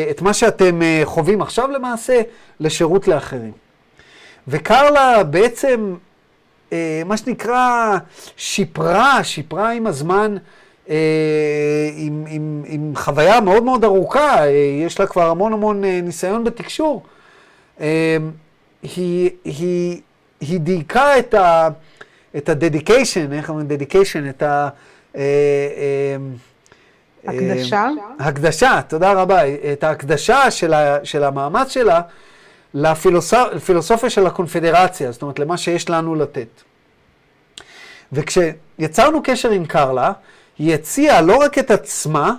את 0.09 0.21
מה 0.21 0.33
שאתם 0.33 0.81
אה, 0.81 1.01
חווים 1.03 1.41
עכשיו 1.41 1.71
למעשה, 1.71 2.21
לשירות 2.59 3.07
לאחרים. 3.07 3.51
וקרלה 4.47 5.23
בעצם, 5.23 5.95
אה, 6.73 7.01
מה 7.05 7.17
שנקרא, 7.17 7.97
שיפרה, 8.37 9.23
שיפרה 9.23 9.71
עם 9.71 9.87
הזמן 9.87 10.37
אה, 10.89 11.89
עם, 11.95 12.25
עם, 12.27 12.63
עם 12.65 12.93
חוויה 12.95 13.41
מאוד 13.41 13.63
מאוד 13.63 13.83
ארוכה, 13.83 14.45
אה, 14.45 14.49
יש 14.85 14.99
לה 14.99 15.07
כבר 15.07 15.29
המון 15.29 15.53
המון 15.53 15.83
אה, 15.83 15.99
ניסיון 16.03 16.43
בתקשור. 16.43 17.03
היא, 18.83 19.29
היא, 19.43 20.01
היא 20.41 20.59
דייקה 20.59 21.19
את 21.19 21.33
ה... 21.33 21.69
את 22.37 22.49
ה-dedication, 22.49 23.33
איך 23.33 23.49
אומרים 23.49 23.67
dedication? 23.67 24.29
את 24.29 24.43
ה... 24.43 24.69
הקדשה? 27.27 27.89
הקדשה, 28.19 28.81
תודה 28.88 29.13
רבה. 29.13 29.41
את 29.73 29.84
ההקדשה 29.84 30.51
של, 30.51 30.73
ה, 30.73 31.05
של 31.05 31.23
המאמץ 31.23 31.71
שלה 31.71 32.01
לפילוסופיה 32.73 34.10
של 34.10 34.27
הקונפדרציה, 34.27 35.12
זאת 35.12 35.21
אומרת, 35.21 35.39
למה 35.39 35.57
שיש 35.57 35.89
לנו 35.89 36.15
לתת. 36.15 36.62
וכשיצרנו 38.12 39.21
קשר 39.23 39.49
עם 39.49 39.65
קרלה, 39.65 40.12
היא 40.60 40.73
הציעה 40.73 41.21
לא 41.21 41.36
רק 41.36 41.60
את 41.60 41.71
עצמה, 41.71 42.34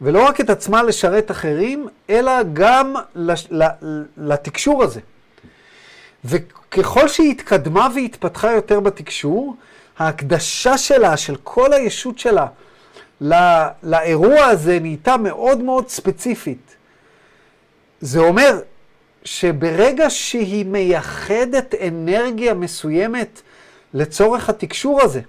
ולא 0.00 0.24
רק 0.24 0.40
את 0.40 0.50
עצמה 0.50 0.82
לשרת 0.82 1.30
אחרים, 1.30 1.88
אלא 2.10 2.32
גם 2.52 2.94
לתקשור 4.16 4.82
הזה. 4.82 5.00
וככל 6.24 7.08
שהיא 7.08 7.30
התקדמה 7.30 7.88
והתפתחה 7.94 8.52
יותר 8.52 8.80
בתקשור, 8.80 9.56
ההקדשה 9.98 10.78
שלה, 10.78 11.16
של 11.16 11.36
כל 11.42 11.72
הישות 11.72 12.18
שלה, 12.18 12.46
לא, 13.20 13.36
לאירוע 13.82 14.44
הזה 14.44 14.78
נהייתה 14.80 15.16
מאוד 15.16 15.62
מאוד 15.62 15.88
ספציפית. 15.88 16.76
זה 18.00 18.20
אומר 18.20 18.60
שברגע 19.24 20.10
שהיא 20.10 20.66
מייחדת 20.66 21.74
אנרגיה 21.88 22.54
מסוימת 22.54 23.40
לצורך 23.94 24.48
התקשור 24.48 25.02
הזה, 25.02 25.20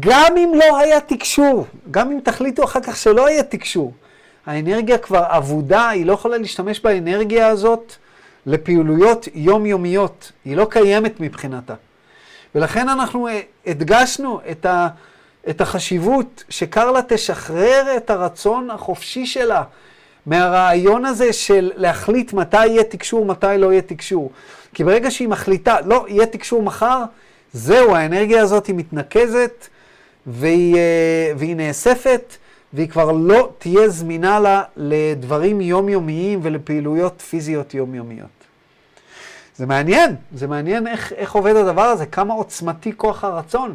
גם 0.00 0.36
אם 0.36 0.52
לא 0.54 0.78
היה 0.78 1.00
תקשור, 1.00 1.66
גם 1.90 2.12
אם 2.12 2.20
תחליטו 2.24 2.64
אחר 2.64 2.80
כך 2.80 2.96
שלא 2.96 3.26
היה 3.26 3.42
תקשור, 3.42 3.92
האנרגיה 4.46 4.98
כבר 4.98 5.24
אבודה, 5.28 5.88
היא 5.88 6.06
לא 6.06 6.12
יכולה 6.12 6.38
להשתמש 6.38 6.80
באנרגיה 6.80 7.48
הזאת 7.48 7.92
לפעילויות 8.46 9.28
יומיומיות, 9.34 10.32
היא 10.44 10.56
לא 10.56 10.66
קיימת 10.70 11.20
מבחינתה. 11.20 11.74
ולכן 12.54 12.88
אנחנו 12.88 13.28
הדגשנו 13.66 14.40
את, 14.50 14.66
ה, 14.66 14.88
את 15.50 15.60
החשיבות 15.60 16.44
שקרלה 16.48 17.00
תשחרר 17.08 17.96
את 17.96 18.10
הרצון 18.10 18.70
החופשי 18.70 19.26
שלה 19.26 19.62
מהרעיון 20.26 21.04
הזה 21.04 21.32
של 21.32 21.72
להחליט 21.74 22.32
מתי 22.32 22.66
יהיה 22.66 22.84
תקשור, 22.84 23.24
מתי 23.24 23.46
לא 23.58 23.72
יהיה 23.72 23.82
תקשור. 23.82 24.30
כי 24.74 24.84
ברגע 24.84 25.10
שהיא 25.10 25.28
מחליטה, 25.28 25.80
לא, 25.80 26.04
יהיה 26.08 26.26
תקשור 26.26 26.62
מחר, 26.62 27.04
זהו, 27.52 27.94
האנרגיה 27.94 28.42
הזאת 28.42 28.66
היא 28.66 28.74
מתנקזת 28.74 29.66
והיא, 30.26 30.76
אה, 30.76 31.32
והיא 31.36 31.56
נאספת, 31.56 32.36
והיא 32.72 32.88
כבר 32.88 33.12
לא 33.12 33.50
תהיה 33.58 33.88
זמינה 33.88 34.40
לה 34.40 34.62
לדברים 34.76 35.60
יומיומיים 35.60 36.40
ולפעילויות 36.42 37.20
פיזיות 37.20 37.74
יומיומיות. 37.74 38.28
זה 39.56 39.66
מעניין, 39.66 40.14
זה 40.34 40.46
מעניין 40.46 40.86
איך, 40.86 41.12
איך 41.12 41.32
עובד 41.32 41.56
הדבר 41.56 41.82
הזה, 41.82 42.06
כמה 42.06 42.34
עוצמתי 42.34 42.92
כוח 42.96 43.24
הרצון. 43.24 43.74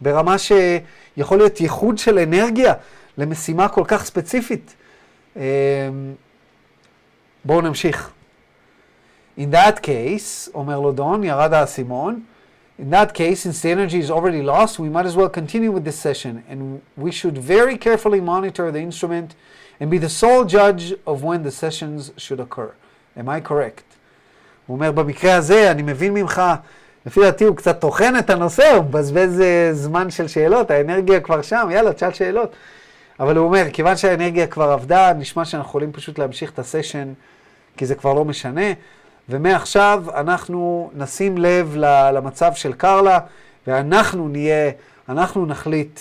ברמה 0.00 0.36
שיכול 0.38 1.38
להיות 1.38 1.60
ייחוד 1.60 1.98
של 1.98 2.18
אנרגיה 2.18 2.74
למשימה 3.18 3.68
כל 3.68 3.84
כך 3.86 4.04
ספציפית. 4.04 4.74
אמ, 5.36 5.42
בואו 7.44 7.60
נמשיך. 7.60 8.10
In 9.38 9.52
that 9.52 9.78
case, 9.82 10.50
אומר 10.54 10.80
לו 10.80 10.92
דון, 10.92 11.24
ירד 11.24 11.52
האסימון, 11.52 12.20
In 12.78 12.90
that 12.90 13.12
case, 13.12 13.40
since 13.40 13.60
the 13.60 13.70
energy 13.70 13.98
is 13.98 14.08
already 14.08 14.40
lost, 14.40 14.78
we 14.78 14.88
might 14.88 15.04
as 15.04 15.16
well 15.16 15.28
continue 15.28 15.72
with 15.72 15.84
this 15.84 15.98
session, 15.98 16.44
and 16.48 16.80
we 16.96 17.10
should 17.10 17.36
very 17.36 17.76
carefully 17.76 18.20
monitor 18.20 18.70
the 18.70 18.78
instrument 18.78 19.34
and 19.80 19.90
be 19.90 19.98
the 19.98 20.08
sole 20.08 20.44
judge 20.44 20.94
of 21.04 21.24
when 21.24 21.42
the 21.42 21.50
sessions 21.50 22.12
should 22.16 22.38
occur. 22.38 22.72
Am 23.16 23.28
I 23.28 23.40
correct? 23.40 23.82
הוא 24.66 24.74
אומר, 24.74 24.92
במקרה 24.92 25.34
הזה, 25.34 25.70
אני 25.70 25.82
מבין 25.82 26.14
ממך, 26.14 26.42
לפי 27.08 27.20
דעתי 27.20 27.44
הוא 27.44 27.56
קצת 27.56 27.80
טוחן 27.80 28.14
את 28.18 28.30
הנושא, 28.30 28.72
הוא 28.72 28.84
מבזבז 28.84 29.42
זמן 29.72 30.10
של 30.10 30.28
שאלות, 30.28 30.70
האנרגיה 30.70 31.20
כבר 31.20 31.42
שם, 31.42 31.68
יאללה, 31.70 31.92
תשאל 31.92 32.12
שאלות. 32.12 32.52
אבל 33.20 33.36
הוא 33.36 33.46
אומר, 33.46 33.64
כיוון 33.72 33.96
שהאנרגיה 33.96 34.46
כבר 34.46 34.70
עבדה, 34.70 35.12
נשמע 35.12 35.44
שאנחנו 35.44 35.68
יכולים 35.68 35.92
פשוט 35.92 36.18
להמשיך 36.18 36.50
את 36.50 36.58
הסשן, 36.58 37.12
כי 37.76 37.86
זה 37.86 37.94
כבר 37.94 38.14
לא 38.14 38.24
משנה. 38.24 38.66
ומעכשיו 39.28 40.04
אנחנו 40.14 40.90
נשים 40.94 41.38
לב 41.38 41.76
למצב 42.12 42.52
של 42.54 42.72
קרלה, 42.72 43.18
ואנחנו 43.66 44.28
נהיה, 44.28 44.70
אנחנו 45.08 45.46
נחליט 45.46 46.00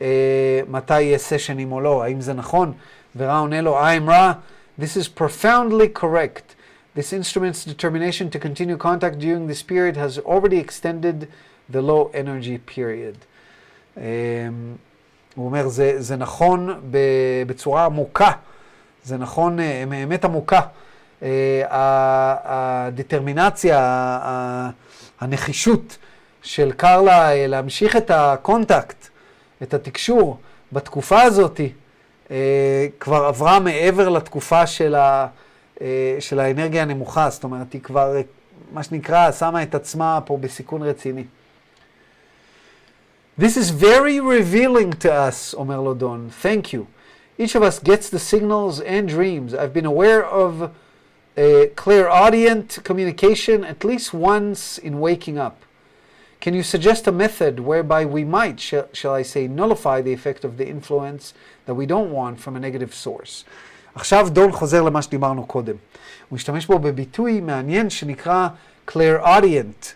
אה, 0.00 0.60
מתי 0.68 1.02
יהיה 1.02 1.18
סשנים 1.18 1.72
או 1.72 1.80
לא, 1.80 2.02
האם 2.04 2.20
זה 2.20 2.32
נכון. 2.32 2.72
ורע 3.16 3.38
עונה 3.38 3.60
לו, 3.60 3.80
I'm 3.80 4.10
רע, 4.10 4.32
this 4.80 4.96
is 4.96 5.20
profoundly 5.20 6.00
correct. 6.00 6.61
This 6.94 7.12
instrument's 7.12 7.64
determination 7.64 8.28
to 8.30 8.38
continue 8.38 8.76
contact 8.76 9.18
during 9.18 9.46
this 9.46 9.62
period 9.62 9.96
has 9.96 10.18
already 10.18 10.58
extended 10.58 11.28
the 11.68 11.80
low 11.80 12.10
energy 12.14 12.58
period. 12.58 13.16
Um, 13.96 14.00
הוא 15.34 15.46
אומר, 15.46 15.68
זה, 15.68 16.02
זה 16.02 16.16
נכון 16.16 16.80
בצורה 17.46 17.84
עמוקה, 17.84 18.30
זה 19.04 19.16
נכון, 19.16 19.58
אמת 20.04 20.24
עמוקה. 20.24 20.60
ה 22.84 22.90
determination, 22.90 23.78
הנחישות 25.20 25.98
של 26.42 26.72
קרלה 26.72 27.46
להמשיך 27.46 27.96
את 27.96 28.10
ה 28.10 28.21
contact, 28.21 29.08
את 29.62 29.74
התקשור, 29.74 30.38
בתקופה 30.72 31.22
הזאת, 31.22 31.60
כבר 33.00 33.24
עברה 33.24 33.60
מעבר 33.60 34.08
לתקופה 34.08 34.66
של, 34.66 34.94
ה, 34.94 35.26
של 36.19 36.39
האנרגיה 36.39 36.81
הנמוכה, 36.81 37.29
זאת 37.29 37.43
אומרת, 37.43 37.73
היא 37.73 37.81
כבר, 37.81 38.15
מה 38.73 38.83
שנקרא, 38.83 39.31
שמה 39.31 39.63
את 39.63 39.75
עצמה 39.75 40.19
פה 40.25 40.37
בסיכון 40.37 40.81
רציני. 40.81 41.23
This 43.39 43.55
is 43.55 43.69
very 43.69 44.19
revealing 44.19 44.91
to 45.03 45.09
us, 45.09 45.53
אומר 45.53 45.81
לו 45.81 45.93
דון. 45.93 46.29
Thank 46.43 46.73
you. 46.73 46.87
Each 47.39 47.55
of 47.55 47.61
us 47.61 47.79
gets 47.79 48.09
the 48.09 48.19
signals 48.19 48.79
and 48.81 49.07
dreams. 49.07 49.53
I've 49.53 49.73
been 49.73 49.85
aware 49.85 50.25
of 50.25 50.71
a 51.37 51.67
clairaudient 51.75 52.79
communication 52.83 53.63
at 53.63 53.83
least 53.83 54.11
once 54.11 54.79
in 54.79 54.99
waking 54.99 55.37
up. 55.37 55.57
Can 56.41 56.55
you 56.55 56.63
suggest 56.63 57.07
a 57.07 57.11
method 57.11 57.59
whereby 57.59 58.05
we 58.05 58.23
might, 58.23 58.59
sh 58.59 58.73
shall 58.91 59.13
I 59.13 59.21
say, 59.21 59.47
nullify 59.47 60.01
the 60.01 60.13
effect 60.13 60.43
of 60.43 60.57
the 60.57 60.67
influence 60.67 61.33
that 61.67 61.75
we 61.75 61.85
don't 61.85 62.11
want 62.11 62.39
from 62.39 62.55
a 62.55 62.59
negative 62.59 62.93
source? 62.93 63.43
עכשיו 63.94 64.28
דון 64.30 64.52
חוזר 64.52 64.82
למה 64.82 65.02
שדיברנו 65.02 65.46
קודם. 65.46 65.74
הוא 66.28 66.36
משתמש 66.36 66.66
בו 66.66 66.78
בביטוי 66.78 67.40
מעניין 67.40 67.90
שנקרא 67.90 68.48
clairaudient. 68.90 69.86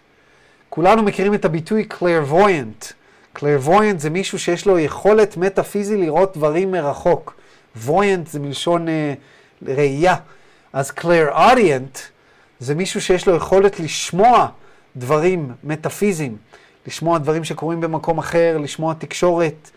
כולנו 0.69 1.03
מכירים 1.03 1.35
את 1.35 1.45
הביטוי 1.45 1.89
clairvoyant. 1.91 2.93
clairvoyant 3.39 3.99
זה 3.99 4.11
מישהו 4.11 4.39
שיש 4.39 4.67
לו 4.67 4.79
יכולת 4.79 5.37
מטאפיזי 5.37 5.97
לראות 5.97 6.37
דברים 6.37 6.71
מרחוק. 6.71 7.41
voyant 7.87 8.29
זה 8.31 8.41
מלשון 8.41 8.89
uh, 8.89 8.91
ראייה. 9.69 10.15
אז 10.73 10.91
clairaudient 10.91 11.99
זה 12.61 12.75
מישהו 12.75 13.01
שיש 13.01 13.29
לו 13.29 13.35
יכולת 13.35 13.81
לשמוע 13.81 14.49
דברים 14.97 15.53
מטאפיזיים, 15.65 16.37
לשמוע 16.87 17.19
דברים 17.19 17.45
שקורים 17.45 17.81
במקום 17.81 18.19
אחר, 18.19 18.59
לשמוע 18.59 18.95
תקשורת, 18.95 19.71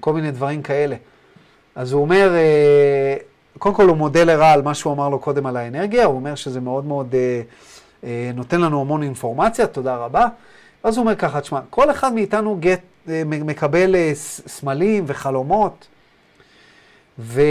כל 0.00 0.12
מיני 0.12 0.30
דברים 0.30 0.62
כאלה. 0.62 0.96
אז 1.74 1.92
הוא 1.92 2.02
אומר, 2.02 2.34
אה, 2.34 3.16
קודם 3.58 3.74
כל 3.74 3.88
הוא 3.88 3.96
מודה 3.96 4.24
לרע 4.24 4.50
על 4.52 4.62
מה 4.62 4.74
שהוא 4.74 4.92
אמר 4.92 5.08
לו 5.08 5.18
קודם 5.18 5.46
על 5.46 5.56
האנרגיה, 5.56 6.04
הוא 6.04 6.14
אומר 6.14 6.34
שזה 6.34 6.60
מאוד 6.60 6.84
מאוד 6.84 7.14
אה, 7.14 7.42
אה, 8.04 8.30
נותן 8.34 8.60
לנו 8.60 8.80
המון 8.80 9.02
אינפורמציה, 9.02 9.66
תודה 9.66 9.96
רבה. 9.96 10.26
אז 10.82 10.96
הוא 10.96 11.02
אומר 11.02 11.16
ככה, 11.16 11.40
תשמע, 11.40 11.60
כל 11.70 11.90
אחד 11.90 12.14
מאיתנו 12.14 12.58
get, 12.62 13.10
מקבל 13.26 13.96
סמלים 14.46 15.04
וחלומות, 15.06 15.86
ו... 17.18 17.42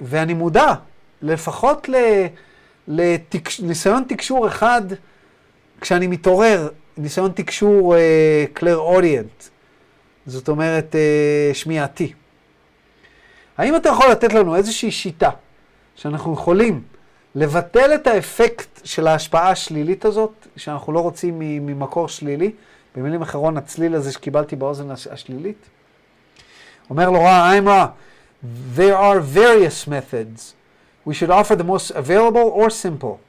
ואני 0.00 0.34
מודע 0.34 0.74
לפחות 1.22 1.88
לניסיון 2.88 4.04
תקשור 4.08 4.46
אחד, 4.46 4.82
כשאני 5.80 6.06
מתעורר, 6.06 6.68
ניסיון 6.96 7.32
תקשור 7.32 7.94
קלר 8.52 8.76
uh, 8.76 8.80
אוריינט, 8.80 9.44
זאת 10.26 10.48
אומרת 10.48 10.94
uh, 10.94 11.54
שמיעתי. 11.54 12.12
האם 13.58 13.76
אתה 13.76 13.88
יכול 13.88 14.10
לתת 14.10 14.32
לנו 14.32 14.56
איזושהי 14.56 14.90
שיטה 14.90 15.30
שאנחנו 15.94 16.34
יכולים 16.34 16.82
לבטל 17.34 17.94
את 17.94 18.06
האפקט 18.06 18.80
של 18.84 19.06
ההשפעה 19.06 19.50
השלילית 19.50 20.04
הזאת, 20.04 20.46
שאנחנו 20.56 20.92
לא 20.92 21.00
רוצים 21.00 21.38
ממקור 21.38 22.08
שלילי? 22.08 22.52
במילים 22.96 23.22
אחרות, 23.22 23.56
הצליל 23.56 23.94
הזה 23.94 24.12
שקיבלתי 24.12 24.56
באוזן 24.56 24.90
השלילית? 24.90 25.68
אומר 26.90 27.10
לו 27.10 27.20
רע, 27.20 27.52
I'm 27.58 27.68
רע. 27.68 27.86
There 28.76 28.96
are 28.96 29.20
various 29.20 29.86
methods 29.86 30.54
we 31.06 31.14
should 31.14 31.30
offer 31.30 31.56
the 31.56 31.64
most 31.64 31.90
available 31.90 32.50
or 32.54 32.70
simple. 32.70 33.20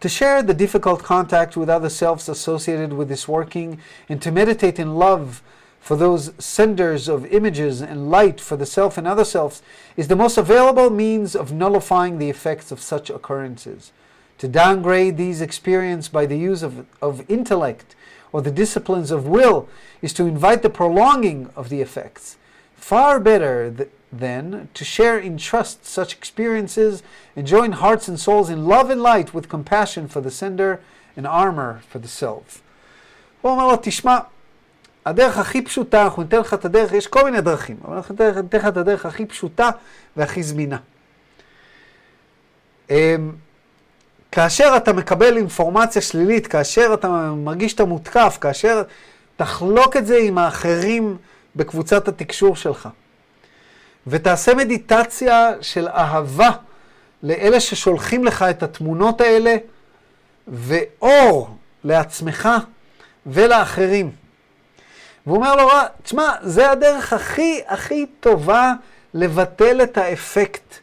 To 0.00 0.08
share 0.08 0.42
the 0.42 0.54
difficult 0.54 1.02
contact 1.02 1.56
with 1.56 1.68
other 1.68 1.90
selves 1.90 2.28
associated 2.28 2.92
with 2.92 3.08
this 3.08 3.28
working, 3.28 3.78
and 4.08 4.22
to 4.22 4.30
meditate 4.32 4.78
in 4.78 4.94
love 4.94 5.42
for 5.79 5.95
those 5.95 6.31
senders 6.39 7.07
of 7.07 7.27
images 7.27 7.79
and 7.79 8.09
light 8.09 8.41
for 8.41 8.57
the 8.57 8.65
self 8.65 8.97
and 8.97 9.05
other 9.05 9.23
selves 9.23 9.61
is 9.95 10.07
the 10.07 10.15
most 10.15 10.35
available 10.35 10.89
means 10.89 11.35
of 11.35 11.51
nullifying 11.51 12.17
the 12.17 12.29
effects 12.29 12.71
of 12.71 12.81
such 12.81 13.11
occurrences. 13.11 13.91
To 14.39 14.47
downgrade 14.47 15.15
these 15.15 15.41
experiences 15.41 16.09
by 16.09 16.25
the 16.25 16.39
use 16.39 16.63
of, 16.63 16.87
of 17.03 17.23
intellect 17.29 17.95
or 18.31 18.41
the 18.41 18.49
disciplines 18.49 19.11
of 19.11 19.27
will 19.27 19.69
is 20.01 20.11
to 20.13 20.25
invite 20.25 20.63
the 20.63 20.71
prolonging 20.71 21.51
of 21.55 21.69
the 21.69 21.81
effects. 21.81 22.37
Far 22.75 23.19
better 23.19 23.71
th- 23.71 23.89
then 24.11 24.69
to 24.73 24.83
share 24.83 25.19
in 25.19 25.37
trust 25.37 25.85
such 25.85 26.13
experiences 26.13 27.03
and 27.35 27.45
join 27.45 27.73
hearts 27.73 28.07
and 28.07 28.19
souls 28.19 28.49
in 28.49 28.65
love 28.65 28.89
and 28.89 29.03
light 29.03 29.33
with 29.33 29.49
compassion 29.49 30.07
for 30.07 30.19
the 30.19 30.31
sender 30.31 30.81
and 31.15 31.27
armor 31.27 31.81
for 31.87 31.99
the 31.99 32.07
self. 32.07 32.61
הוא 33.41 33.51
אומר 33.51 33.67
לו, 33.67 33.77
תשמע, 33.81 34.19
הדרך 35.06 35.38
הכי 35.38 35.62
פשוטה, 35.62 36.02
אנחנו 36.02 36.22
ניתן 36.22 36.38
לך 36.38 36.54
את 36.54 36.64
הדרך, 36.64 36.92
יש 36.92 37.06
כל 37.06 37.24
מיני 37.24 37.40
דרכים, 37.40 37.76
אבל 37.84 37.96
אנחנו 37.96 38.14
ניתן 38.14 38.40
ניתן 38.40 38.58
לך 38.58 38.66
את 38.66 38.76
הדרך 38.76 39.06
הכי 39.06 39.26
פשוטה 39.26 39.70
והכי 40.16 40.42
זמינה. 40.42 40.76
אמ, 42.90 43.32
כאשר 44.32 44.72
אתה 44.76 44.92
מקבל 44.92 45.36
אינפורמציה 45.36 46.02
שלילית, 46.02 46.46
כאשר 46.46 46.90
אתה 46.94 47.08
מרגיש 47.36 47.72
שאתה 47.72 47.84
מותקף, 47.84 48.38
כאשר 48.40 48.82
תחלוק 49.36 49.96
את 49.96 50.06
זה 50.06 50.18
עם 50.18 50.38
האחרים 50.38 51.16
בקבוצת 51.56 52.08
התקשור 52.08 52.56
שלך. 52.56 52.88
ותעשה 54.06 54.54
מדיטציה 54.54 55.50
של 55.60 55.88
אהבה 55.88 56.50
לאלה 57.22 57.60
ששולחים 57.60 58.24
לך 58.24 58.42
את 58.42 58.62
התמונות 58.62 59.20
האלה, 59.20 59.56
ואור 60.48 61.56
לעצמך 61.84 62.48
ולאחרים. 63.26 64.19
והוא 65.30 65.38
אומר 65.38 65.56
לו, 65.56 65.68
תשמע, 66.02 66.32
זה 66.42 66.70
הדרך 66.70 67.12
הכי 67.12 67.60
הכי 67.66 68.06
טובה 68.20 68.72
לבטל 69.14 69.82
את 69.82 69.98
האפקט 69.98 70.74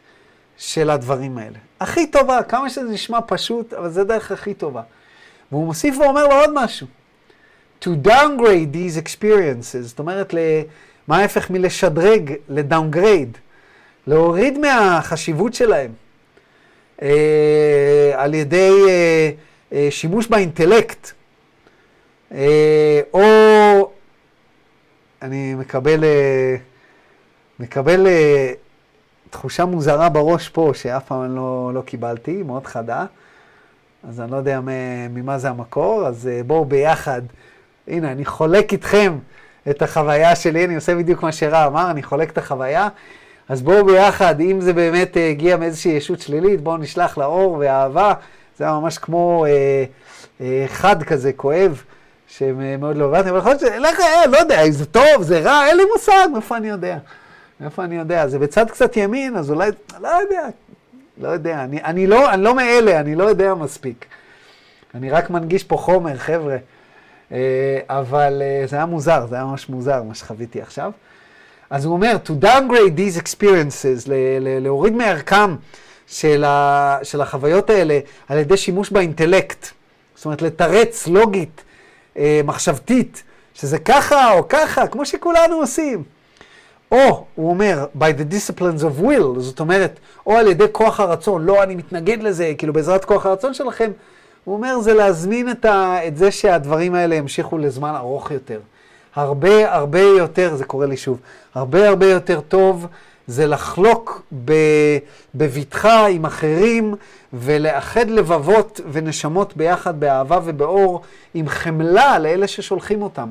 של 0.58 0.90
הדברים 0.90 1.38
האלה. 1.38 1.58
הכי 1.80 2.06
טובה, 2.06 2.42
כמה 2.42 2.70
שזה 2.70 2.88
נשמע 2.88 3.18
פשוט, 3.26 3.72
אבל 3.72 3.90
זה 3.90 4.00
הדרך 4.00 4.32
הכי 4.32 4.54
טובה. 4.54 4.82
והוא 5.52 5.66
מוסיף 5.66 5.98
ואומר 5.98 6.26
לו 6.26 6.34
עוד 6.34 6.50
משהו. 6.54 6.86
To 7.82 7.88
downgrade 8.04 8.74
these 8.74 9.02
experiences, 9.02 9.80
זאת 9.80 9.98
אומרת, 9.98 10.34
מה 11.08 11.18
ההפך 11.18 11.50
מלשדרג? 11.50 12.32
לדאונגרייד. 12.48 13.38
להוריד 14.06 14.58
מהחשיבות 14.58 15.54
שלהם. 15.54 15.92
אה, 17.02 18.12
על 18.14 18.34
ידי 18.34 18.72
אה, 18.88 19.30
אה, 19.72 19.88
שימוש 19.90 20.26
באינטלקט. 20.26 21.10
אה, 22.32 23.00
או 23.12 23.22
אני 25.22 25.54
מקבל, 25.54 26.04
אה, 26.04 26.56
מקבל 27.60 28.06
אה, 28.06 28.52
תחושה 29.30 29.64
מוזרה 29.64 30.08
בראש 30.08 30.48
פה, 30.48 30.70
שאף 30.74 31.04
פעם 31.06 31.36
לא, 31.36 31.70
לא 31.74 31.80
קיבלתי, 31.80 32.42
מאוד 32.42 32.66
חדה. 32.66 33.06
אז 34.08 34.20
אני 34.20 34.30
לא 34.30 34.36
יודע 34.36 34.60
ממה 35.10 35.38
זה 35.38 35.48
המקור, 35.48 36.06
אז 36.06 36.28
אה, 36.32 36.40
בואו 36.46 36.64
ביחד. 36.64 37.22
הנה, 37.88 38.12
אני 38.12 38.24
חולק 38.24 38.72
איתכם 38.72 39.18
את 39.70 39.82
החוויה 39.82 40.36
שלי, 40.36 40.64
אני 40.64 40.74
עושה 40.74 40.94
בדיוק 40.94 41.22
מה 41.22 41.32
שרע 41.32 41.66
אמר, 41.66 41.90
אני 41.90 42.02
חולק 42.02 42.30
את 42.30 42.38
החוויה. 42.38 42.88
אז 43.48 43.62
בואו 43.62 43.86
ביחד, 43.86 44.40
אם 44.40 44.60
זה 44.60 44.72
באמת 44.72 45.16
הגיע 45.30 45.56
מאיזושהי 45.56 45.92
ישות 45.92 46.20
שלילית, 46.20 46.60
בואו 46.60 46.76
נשלח 46.76 47.18
לאור 47.18 47.56
ואהבה. 47.58 48.12
זה 48.56 48.64
היה 48.64 48.72
ממש 48.72 48.98
כמו 48.98 49.46
אה, 49.46 49.84
אה, 50.40 50.64
חד 50.68 51.02
כזה, 51.02 51.32
כואב, 51.32 51.82
שמאוד 52.28 52.96
לא 52.96 53.04
הבנתי, 53.04 53.30
אבל 53.30 53.38
יכול 53.38 53.50
להיות 53.50 53.60
ש... 53.60 53.64
לך, 53.64 54.00
אה, 54.00 54.26
לא 54.26 54.36
יודע, 54.36 54.62
אם 54.62 54.72
זה 54.72 54.86
טוב, 54.86 55.22
זה 55.22 55.40
רע, 55.40 55.66
אין 55.66 55.76
לי 55.76 55.84
מושג, 55.92 56.28
מאיפה 56.32 56.56
אני 56.56 56.68
יודע? 56.68 56.98
מאיפה 57.60 57.84
אני 57.84 57.96
יודע? 57.96 58.28
זה 58.28 58.38
בצד 58.38 58.70
קצת 58.70 58.96
ימין, 58.96 59.36
אז 59.36 59.50
אולי, 59.50 59.70
לא 60.00 60.08
יודע, 60.08 60.48
לא 61.18 61.28
יודע. 61.28 61.64
אני, 61.64 61.82
אני, 61.84 62.06
לא, 62.06 62.30
אני 62.30 62.42
לא 62.42 62.54
מאלה, 62.54 63.00
אני 63.00 63.14
לא 63.14 63.24
יודע 63.24 63.54
מספיק. 63.54 64.04
אני 64.94 65.10
רק 65.10 65.30
מנגיש 65.30 65.64
פה 65.64 65.76
חומר, 65.76 66.16
חבר'ה. 66.16 66.56
אה, 67.32 67.78
אבל 67.88 68.42
אה, 68.44 68.66
זה 68.66 68.76
היה 68.76 68.86
מוזר, 68.86 69.26
זה 69.26 69.34
היה 69.34 69.44
ממש 69.44 69.68
מוזר 69.68 70.02
מה 70.02 70.14
שחוויתי 70.14 70.62
עכשיו. 70.62 70.92
אז 71.70 71.84
הוא 71.84 71.92
אומר, 71.92 72.16
to 72.26 72.44
downgrade 72.44 72.98
these 72.98 73.20
experiences, 73.22 74.10
להוריד 74.60 74.92
מערכם 74.92 75.56
של, 76.06 76.44
ה, 76.44 76.98
של 77.02 77.20
החוויות 77.20 77.70
האלה 77.70 77.98
על 78.28 78.38
ידי 78.38 78.56
שימוש 78.56 78.90
באינטלקט. 78.90 79.66
זאת 80.14 80.24
אומרת, 80.24 80.42
לתרץ 80.42 81.06
לוגית, 81.06 81.62
אה, 82.18 82.40
מחשבתית, 82.44 83.22
שזה 83.54 83.78
ככה 83.78 84.32
או 84.32 84.48
ככה, 84.48 84.86
כמו 84.86 85.06
שכולנו 85.06 85.56
עושים. 85.56 86.02
או, 86.92 87.24
הוא 87.34 87.50
אומר, 87.50 87.86
by 87.98 88.20
the 88.20 88.34
disciplines 88.34 88.82
of 88.82 89.04
will, 89.04 89.38
זאת 89.38 89.60
אומרת, 89.60 89.98
או 90.26 90.36
על 90.36 90.46
ידי 90.46 90.64
כוח 90.72 91.00
הרצון, 91.00 91.44
לא, 91.44 91.62
אני 91.62 91.74
מתנגד 91.74 92.22
לזה, 92.22 92.52
כאילו 92.58 92.72
בעזרת 92.72 93.04
כוח 93.04 93.26
הרצון 93.26 93.54
שלכם, 93.54 93.90
הוא 94.44 94.54
אומר, 94.54 94.80
זה 94.80 94.94
להזמין 94.94 95.50
את, 95.50 95.64
ה, 95.64 96.06
את 96.06 96.16
זה 96.16 96.30
שהדברים 96.30 96.94
האלה 96.94 97.14
ימשיכו 97.14 97.58
לזמן 97.58 97.94
ארוך 97.96 98.30
יותר. 98.30 98.60
הרבה 99.14 99.74
הרבה 99.74 100.00
יותר, 100.00 100.56
זה 100.56 100.64
קורה 100.64 100.86
לי 100.86 100.96
שוב, 100.96 101.18
הרבה 101.54 101.88
הרבה 101.88 102.06
יותר 102.06 102.40
טוב 102.40 102.86
זה 103.28 103.46
לחלוק 103.46 104.22
בבטחה 105.34 106.06
עם 106.06 106.24
אחרים 106.24 106.94
ולאחד 107.32 108.10
לבבות 108.10 108.80
ונשמות 108.92 109.56
ביחד 109.56 110.00
באהבה 110.00 110.38
ובאור, 110.44 111.02
עם 111.34 111.48
חמלה 111.48 112.18
לאלה 112.18 112.48
ששולחים 112.48 113.02
אותם, 113.02 113.28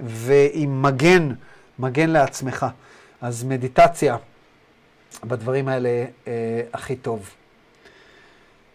ועם 0.00 0.82
מגן, 0.82 1.32
מגן 1.78 2.10
לעצמך. 2.10 2.66
אז 3.20 3.44
מדיטציה 3.44 4.16
בדברים 5.24 5.68
האלה 5.68 6.04
אה, 6.26 6.32
הכי 6.72 6.96
טוב. 6.96 7.30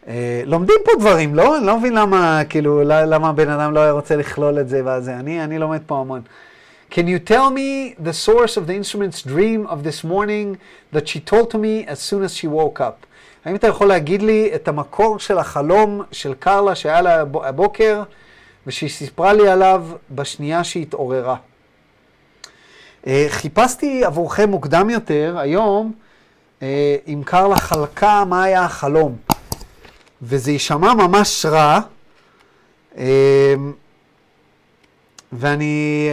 אה, 0.08 0.42
לומדים 0.46 0.76
פה 0.86 0.92
דברים, 1.00 1.36
לא? 1.36 1.58
אני 1.58 1.66
לא 1.66 1.78
מבין 1.80 1.94
למה, 1.94 2.42
כאילו, 2.50 2.82
למה 2.84 3.34
בן 3.34 3.50
אדם 3.50 3.74
לא 3.74 3.80
היה 3.80 3.92
רוצה 3.92 4.16
לכלול 4.16 4.60
את 4.60 4.70
זה 4.70 4.82
וזה. 4.86 5.16
אני, 5.16 5.44
אני 5.44 5.60
לומד 5.60 5.82
פה 5.86 6.00
המון. 6.00 6.22
Can 6.90 7.08
you 7.08 7.20
tell 7.20 7.50
me 7.50 7.96
the 8.00 8.14
source 8.14 8.56
of 8.58 8.66
the 8.68 8.74
instrument's 8.74 9.22
dream 9.22 9.68
of 9.68 9.84
this 9.84 10.04
morning 10.04 10.58
that 10.94 11.08
she 11.08 11.20
told 11.20 11.52
to 11.52 11.58
me 11.58 11.86
as 11.86 12.00
soon 12.00 12.24
as 12.24 12.36
she 12.36 12.48
woke 12.48 12.80
up? 12.80 13.06
האם 13.46 13.56
אתה 13.56 13.68
יכול 13.68 13.88
להגיד 13.88 14.22
לי 14.22 14.52
את 14.56 14.68
המקור 14.68 15.20
של 15.20 15.38
החלום 15.38 16.02
של 16.12 16.34
קרלה 16.34 16.76
שהיה 16.76 17.02
לה 17.02 17.22
הבוקר 17.22 18.04
ושהיא 18.68 18.90
סיפרה 18.90 19.34
לי 19.34 19.50
עליו 19.50 19.86
בשנייה 20.12 20.64
שהיא 20.64 20.84
התעוררה? 20.84 21.36
Uh, 23.04 23.08
חיפשתי 23.30 24.06
עבורכם 24.06 24.50
מוקדם 24.50 24.90
יותר, 24.90 25.36
היום, 25.40 25.94
uh, 26.60 26.64
אם 27.08 27.22
קרלה 27.26 27.56
חלקה 27.56 28.24
מה 28.26 28.44
היה 28.44 28.66
החלום. 28.66 29.16
וזה 30.22 30.52
יישמע 30.52 30.94
ממש 30.94 31.46
רע, 31.46 31.80
אמ, 32.98 33.04
ואני 35.34 36.10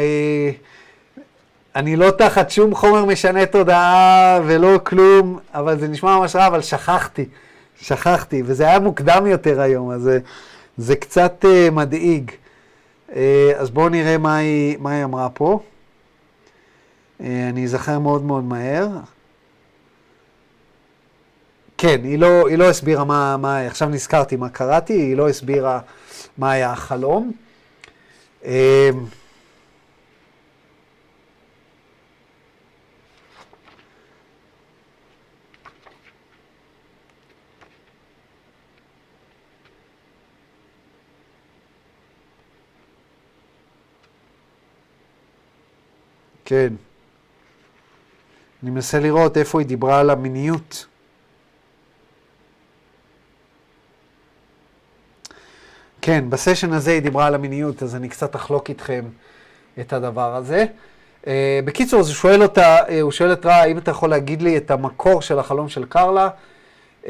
אני 1.76 1.96
לא 1.96 2.10
תחת 2.10 2.50
שום 2.50 2.74
חומר 2.74 3.04
משנה 3.04 3.46
תודעה 3.46 4.40
ולא 4.46 4.80
כלום, 4.84 5.38
אבל 5.54 5.78
זה 5.78 5.88
נשמע 5.88 6.18
ממש 6.18 6.36
רע, 6.36 6.46
אבל 6.46 6.60
שכחתי, 6.60 7.24
שכחתי, 7.80 8.42
וזה 8.46 8.64
היה 8.64 8.80
מוקדם 8.80 9.26
יותר 9.26 9.60
היום, 9.60 9.90
אז 9.90 10.02
זה, 10.02 10.18
זה 10.76 10.96
קצת 10.96 11.44
uh, 11.44 11.70
מדאיג. 11.70 12.30
Uh, 13.10 13.14
אז 13.56 13.70
בואו 13.70 13.88
נראה 13.88 14.18
מה 14.18 14.36
היא, 14.36 14.76
מה 14.78 14.90
היא 14.90 15.04
אמרה 15.04 15.28
פה. 15.28 15.60
Uh, 17.20 17.24
אני 17.50 17.64
אזכר 17.64 17.98
מאוד 17.98 18.22
מאוד 18.22 18.44
מהר. 18.44 18.88
כן, 21.78 22.00
היא 22.04 22.18
לא, 22.18 22.48
היא 22.48 22.58
לא 22.58 22.64
הסבירה 22.64 23.04
מה, 23.04 23.36
מה, 23.36 23.66
עכשיו 23.66 23.88
נזכרתי 23.88 24.36
מה 24.36 24.48
קראתי, 24.48 24.92
היא 24.92 25.16
לא 25.16 25.28
הסבירה 25.28 25.80
מה 26.38 26.50
היה 26.50 26.72
החלום. 26.72 27.32
אמ, 28.44 29.04
כן. 46.44 46.72
אני 48.62 48.70
מנסה 48.70 49.00
לראות 49.00 49.36
איפה 49.36 49.60
היא 49.60 49.66
דיברה 49.68 50.00
על 50.00 50.10
המיניות. 50.10 50.86
כן, 56.06 56.24
בסשן 56.30 56.72
הזה 56.72 56.90
היא 56.90 57.02
דיברה 57.02 57.26
על 57.26 57.34
המיניות, 57.34 57.82
אז 57.82 57.94
אני 57.94 58.08
קצת 58.08 58.36
אחלוק 58.36 58.68
איתכם 58.68 59.04
את 59.80 59.92
הדבר 59.92 60.36
הזה. 60.36 60.66
Uh, 61.22 61.26
בקיצור, 61.64 62.00
אז 62.00 62.08
הוא 62.08 62.14
שואל 62.14 62.42
אותה, 62.42 62.78
uh, 62.78 62.90
הוא 63.02 63.12
שואל 63.12 63.32
את 63.32 63.46
רע, 63.46 63.54
האם 63.54 63.78
אתה 63.78 63.90
יכול 63.90 64.10
להגיד 64.10 64.42
לי 64.42 64.56
את 64.56 64.70
המקור 64.70 65.22
של 65.22 65.38
החלום 65.38 65.68
של 65.68 65.84
קרלה, 65.84 66.28
uh, 67.02 67.06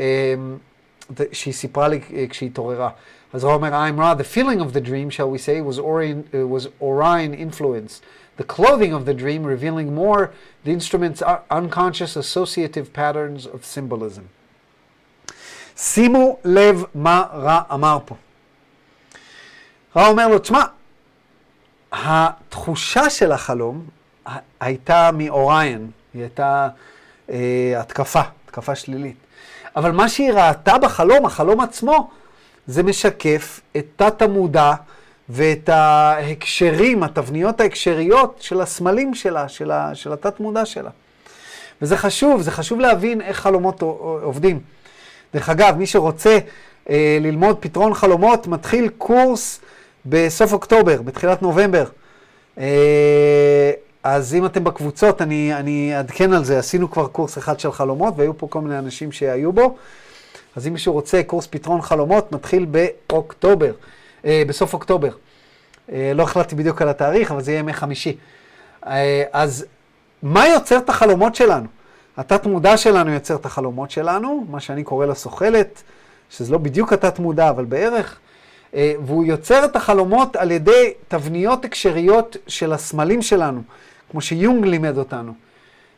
שהיא 1.32 1.54
סיפרה 1.54 1.88
לי 1.88 2.00
uh, 2.08 2.12
כשהיא 2.30 2.50
התעוררה. 2.50 2.90
אז 3.32 3.44
רע 3.44 3.54
אומר, 3.54 3.68
I'm 3.72 3.98
Ra, 3.98 4.22
the 4.22 4.36
feeling 4.36 4.60
of 4.60 4.72
the 4.72 4.80
dream, 4.80 5.10
shall 5.10 5.30
we 5.30 5.38
say, 5.38 5.60
was 5.60 5.78
Orion, 5.78 6.24
uh, 6.32 6.46
was 6.46 6.68
Orion 6.82 7.34
influence. 7.34 8.00
The 8.36 8.44
clothing 8.44 8.92
of 8.92 9.04
the 9.06 9.14
dream 9.14 9.42
revealing 9.44 9.94
more 9.94 10.30
the 10.64 10.70
instrument's 10.70 11.22
unconscious 11.50 12.16
associative 12.16 12.92
patterns 12.92 13.46
of 13.46 13.64
symbolism. 13.64 14.22
שימו 15.76 16.36
לב 16.44 16.84
מה 16.94 17.24
רע 17.32 17.60
אמר 17.72 17.98
פה. 18.04 18.14
רע 19.96 20.08
אומר 20.08 20.28
לו, 20.28 20.38
תשמע, 20.38 20.62
התחושה 21.92 23.10
של 23.10 23.32
החלום 23.32 23.84
הייתה 24.60 25.10
מאוריין, 25.12 25.90
היא 26.14 26.22
הייתה 26.22 26.68
אה, 27.30 27.74
התקפה, 27.76 28.20
התקפה 28.44 28.74
שלילית. 28.74 29.16
אבל 29.76 29.90
מה 29.90 30.08
שהיא 30.08 30.32
ראתה 30.32 30.78
בחלום, 30.78 31.26
החלום 31.26 31.60
עצמו, 31.60 32.10
זה 32.66 32.82
משקף 32.82 33.60
את 33.76 33.86
תת 33.96 34.22
המודע 34.22 34.72
ואת 35.28 35.68
ההקשרים, 35.68 37.02
התבניות 37.02 37.60
ההקשריות 37.60 38.38
של 38.40 38.60
הסמלים 38.60 39.14
שלה, 39.14 39.48
של, 39.48 39.70
ה, 39.70 39.94
של 39.94 40.12
התת 40.12 40.40
מודע 40.40 40.66
שלה. 40.66 40.90
וזה 41.82 41.96
חשוב, 41.96 42.42
זה 42.42 42.50
חשוב 42.50 42.80
להבין 42.80 43.20
איך 43.20 43.40
חלומות 43.40 43.82
עובדים. 44.22 44.60
דרך 45.34 45.48
אגב, 45.48 45.76
מי 45.76 45.86
שרוצה 45.86 46.38
אה, 46.90 47.18
ללמוד 47.20 47.56
פתרון 47.60 47.94
חלומות, 47.94 48.46
מתחיל 48.46 48.88
קורס 48.98 49.60
בסוף 50.06 50.52
אוקטובר, 50.52 51.02
בתחילת 51.02 51.42
נובמבר. 51.42 51.84
אה, 52.58 53.72
אז 54.02 54.34
אם 54.34 54.46
אתם 54.46 54.64
בקבוצות, 54.64 55.22
אני, 55.22 55.96
אעדכן 55.96 56.32
על 56.32 56.44
זה. 56.44 56.58
עשינו 56.58 56.90
כבר 56.90 57.06
קורס 57.06 57.38
אחד 57.38 57.60
של 57.60 57.72
חלומות, 57.72 58.14
והיו 58.16 58.38
פה 58.38 58.46
כל 58.50 58.60
מיני 58.60 58.78
אנשים 58.78 59.12
שהיו 59.12 59.52
בו. 59.52 59.76
אז 60.56 60.66
אם 60.66 60.72
מישהו 60.72 60.92
רוצה 60.92 61.22
קורס 61.26 61.46
פתרון 61.46 61.82
חלומות, 61.82 62.32
מתחיל 62.32 62.66
באוקטובר, 63.06 63.72
אה, 64.24 64.42
בסוף 64.46 64.74
אוקטובר. 64.74 65.10
אה, 65.92 66.12
לא 66.14 66.22
החלטתי 66.22 66.54
בדיוק 66.54 66.82
על 66.82 66.88
התאריך, 66.88 67.30
אבל 67.30 67.42
זה 67.42 67.50
יהיה 67.50 67.58
ימי 67.58 67.72
חמישי. 67.72 68.16
אז 69.32 69.66
מה 70.22 70.48
יוצר 70.48 70.78
את 70.78 70.88
החלומות 70.88 71.34
שלנו? 71.34 71.66
התת 72.16 72.46
מודע 72.46 72.76
שלנו 72.76 73.10
יוצר 73.10 73.34
את 73.34 73.46
החלומות 73.46 73.90
שלנו, 73.90 74.46
מה 74.50 74.60
שאני 74.60 74.84
קורא 74.84 75.06
לה 75.06 75.14
סוחלת, 75.14 75.82
שזה 76.30 76.52
לא 76.52 76.58
בדיוק 76.58 76.92
התת 76.92 77.18
מודע, 77.18 77.50
אבל 77.50 77.64
בערך. 77.64 78.18
אה, 78.74 78.92
והוא 79.06 79.24
יוצר 79.24 79.64
את 79.64 79.76
החלומות 79.76 80.36
על 80.36 80.50
ידי 80.50 80.92
תבניות 81.08 81.64
הקשריות 81.64 82.36
של 82.46 82.72
הסמלים 82.72 83.22
שלנו, 83.22 83.62
כמו 84.10 84.20
שיונג 84.20 84.66
לימד 84.66 84.98
אותנו. 84.98 85.32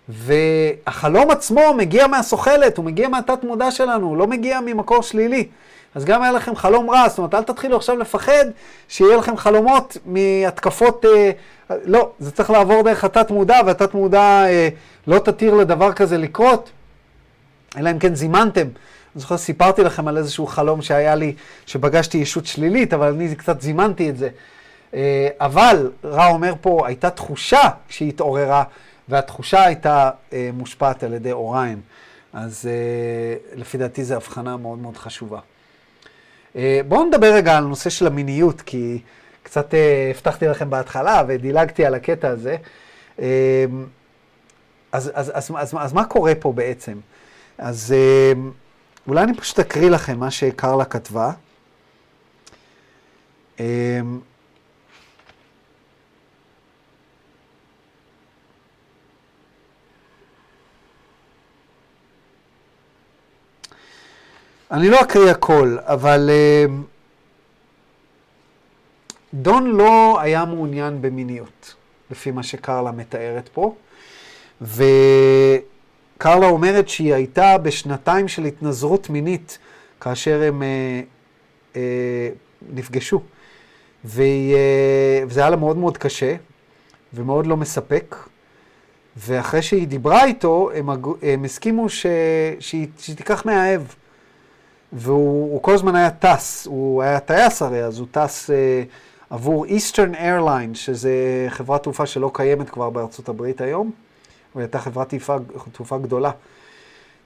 והחלום 0.09 1.31
עצמו 1.31 1.75
מגיע 1.77 2.07
מהסוחלת, 2.07 2.77
הוא 2.77 2.85
מגיע 2.85 3.09
מהתת 3.09 3.45
מודע 3.45 3.71
שלנו, 3.71 4.07
הוא 4.07 4.17
לא 4.17 4.27
מגיע 4.27 4.61
ממקור 4.61 5.03
שלילי. 5.03 5.49
אז 5.95 6.05
גם 6.05 6.23
היה 6.23 6.33
לכם 6.33 6.57
חלום 6.57 6.91
רע, 6.91 7.09
זאת 7.09 7.19
אומרת, 7.19 7.35
אל 7.35 7.43
תתחילו 7.43 7.77
עכשיו 7.77 7.97
לפחד 7.97 8.45
שיהיה 8.89 9.17
לכם 9.17 9.37
חלומות 9.37 9.97
מהתקפות, 10.07 11.05
אה, 11.05 11.31
לא, 11.85 12.11
זה 12.19 12.31
צריך 12.31 12.51
לעבור 12.51 12.83
דרך 12.83 13.05
התת 13.05 13.31
מודע, 13.31 13.61
והתת 13.67 13.95
מודע 13.95 14.45
אה, 14.47 14.69
לא 15.07 15.19
תתיר 15.19 15.55
לדבר 15.55 15.93
כזה 15.93 16.19
לקרות, 16.19 16.71
אלא 17.77 17.91
אם 17.91 17.99
כן 17.99 18.15
זימנתם. 18.15 18.67
אני 19.17 19.21
זוכר, 19.21 19.37
סיפרתי 19.37 19.83
לכם 19.83 20.09
על 20.09 20.17
איזשהו 20.17 20.47
חלום 20.47 20.83
שהיה 20.83 21.15
לי, 21.15 21.35
שפגשתי 21.67 22.19
ישות 22.19 22.47
שלילית, 22.47 22.95
אבל 22.95 23.13
אני 23.13 23.35
קצת 23.35 23.61
זימנתי 23.61 24.11
את 24.11 24.17
זה. 24.17 24.29
אה, 24.95 25.29
אבל, 25.41 25.91
רע 26.05 26.27
אומר 26.27 26.55
פה, 26.61 26.87
הייתה 26.87 27.11
תחושה 27.11 27.63
שהיא 27.89 28.09
התעוררה, 28.09 28.65
והתחושה 29.09 29.65
הייתה 29.65 30.11
אה, 30.33 30.51
מושפעת 30.53 31.03
על 31.03 31.15
ידי 31.15 31.33
אוריין. 31.33 31.81
אז 32.33 32.69
אה, 32.69 33.59
לפי 33.59 33.79
דעתי 33.79 34.05
זו 34.05 34.15
הבחנה 34.15 34.57
מאוד 34.57 34.79
מאוד 34.79 34.97
חשובה. 34.97 35.41
בואו 36.89 37.05
נדבר 37.05 37.35
רגע 37.35 37.57
על 37.57 37.65
הנושא 37.65 37.91
של 37.91 38.07
המיניות, 38.07 38.61
כי 38.61 38.99
קצת 39.43 39.75
הבטחתי 40.11 40.47
לכם 40.47 40.71
בהתחלה 40.71 41.23
ודילגתי 41.29 41.87
על 41.87 41.95
הקטע 41.95 42.29
הזה. 42.29 42.57
אז, 44.93 45.11
אז, 45.15 45.33
אז, 45.35 45.51
אז, 45.57 45.75
אז 45.79 45.93
מה 45.93 46.05
קורה 46.05 46.35
פה 46.35 46.53
בעצם? 46.53 46.99
אז 47.59 47.95
אולי 49.09 49.23
אני 49.23 49.35
פשוט 49.35 49.59
אקריא 49.59 49.91
לכם 49.91 50.19
מה 50.19 50.31
שקרלה 50.31 50.85
כתבה. 50.85 51.33
אמ, 53.61 54.21
אני 64.71 64.91
לא 64.91 65.01
אקריא 65.01 65.31
הכל, 65.31 65.77
אבל 65.81 66.31
אמ, 66.33 66.83
דון 69.35 69.67
לא 69.67 70.21
היה 70.21 70.45
מעוניין 70.45 71.03
במיניות, 71.03 71.75
לפי 72.11 72.31
מה 72.31 72.43
שקרלה 72.43 72.91
מתארת 72.93 73.49
פה, 73.53 73.75
ו... 74.63 74.85
קרלה 76.19 76.47
אומרת 76.49 76.89
שהיא 76.89 77.15
הייתה 77.15 77.59
בשנתיים 77.59 78.29
של 78.29 78.45
התנזרות 78.45 79.11
מינית 79.11 79.59
כאשר 80.01 80.43
הם 80.43 80.63
אה, 80.63 81.01
אה, 81.77 82.29
נפגשו. 82.73 83.21
והיא, 84.05 84.55
אה, 84.55 85.23
וזה 85.27 85.41
היה 85.41 85.51
לה 85.51 85.57
מאוד 85.57 85.77
מאוד 85.77 85.99
קשה 85.99 86.35
ומאוד 87.15 87.47
לא 87.47 87.57
מספק. 87.57 88.17
ואחרי 89.17 89.63
שהיא 89.63 89.89
דיברה 89.89 90.25
איתו, 90.25 90.71
הם, 90.75 90.89
הם 91.23 91.45
הסכימו 91.45 91.89
ש, 91.89 92.07
שהיא, 92.61 92.87
שהיא 92.99 93.17
תיקח 93.17 93.47
מהאהב. 93.47 93.83
והוא 94.93 95.63
כל 95.63 95.75
הזמן 95.75 95.97
היה 95.97 96.11
טס, 96.11 96.67
הוא 96.67 97.03
היה 97.03 97.21
טייס 97.21 97.63
הרי, 97.63 97.85
אז 97.85 97.99
הוא 97.99 98.07
טס 98.11 98.51
אה, 98.51 98.83
עבור 99.31 99.67
Eastern 99.67 100.15
Airlines, 100.15 100.75
שזה 100.75 101.47
חברת 101.49 101.83
תעופה 101.83 102.07
שלא 102.07 102.31
קיימת 102.35 102.71
כבר 102.71 102.91
בארצות 102.91 103.29
הברית 103.29 103.61
היום. 103.61 103.91
היא 104.59 104.65
הייתה 104.65 104.79
חברת 104.79 105.15
תעופה, 105.73 105.99
גדולה. 105.99 106.31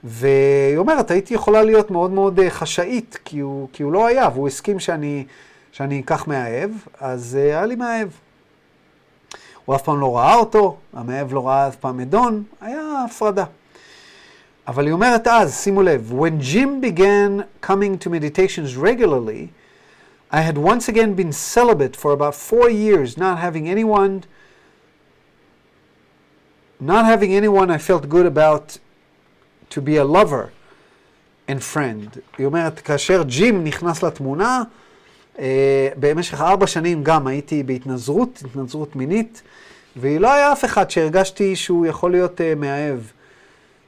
והיא 0.05 0.77
אומרת, 0.77 1.11
הייתי 1.11 1.35
יכולה 1.35 1.63
להיות 1.63 1.91
מאוד 1.91 2.11
מאוד 2.11 2.41
אה, 2.41 2.51
חשאית, 2.51 3.19
כי 3.25 3.39
הוא, 3.39 3.69
כי 3.73 3.83
הוא 3.83 3.93
לא 3.93 4.07
היה, 4.07 4.29
והוא 4.35 4.49
הסכים 4.49 4.81
שאני, 4.81 5.25
שאני 5.73 6.01
אקח 6.01 6.27
מאהב, 6.27 6.71
אז 7.01 7.39
uh, 7.39 7.45
היה 7.45 7.67
לי 7.67 7.75
מאהב. 7.75 8.09
הוא 9.65 9.77
אף 9.77 9.83
פעם 9.83 10.01
לא 10.01 10.17
ראה 10.17 10.35
אותו, 10.35 10.77
המאהב 10.93 11.35
לא 11.35 11.49
ראה 11.49 11.69
אף 11.69 11.77
פעם 11.77 12.01
את 12.01 12.09
דון, 12.09 12.43
היה 12.61 13.05
הפרדה. 13.05 13.45
אבל 14.69 14.87
היא 14.87 14.93
אומרת 14.93 15.27
אז, 15.27 15.55
שימו 15.55 15.83
לב, 15.83 16.13
When 16.19 16.43
Jim 16.43 16.85
began 16.85 17.67
coming 17.67 18.05
to 18.05 18.11
meditations 18.11 18.77
regularly, 18.77 19.49
I 20.33 20.41
had 20.43 20.57
once 20.59 20.89
again 20.89 21.15
been 21.15 21.33
celibate 21.33 21.97
for 21.97 22.13
about 22.13 22.35
four 22.35 22.71
years, 22.71 23.19
not 23.19 23.39
having 23.39 23.69
anyone 23.69 24.25
not 26.80 27.06
having 27.06 27.34
anyone 27.34 27.70
I 27.72 27.78
felt 27.78 28.10
good 28.10 28.26
about 28.26 28.78
to 29.70 29.82
be 29.82 29.98
a 29.98 30.04
lover 30.04 30.52
and 31.48 31.62
friend. 31.74 32.20
היא 32.38 32.46
אומרת, 32.46 32.80
כאשר 32.80 33.24
ג'ים 33.24 33.64
נכנס 33.64 34.04
לתמונה, 34.04 34.64
אה, 35.40 35.90
במשך 36.00 36.42
ארבע 36.42 36.68
שנים 36.68 37.04
גם 37.04 37.28
הייתי 37.28 37.64
בהתנזרות, 37.64 38.44
התנזרות 38.46 38.96
מינית, 38.96 39.42
ולא 39.98 40.34
היה 40.34 40.52
אף 40.52 40.66
אחד 40.66 40.90
שהרגשתי 40.90 41.56
שהוא 41.56 41.86
יכול 41.86 42.12
להיות 42.12 42.42
אה, 42.42 42.56
מאהב 42.56 43.00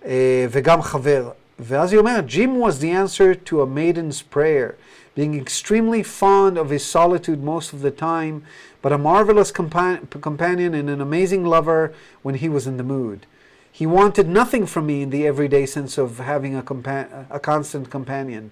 אה, 0.05 0.45
וגם 0.49 0.81
חבר. 0.81 1.29
ואז 1.59 1.91
היא 1.91 1.99
אומרת, 1.99 2.25
Jim 2.27 2.65
was 2.65 2.81
the 2.81 2.91
answer 2.91 3.49
to 3.49 3.53
a 3.53 3.65
maiden's 3.65 4.21
prayer, 4.35 4.75
being 5.15 5.41
extremely 5.41 6.03
fond 6.03 6.57
of 6.57 6.69
his 6.69 6.85
solitude 6.95 7.43
most 7.43 7.73
of 7.73 7.81
the 7.81 8.01
time, 8.01 8.41
but 8.81 8.91
a 8.91 8.97
marvelous 8.97 9.51
compa- 9.51 10.09
companion 10.21 10.73
and 10.73 10.89
an 10.89 11.01
amazing 11.01 11.45
lover 11.45 11.93
when 12.21 12.35
he 12.35 12.49
was 12.49 12.67
in 12.67 12.77
the 12.77 12.83
mood. 12.83 13.25
He 13.71 13.85
wanted 13.85 14.27
nothing 14.27 14.65
from 14.65 14.87
me 14.87 15.03
in 15.03 15.09
the 15.11 15.27
everyday 15.27 15.65
sense 15.65 15.97
of 15.97 16.17
having 16.17 16.55
a, 16.55 16.63
compa- 16.63 17.25
a 17.29 17.39
constant 17.39 17.89
companion. 17.89 18.51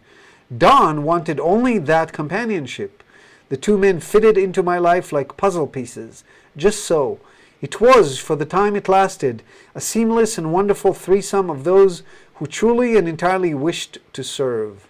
Don 0.56 1.04
wanted 1.04 1.40
only 1.40 1.80
that 1.80 2.14
companionship. 2.14 3.02
The 3.50 3.58
two 3.58 3.78
men 3.78 4.00
fitted 4.00 4.38
into 4.38 4.62
my 4.62 4.78
life 4.78 5.12
like 5.12 5.38
puzzle 5.38 5.68
pieces, 5.68 6.24
just 6.56 6.84
so. 6.84 7.20
It 7.62 7.82
was, 7.82 8.20
for 8.20 8.36
the 8.36 8.46
time 8.46 8.76
it 8.76 8.90
lasted, 8.90 9.42
a 9.74 9.82
seamless 9.82 10.38
and 10.38 10.54
wonderful 10.54 10.94
threesome 10.94 11.50
of 11.50 11.64
those 11.64 12.04
who 12.36 12.46
truly 12.46 12.98
and 12.98 13.08
entirely 13.08 13.54
wished 13.54 13.98
to 14.14 14.24
serve. 14.24 14.88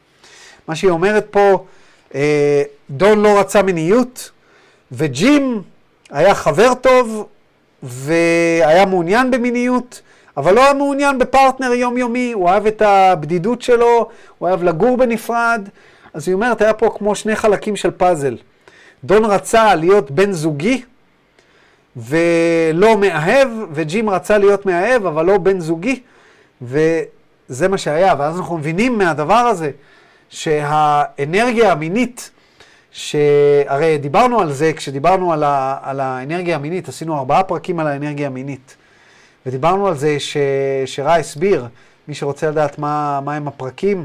מה 0.67 0.75
שהיא 0.75 0.91
אומרת 0.91 1.27
פה, 1.31 1.65
דון 2.89 3.23
לא 3.23 3.39
רצה 3.39 3.61
מיניות, 3.61 4.31
וג'ים 4.92 5.62
היה 6.10 6.34
חבר 6.34 6.74
טוב 6.74 7.26
והיה 7.82 8.86
מעוניין 8.86 9.30
במיניות, 9.30 10.02
אבל 10.36 10.54
לא 10.54 10.64
היה 10.64 10.74
מעוניין 10.74 11.18
בפרטנר 11.18 11.72
יומיומי, 11.72 12.32
הוא 12.32 12.48
אהב 12.48 12.66
את 12.66 12.82
הבדידות 12.82 13.62
שלו, 13.62 14.08
הוא 14.38 14.48
אהב 14.48 14.62
לגור 14.62 14.96
בנפרד. 14.96 15.68
אז 16.14 16.28
היא 16.28 16.34
אומרת, 16.34 16.62
היה 16.62 16.72
פה 16.72 16.94
כמו 16.98 17.14
שני 17.14 17.36
חלקים 17.36 17.76
של 17.76 17.90
פאזל. 17.90 18.36
דון 19.04 19.24
רצה 19.24 19.74
להיות 19.74 20.10
בן 20.10 20.32
זוגי 20.32 20.82
ולא 21.96 22.96
מאהב, 22.98 23.48
וג'ים 23.72 24.10
רצה 24.10 24.38
להיות 24.38 24.66
מאהב, 24.66 25.06
אבל 25.06 25.24
לא 25.24 25.38
בן 25.38 25.60
זוגי, 25.60 26.02
וזה 26.62 27.68
מה 27.68 27.78
שהיה. 27.78 28.14
ואז 28.18 28.38
אנחנו 28.38 28.58
מבינים 28.58 28.98
מהדבר 28.98 29.34
הזה 29.34 29.70
שהאנרגיה 30.28 31.72
המינית 31.72 32.30
שהרי 32.90 33.98
דיברנו 33.98 34.40
על 34.40 34.52
זה, 34.52 34.72
כשדיברנו 34.72 35.32
על, 35.32 35.42
ה, 35.42 35.78
על 35.82 36.00
האנרגיה 36.00 36.56
המינית, 36.56 36.88
עשינו 36.88 37.18
ארבעה 37.18 37.42
פרקים 37.42 37.80
על 37.80 37.86
האנרגיה 37.86 38.26
המינית. 38.26 38.76
ודיברנו 39.46 39.88
על 39.88 39.96
זה 39.96 40.20
ש, 40.20 40.36
שרע 40.86 41.14
הסביר, 41.14 41.66
מי 42.08 42.14
שרוצה 42.14 42.50
לדעת 42.50 42.78
מה, 42.78 43.20
מה 43.24 43.34
הם 43.34 43.48
הפרקים, 43.48 44.04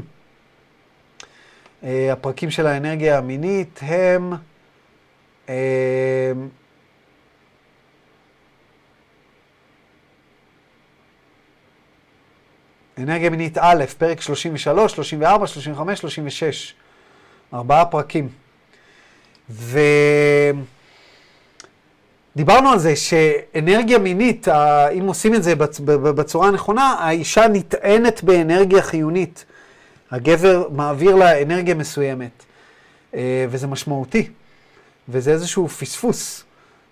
uh, 1.82 1.86
הפרקים 2.12 2.50
של 2.50 2.66
האנרגיה 2.66 3.18
המינית 3.18 3.80
הם... 3.82 4.32
Uh, 5.46 5.50
אנרגיה 12.98 13.30
מינית 13.30 13.58
א', 13.58 13.84
פרק 13.98 14.20
33, 14.20 14.92
34, 14.92 15.46
35, 15.46 15.98
36. 15.98 16.74
ארבעה 17.54 17.84
פרקים. 17.84 18.45
ודיברנו 22.34 22.68
על 22.68 22.78
זה 22.78 22.96
שאנרגיה 22.96 23.98
מינית, 23.98 24.48
אם 24.98 25.04
עושים 25.06 25.34
את 25.34 25.42
זה 25.42 25.54
בצורה 25.90 26.48
הנכונה, 26.48 26.96
האישה 26.98 27.48
נטענת 27.48 28.22
באנרגיה 28.22 28.82
חיונית. 28.82 29.44
הגבר 30.10 30.68
מעביר 30.70 31.16
לה 31.16 31.42
אנרגיה 31.42 31.74
מסוימת, 31.74 32.44
אה, 33.14 33.46
וזה 33.50 33.66
משמעותי, 33.66 34.30
וזה 35.08 35.30
איזשהו 35.30 35.68
פספוס. 35.68 36.44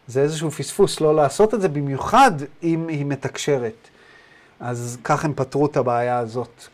זה 0.08 0.22
איזשהו 0.22 0.50
פספוס 0.50 1.00
לא 1.00 1.16
לעשות 1.16 1.54
את 1.54 1.60
זה, 1.60 1.68
במיוחד 1.68 2.32
אם 2.62 2.88
היא 2.88 3.04
מתקשרת. 3.06 3.88
אז 4.60 4.98
כך 5.04 5.24
הם 5.24 5.32
פתרו 5.34 5.66
את 5.66 5.76
הבעיה 5.76 6.18
הזאת. 6.18 6.64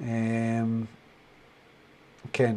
אמ, 0.00 0.06
כן. 2.32 2.54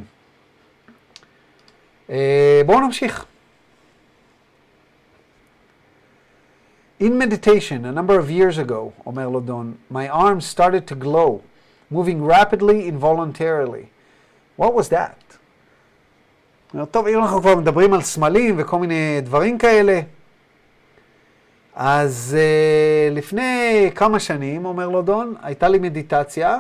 אה, 2.12 2.62
בואו 2.66 2.80
נמשיך. 2.80 3.26
In 7.02 7.18
meditation, 7.18 7.86
a 7.86 7.92
number 7.92 8.20
of 8.20 8.30
years 8.30 8.60
ago, 8.60 8.92
אומר 9.06 9.30
לו 9.30 9.40
דון, 9.40 9.74
my 9.92 10.08
arms 10.12 10.46
started 10.58 10.92
to 10.92 10.96
glow, 11.04 11.42
moving 11.92 12.24
rapidly 12.24 12.88
involuntarily. 12.88 13.88
What 14.58 14.74
was 14.74 14.90
that? 14.90 15.38
טוב, 16.92 17.08
אם 17.08 17.20
אנחנו 17.20 17.42
כבר 17.42 17.56
מדברים 17.56 17.94
על 17.94 18.02
סמלים 18.02 18.56
וכל 18.58 18.80
מיני 18.80 19.22
דברים 19.22 19.58
כאלה, 19.58 20.00
אז 21.76 22.38
uh, 22.38 23.14
לפני 23.16 23.92
כמה 23.96 24.20
שנים, 24.20 24.66
אומר 24.66 24.90
לו 24.90 25.02
דון, 25.02 25.36
הייתה 25.42 25.68
לי 25.68 25.80
מדיטציה, 25.80 26.60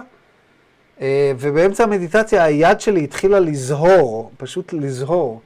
ובאמצע 1.39 1.83
המדיטציה 1.83 2.43
היד 2.43 2.81
שלי 2.81 3.03
התחילה 3.03 3.39
לזהור, 3.39 4.31
פשוט 4.37 4.73
לזהור, 4.73 5.41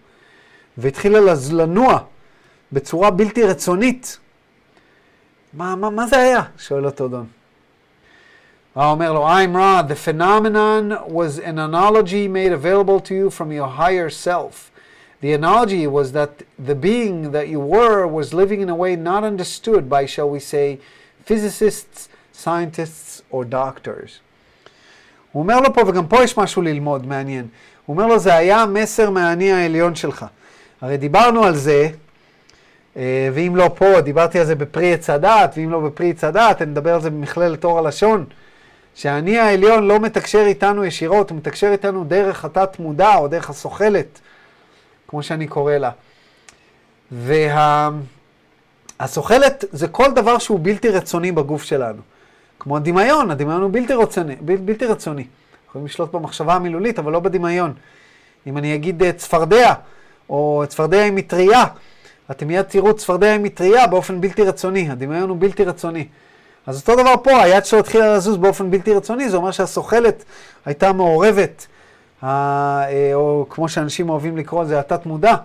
והתחילה 0.78 1.20
לנוע 1.52 2.00
בצורה 2.72 3.12
בלתי 3.12 3.44
רצונית. 3.44 4.18
מה, 5.54 5.76
מה, 5.76 5.90
מה 5.90 6.08
זה 6.08 6.18
היה? 6.18 6.42
שואל 6.58 6.86
אותו 6.86 7.08
דון. 7.08 7.26
הוא 8.74 8.84
אומר 8.84 9.14
לו, 9.14 9.28
I'm 9.28 9.56
Ra, 9.56 9.82
the 9.82 9.96
phenomenon 9.96 10.92
was 11.08 11.40
an 11.40 11.58
analogy 11.58 12.28
made 12.28 12.52
available 12.52 13.00
to 13.00 13.14
you 13.16 13.30
from 13.30 13.50
your 13.50 13.68
higher 13.68 14.10
self. 14.10 14.70
The 15.22 15.32
analogy 15.32 15.88
was 15.88 16.12
that 16.12 16.44
the 16.60 16.76
being 16.76 17.32
that 17.32 17.48
you 17.48 17.62
were 17.62 18.06
was 18.06 18.34
living 18.34 18.60
in 18.60 18.70
a 18.70 18.76
way 18.76 18.98
not 18.98 19.24
understood 19.24 19.90
by, 19.90 20.06
shall 20.06 20.30
we 20.30 20.42
say, 20.42 20.80
physicists, 21.24 22.10
scientists, 22.34 23.24
or 23.30 23.46
doctors. 23.46 24.20
הוא 25.36 25.44
אומר 25.44 25.60
לו 25.60 25.74
פה, 25.74 25.82
וגם 25.88 26.08
פה 26.08 26.24
יש 26.24 26.38
משהו 26.38 26.62
ללמוד 26.62 27.08
מעניין. 27.08 27.48
הוא 27.86 27.94
אומר 27.94 28.08
לו, 28.08 28.20
זה 28.20 28.36
היה 28.36 28.66
מסר 28.66 29.10
מהאני 29.10 29.52
העליון 29.52 29.96
שלך. 29.96 30.26
הרי 30.82 30.98
דיברנו 30.98 31.44
על 31.44 31.56
זה, 31.56 31.90
ואם 33.34 33.56
לא 33.56 33.72
פה, 33.76 34.02
דיברתי 34.02 34.40
על 34.40 34.46
זה 34.46 34.56
בפרי 34.56 34.94
עץ 34.94 35.10
הדת, 35.10 35.54
ואם 35.58 35.72
לא 35.72 35.80
בפרי 35.80 36.10
עץ 36.10 36.24
הדת, 36.24 36.62
אני 36.62 36.72
מדבר 36.72 36.94
על 36.94 37.02
זה 37.02 37.10
במכללת 37.10 37.64
אור 37.64 37.80
הלשון, 37.80 38.26
שהאני 38.96 39.40
העליון 39.40 39.88
לא 39.88 40.00
מתקשר 40.00 40.44
איתנו 40.46 40.86
ישירות, 40.86 41.30
הוא 41.30 41.38
מתקשר 41.38 41.70
איתנו 41.72 42.04
דרך 42.04 42.46
התת 42.46 42.80
מודע 42.80 43.16
או 43.16 43.28
דרך 43.28 43.50
הסוחלת. 43.50 44.20
כמו 45.08 45.24
שאני 45.24 45.48
קורא 45.48 45.74
לה. 45.74 45.92
והסוחלת 47.12 48.04
וה... 49.64 49.78
זה 49.78 49.88
כל 49.88 50.12
דבר 50.12 50.38
שהוא 50.38 50.60
בלתי 50.62 50.90
רצוני 50.90 51.32
בגוף 51.32 51.64
שלנו. 51.64 52.02
כמו 52.60 52.78
הדמיון, 52.78 53.32
הדמיון 53.32 53.62
הוא 53.62 53.72
בלתי 53.74 53.94
רצוני. 53.94 54.36
בל, 54.42 54.56
בלתי 54.56 54.86
רצוני. 54.86 55.26
יכולים 55.70 55.86
לשלוט 55.86 56.12
במחשבה 56.12 56.54
המילולית, 56.54 57.00
אבל 57.00 57.12
לא 57.12 57.20
בדמיון. 57.20 57.74
אם 58.48 58.58
אני 58.58 58.76
אגיד 58.76 59.04
uh, 59.04 59.06
צפרדע, 59.18 59.74
או 60.30 60.64
צפרדע 60.68 61.06
עם 61.06 61.16
מטריה, 61.16 61.64
אתם 62.32 62.48
מיד 62.48 62.62
תראו 62.62 62.94
צפרדע 62.94 63.36
עם 63.36 63.44
מטריה 63.44 63.88
באופן 63.88 64.22
בלתי 64.22 64.44
רצוני. 64.44 64.90
הדמיון 64.90 65.30
הוא 65.30 65.38
בלתי 65.40 65.64
רצוני. 65.64 66.08
אז 66.68 66.82
אותו 66.82 67.02
דבר 67.02 67.14
פה, 67.24 67.42
היד 67.42 67.66
שלו 67.66 67.80
התחילה 67.80 68.16
לזוז 68.16 68.38
באופן 68.38 68.72
בלתי 68.72 68.94
רצוני, 68.94 69.30
זה 69.30 69.38
אומר 69.38 69.52
שהסוחלת 69.52 70.24
הייתה 70.66 70.94
מעורבת 70.94 71.68
אה, 72.24 73.12
או 73.14 73.46
כמו 73.50 73.70
שאנשים 73.70 74.10
אוהבים 74.10 74.38
לקרוא 74.38 74.64
לזה, 74.64 74.80
התת 74.80 75.06
מודע. 75.06 75.36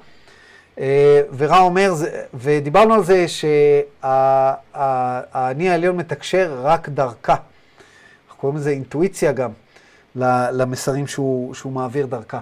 אה, 0.80 1.22
ורע 1.36 1.58
אומר, 1.58 1.92
ודיברנו 2.34 2.94
על 2.94 3.04
זה 3.04 3.26
שהאני 3.28 4.80
העליון 5.70 5.96
מתקשר 5.96 6.60
רק 6.62 6.88
דרכה. 6.88 7.34
אנחנו 8.26 8.40
קוראים 8.40 8.58
לזה 8.58 8.70
אינטואיציה 8.70 9.32
גם, 9.32 9.50
למסרים 10.52 11.06
שהוא, 11.06 11.54
שהוא 11.54 11.72
מעביר 11.72 12.06
דרכה. 12.06 12.40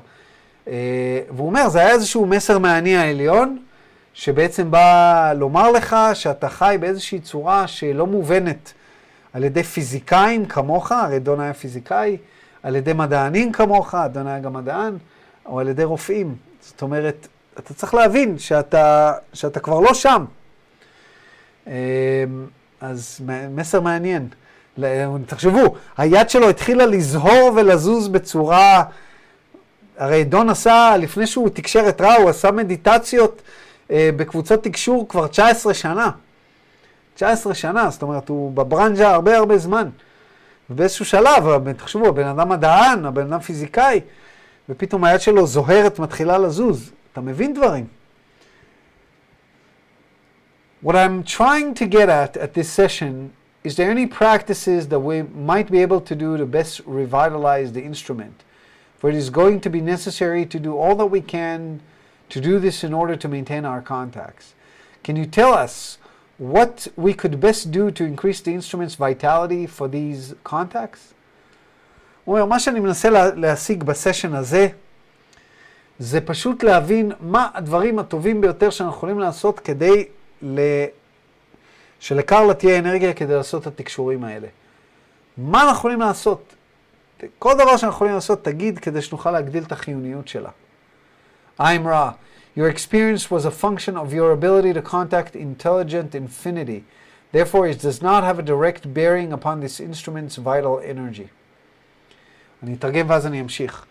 אה, 0.68 1.20
והוא 1.30 1.46
אומר, 1.46 1.68
זה 1.68 1.78
היה 1.78 1.90
איזשהו 1.90 2.26
מסר 2.26 2.58
מהאני 2.58 2.96
העליון, 2.96 3.58
שבעצם 4.14 4.70
בא 4.70 5.32
לומר 5.36 5.70
לך 5.70 5.96
שאתה 6.14 6.48
חי 6.48 6.76
באיזושהי 6.80 7.20
צורה 7.20 7.66
שלא 7.66 8.06
מובנת 8.06 8.72
על 9.32 9.44
ידי 9.44 9.62
פיזיקאים 9.62 10.46
כמוך, 10.46 10.92
הרי 10.92 11.18
דון 11.18 11.40
היה 11.40 11.54
פיזיקאי, 11.54 12.16
על 12.62 12.76
ידי 12.76 12.92
מדענים 12.92 13.52
כמוך, 13.52 13.94
אדון 13.94 14.26
היה 14.26 14.38
גם 14.38 14.52
מדען, 14.52 14.96
או 15.46 15.60
על 15.60 15.68
ידי 15.68 15.84
רופאים. 15.84 16.34
זאת 16.60 16.82
אומרת, 16.82 17.28
אתה 17.58 17.74
צריך 17.74 17.94
להבין 17.94 18.38
שאתה, 18.38 19.12
שאתה 19.32 19.60
כבר 19.60 19.80
לא 19.80 19.94
שם. 19.94 20.24
אמ, 21.66 21.72
אז 22.80 23.20
מסר 23.50 23.80
מעניין. 23.80 24.28
תחשבו, 25.26 25.74
היד 25.96 26.30
שלו 26.30 26.48
התחילה 26.48 26.86
לזהור 26.86 27.52
ולזוז 27.56 28.08
בצורה... 28.08 28.84
הרי 29.98 30.24
דון 30.24 30.50
עשה, 30.50 30.94
לפני 30.98 31.26
שהוא 31.26 31.48
תקשר 31.48 31.88
את 31.88 32.00
רע, 32.00 32.14
הוא 32.14 32.30
עשה 32.30 32.50
מדיטציות 32.50 33.42
אה, 33.90 34.10
בקבוצות 34.16 34.62
תקשור 34.64 35.08
כבר 35.08 35.26
19 35.26 35.74
שנה. 35.74 36.10
19 37.14 37.54
שנה, 37.54 37.90
זאת 37.90 38.02
אומרת, 38.02 38.28
הוא 38.28 38.52
בברנז'ה 38.52 39.10
הרבה 39.10 39.36
הרבה 39.36 39.58
זמן. 39.58 39.88
ובאיזשהו 40.70 41.04
שלב, 41.04 41.72
תחשבו, 41.72 42.08
הבן 42.08 42.26
אדם 42.26 42.48
מדען, 42.48 43.04
הבן 43.04 43.32
אדם 43.32 43.40
פיזיקאי, 43.40 44.00
ופתאום 44.68 45.04
היד 45.04 45.20
שלו 45.20 45.46
זוהרת, 45.46 45.98
מתחילה 45.98 46.38
לזוז. 46.38 46.90
אתה 47.17 47.21
מבין 47.21 47.53
דברים. 47.53 47.87
What 50.83 50.95
I'm 50.95 51.23
trying 51.23 51.73
to 51.75 51.85
get 51.85 52.09
at 52.09 52.35
at 52.35 52.53
this 52.53 52.69
session 52.69 53.31
is 53.63 53.77
there 53.77 53.89
any 53.89 54.05
practices 54.05 54.89
that 54.89 54.99
we 54.99 55.21
might 55.21 55.71
be 55.71 55.81
able 55.81 56.01
to 56.01 56.15
do 56.15 56.35
to 56.35 56.45
best 56.45 56.81
revitalize 56.85 57.71
the 57.71 57.81
instrument? 57.81 58.43
For 58.97 59.09
it 59.09 59.15
is 59.15 59.29
going 59.29 59.61
to 59.61 59.69
be 59.69 59.79
necessary 59.79 60.45
to 60.45 60.59
do 60.59 60.77
all 60.77 60.95
that 60.95 61.05
we 61.05 61.21
can 61.21 61.81
to 62.29 62.41
do 62.41 62.59
this 62.59 62.83
in 62.83 62.93
order 62.93 63.15
to 63.15 63.27
maintain 63.27 63.63
our 63.63 63.81
contacts. 63.81 64.53
Can 65.03 65.15
you 65.15 65.25
tell 65.25 65.53
us 65.53 65.97
what 66.37 66.87
we 66.97 67.13
could 67.13 67.39
best 67.39 67.71
do 67.71 67.89
to 67.91 68.03
increase 68.03 68.41
the 68.41 68.53
instrument's 68.53 68.95
vitality 68.95 69.65
for 69.65 69.87
these 69.87 70.33
contacts? 70.43 71.13
הוא 72.25 72.35
אומר, 72.35 72.45
מה 72.45 72.59
שאני 72.59 72.79
מנסה 72.79 73.09
לה, 73.09 73.35
להשיג 73.35 73.83
בסשן 73.83 74.33
הזה, 74.33 74.67
זה 75.98 76.20
פשוט 76.20 76.62
להבין 76.62 77.12
מה 77.20 77.48
הדברים 77.54 77.98
הטובים 77.98 78.40
ביותר 78.40 78.70
שאנחנו 78.70 78.96
יכולים 78.96 79.18
לעשות 79.18 79.60
כדי 79.60 80.04
ל... 80.42 80.60
שלקרלה 82.00 82.54
תהיה 82.54 82.78
אנרגיה 82.78 83.14
כדי 83.14 83.34
לעשות 83.34 83.62
את 83.62 83.66
התקשורים 83.66 84.24
האלה. 84.24 84.48
מה 85.36 85.62
אנחנו 85.62 85.78
יכולים 85.78 86.00
לעשות? 86.00 86.54
כל 87.38 87.54
דבר 87.54 87.76
שאנחנו 87.76 87.96
יכולים 87.96 88.14
לעשות, 88.14 88.44
תגיד 88.44 88.78
כדי 88.78 89.02
שנוכל 89.02 89.30
להגדיל 89.30 89.62
את 89.62 89.72
החיוניות 89.72 90.28
שלה. 90.28 90.50
I'm 91.60 91.84
raw. 91.84 92.12
Your 92.56 92.68
experience 92.68 93.30
was 93.30 93.44
a 93.44 93.50
function 93.50 93.96
of 93.96 94.12
your 94.12 94.32
ability 94.32 94.72
to 94.72 94.82
contact 94.82 95.36
intelligent 95.36 96.14
infinity. 96.14 96.80
Therefore, 97.32 97.66
it 97.66 97.78
does 97.80 98.00
not 98.02 98.22
have 98.24 98.38
a 98.38 98.42
direct 98.42 98.82
bearing 98.94 99.32
upon 99.32 99.60
this 99.60 99.80
instrument's 99.80 100.36
vital 100.36 100.80
energy. 100.84 101.28
אני 102.62 102.74
אתרגם 102.74 103.10
ואז 103.10 103.26
אני 103.26 103.40
אמשיך. 103.40 103.86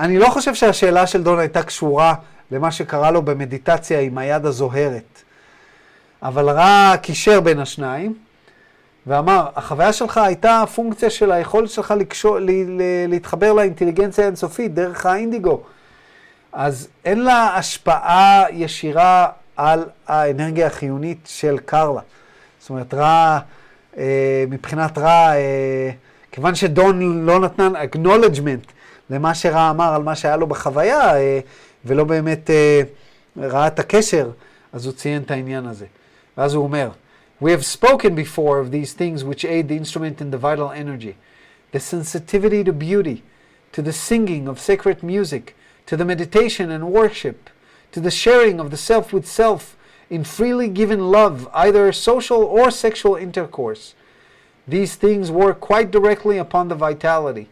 אני 0.00 0.18
לא 0.18 0.28
חושב 0.28 0.54
שהשאלה 0.54 1.06
של 1.06 1.22
דון 1.22 1.38
הייתה 1.38 1.62
קשורה 1.62 2.14
למה 2.50 2.72
שקרה 2.72 3.10
לו 3.10 3.22
במדיטציה 3.22 4.00
עם 4.00 4.18
היד 4.18 4.46
הזוהרת. 4.46 5.22
אבל 6.22 6.50
רע 6.50 6.94
קישר 7.02 7.40
בין 7.40 7.58
השניים, 7.58 8.14
ואמר, 9.06 9.46
החוויה 9.56 9.92
שלך 9.92 10.18
הייתה 10.18 10.64
פונקציה 10.74 11.10
של 11.10 11.32
היכולת 11.32 11.70
שלך 11.70 11.94
לקשור, 11.98 12.38
להתחבר 13.08 13.52
לאינטליגנציה 13.52 14.24
האינסופית 14.24 14.74
דרך 14.74 15.06
האינדיגו. 15.06 15.60
אז 16.52 16.88
אין 17.04 17.20
לה 17.24 17.56
השפעה 17.56 18.44
ישירה 18.52 19.28
על 19.56 19.84
האנרגיה 20.08 20.66
החיונית 20.66 21.18
של 21.24 21.58
קרלה. 21.64 22.00
זאת 22.60 22.70
אומרת, 22.70 22.94
רע, 22.94 23.38
אה, 23.98 24.44
מבחינת 24.48 24.98
רע, 24.98 25.32
אה, 25.34 25.90
כיוון 26.32 26.54
שדון 26.54 27.26
לא 27.26 27.40
נתן 27.40 27.72
acknowledgement 27.76 28.79
למה 29.09 29.35
שרע 29.35 29.69
אמר 29.69 29.93
על 29.95 30.03
מה 30.03 30.15
שהיה 30.15 30.37
לו 30.37 30.47
בחוויה, 30.47 31.15
אה, 31.15 31.39
ולא 31.85 32.03
באמת 32.03 32.49
אה, 32.49 32.81
ראה 33.37 33.67
את 33.67 33.79
הקשר, 33.79 34.29
אז 34.73 34.85
הוא 34.85 34.93
ציין 34.93 35.21
את 35.21 35.31
העניין 35.31 35.65
הזה. 35.65 35.85
ואז 36.37 36.53
הוא 36.53 36.63
אומר, 36.63 36.89
We 37.41 37.47
have 37.47 37.65
spoken 37.65 38.15
before 38.15 38.59
of 38.59 38.71
these 38.71 38.93
things 38.93 39.23
which 39.23 39.43
aid 39.43 39.67
the 39.67 39.77
instrument 39.77 40.21
in 40.21 40.31
the 40.31 40.37
vital 40.37 40.71
energy. 40.71 41.15
the 41.75 41.79
sensitivity 41.81 42.63
to 42.63 42.71
beauty, 42.71 43.21
to 43.73 43.81
the 43.81 43.91
singing 43.91 44.47
of 44.47 44.61
sacred 44.61 45.03
music, 45.03 45.57
to 45.87 45.97
the 45.97 46.05
meditation 46.05 46.71
and 46.71 46.89
worship, 46.89 47.49
to 47.91 47.99
the 47.99 48.09
sharing 48.09 48.61
of 48.61 48.71
the 48.71 48.77
self 48.77 49.11
with 49.11 49.27
self 49.27 49.75
in 50.09 50.23
freely 50.23 50.69
given 50.69 51.11
love, 51.11 51.49
either 51.53 51.91
social 51.91 52.41
or 52.43 52.71
sexual 52.71 53.17
intercourse. 53.17 53.93
These 54.65 54.95
things 54.95 55.29
work 55.29 55.59
quite 55.59 55.91
directly 55.91 56.37
upon 56.37 56.69
the 56.69 56.75
vitality. 56.75 57.49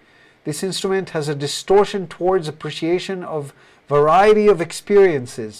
This 0.48 0.62
instrument 0.62 1.10
has 1.10 1.28
a 1.28 1.34
distortion 1.34 2.02
towards 2.16 2.48
appreciation 2.48 3.18
of 3.22 3.52
variety 3.96 4.46
of 4.54 4.62
experiences. 4.62 5.52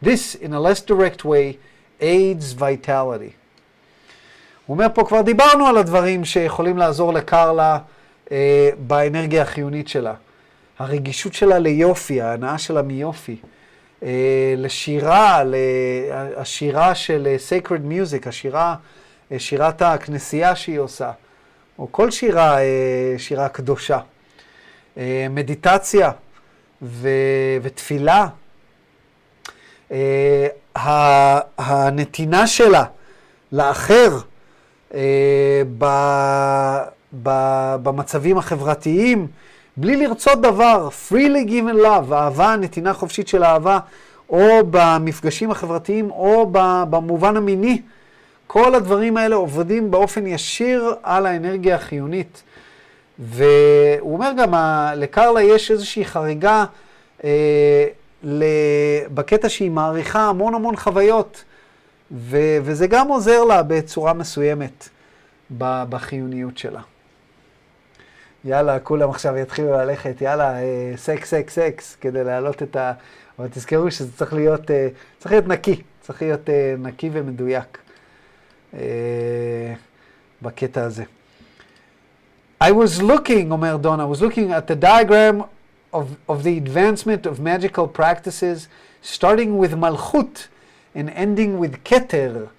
This, 0.00 0.36
in 0.36 0.52
a 0.52 0.60
less 0.60 0.80
direct 0.80 1.24
way, 1.24 1.58
aids 2.00 2.52
vitality. 2.52 3.34
הוא 4.66 4.74
אומר 4.74 4.86
פה, 4.94 5.04
כבר 5.04 5.22
דיברנו 5.22 5.66
על 5.66 5.76
הדברים 5.76 6.24
שיכולים 6.24 6.78
לעזור 6.78 7.12
לקרלה 7.12 7.78
אה, 8.32 8.70
באנרגיה 8.78 9.42
החיונית 9.42 9.88
שלה. 9.88 10.14
הרגישות 10.78 11.34
שלה 11.34 11.58
ליופי, 11.58 12.20
ההנאה 12.20 12.58
שלה 12.58 12.82
מיופי. 12.82 13.36
אה, 14.02 14.54
לשירה, 14.56 15.42
השירה 16.36 16.94
של 16.94 17.36
sacred 17.48 17.92
music, 17.92 18.28
השירה, 18.28 18.74
אה, 19.32 19.38
שירת 19.38 19.82
הכנסייה 19.82 20.56
שהיא 20.56 20.78
עושה, 20.78 21.10
או 21.78 21.92
כל 21.92 22.10
שירה, 22.10 22.58
אה, 22.58 23.14
שירה 23.18 23.48
קדושה. 23.48 23.98
אה, 24.98 25.26
מדיטציה 25.30 26.10
ו, 26.82 27.08
ותפילה. 27.62 28.26
אה, 29.92 30.48
הנתינה 31.58 32.46
שלה 32.46 32.84
לאחר 33.52 34.18
אה, 34.94 35.62
ב, 35.78 35.84
ב, 37.22 37.30
במצבים 37.82 38.38
החברתיים, 38.38 39.26
בלי 39.76 39.96
לרצות 39.96 40.40
דבר, 40.40 40.88
freely 41.08 41.48
given 41.48 41.84
love, 41.84 42.12
אהבה, 42.12 42.56
נתינה 42.56 42.94
חופשית 42.94 43.28
של 43.28 43.44
אהבה, 43.44 43.78
או 44.30 44.46
במפגשים 44.70 45.50
החברתיים, 45.50 46.10
או 46.10 46.50
במובן 46.90 47.36
המיני. 47.36 47.82
כל 48.46 48.74
הדברים 48.74 49.16
האלה 49.16 49.36
עובדים 49.36 49.90
באופן 49.90 50.26
ישיר 50.26 50.94
על 51.02 51.26
האנרגיה 51.26 51.74
החיונית. 51.74 52.42
והוא 53.18 54.12
אומר 54.14 54.30
גם, 54.38 54.54
לקרלה 54.96 55.42
יש 55.42 55.70
איזושהי 55.70 56.04
חריגה 56.04 56.64
אה, 57.24 57.86
בקטע 59.14 59.48
שהיא 59.48 59.70
מעריכה 59.70 60.20
המון 60.20 60.54
המון 60.54 60.76
חוויות, 60.76 61.44
ו, 62.12 62.38
וזה 62.62 62.86
גם 62.86 63.08
עוזר 63.08 63.44
לה 63.44 63.62
בצורה 63.62 64.12
מסוימת 64.12 64.88
בחיוניות 65.60 66.58
שלה. 66.58 66.80
יאללה, 68.44 68.78
כולם 68.78 69.10
עכשיו 69.10 69.36
יתחילו 69.36 69.72
ללכת, 69.72 70.20
יאללה, 70.20 70.62
אה, 70.62 70.92
סקס, 70.96 71.30
סקס, 71.30 71.54
סקס, 71.54 71.96
כדי 72.00 72.24
להעלות 72.24 72.62
את 72.62 72.76
ה... 72.76 72.92
אבל 73.38 73.48
תזכרו 73.48 73.90
שזה 73.90 74.16
צריך 74.16 74.32
להיות, 74.32 74.70
אה, 74.70 74.88
צריך 75.18 75.32
להיות 75.32 75.48
נקי, 75.48 75.82
צריך 76.00 76.22
להיות 76.22 76.50
אה, 76.50 76.74
נקי 76.78 77.10
ומדויק 77.12 77.78
אה, 78.74 79.74
בקטע 80.42 80.82
הזה. 80.82 81.04
I 82.59 82.71
was 82.71 83.01
looking, 83.01 83.49
אומר 83.51 83.77
דון, 83.77 83.99
I 83.99 84.05
was 84.05 84.21
looking 84.21 84.51
at 84.51 84.67
the 84.67 84.75
diagram 84.75 85.43
of, 85.93 86.17
of 86.27 86.43
the 86.43 86.57
advancement 86.57 87.25
of 87.25 87.39
magical 87.39 87.87
practices, 87.87 88.67
starting 89.01 89.57
with 89.57 89.73
Malchut 89.73 90.47
and 90.95 91.09
ending 91.09 91.59
with 91.59 91.83
Keter. 91.83 92.49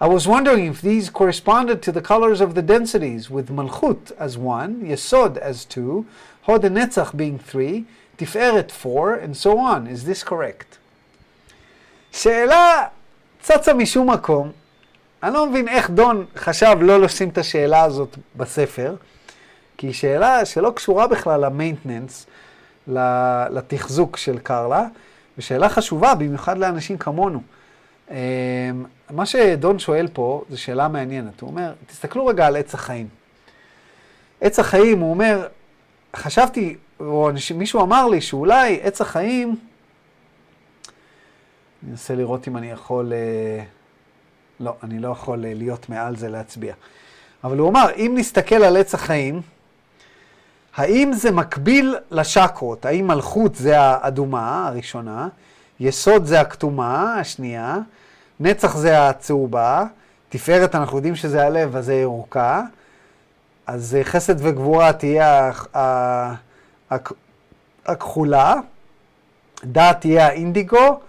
I 0.00 0.06
was 0.06 0.28
wondering 0.28 0.66
if 0.66 0.80
these 0.80 1.10
corresponded 1.10 1.82
to 1.82 1.90
the 1.90 2.00
colors 2.00 2.40
of 2.40 2.54
the 2.54 2.62
densities, 2.62 3.28
with 3.30 3.48
Malchut 3.48 4.12
as 4.18 4.38
one, 4.38 4.82
Yesod 4.82 5.36
as 5.36 5.64
two, 5.64 6.06
Hod 6.42 6.64
and 6.64 6.76
Netzach 6.76 7.16
being 7.16 7.38
three, 7.38 7.86
Tiferet 8.16 8.70
four, 8.70 9.14
and 9.14 9.36
so 9.36 9.58
on. 9.58 9.86
Is 9.86 10.04
this 10.04 10.22
correct? 10.22 10.78
שאלה 12.12 12.86
צצה 13.40 13.74
משום 13.74 14.10
מקום. 14.10 14.52
אני 15.22 15.34
לא 15.34 15.46
מבין 15.46 15.68
איך 15.68 15.90
דון 15.90 16.26
חשב 16.36 16.76
לא 16.80 17.00
לשים 17.00 17.28
את 17.28 17.38
השאלה 17.38 17.82
הזאת 17.82 18.16
בספר. 18.36 18.94
כי 19.77 19.87
היא 19.87 19.93
שאלה 19.93 20.45
שלא 20.45 20.71
קשורה 20.75 21.07
בכלל 21.07 21.45
למיינטננס, 21.45 22.25
לתחזוק 23.49 24.17
של 24.17 24.39
קרלה, 24.39 24.87
ושאלה 25.37 25.69
חשובה 25.69 26.15
במיוחד 26.15 26.57
לאנשים 26.57 26.97
כמונו. 26.97 27.41
אמ, 28.11 28.15
מה 29.09 29.25
שדון 29.25 29.79
שואל 29.79 30.07
פה 30.13 30.43
זו 30.49 30.61
שאלה 30.61 30.87
מעניינת. 30.87 31.41
הוא 31.41 31.49
אומר, 31.49 31.73
תסתכלו 31.87 32.25
רגע 32.25 32.47
על 32.47 32.55
עץ 32.55 32.73
החיים. 32.73 33.07
עץ 34.41 34.59
החיים, 34.59 34.99
הוא 34.99 35.09
אומר, 35.09 35.47
חשבתי, 36.15 36.75
או 36.99 37.29
מישהו 37.55 37.81
אמר 37.81 38.07
לי 38.07 38.21
שאולי 38.21 38.79
עץ 38.81 39.01
החיים, 39.01 39.55
אני 41.83 41.91
אנסה 41.91 42.15
לראות 42.15 42.47
אם 42.47 42.57
אני 42.57 42.71
יכול, 42.71 43.13
אה, 43.13 43.63
לא, 44.59 44.75
אני 44.83 44.99
לא 44.99 45.07
יכול 45.09 45.45
אה, 45.45 45.53
להיות 45.53 45.89
מעל 45.89 46.15
זה 46.15 46.29
להצביע. 46.29 46.73
אבל 47.43 47.57
הוא 47.57 47.69
אמר, 47.69 47.85
אם 47.95 48.13
נסתכל 48.17 48.63
על 48.63 48.77
עץ 48.77 48.93
החיים, 48.93 49.41
האם 50.75 51.13
זה 51.13 51.31
מקביל 51.31 51.95
לשקרות? 52.11 52.85
האם 52.85 53.07
מלכות 53.07 53.55
זה 53.55 53.79
האדומה 53.79 54.67
הראשונה, 54.67 55.27
יסוד 55.79 56.25
זה 56.25 56.41
הכתומה 56.41 57.15
השנייה, 57.19 57.77
נצח 58.39 58.77
זה 58.77 59.07
הצהובה, 59.09 59.85
תפארת 60.29 60.75
אנחנו 60.75 60.97
יודעים 60.97 61.15
שזה 61.15 61.45
הלב, 61.45 61.75
אז 61.75 61.85
זה 61.85 61.93
ירוקה, 61.93 62.61
אז 63.67 63.97
חסד 64.03 64.35
וגבורה 64.37 64.93
תהיה 64.93 65.51
הכחולה, 67.85 68.55
דעת 69.63 70.01
תהיה 70.01 70.27
האינדיגו, 70.27 70.99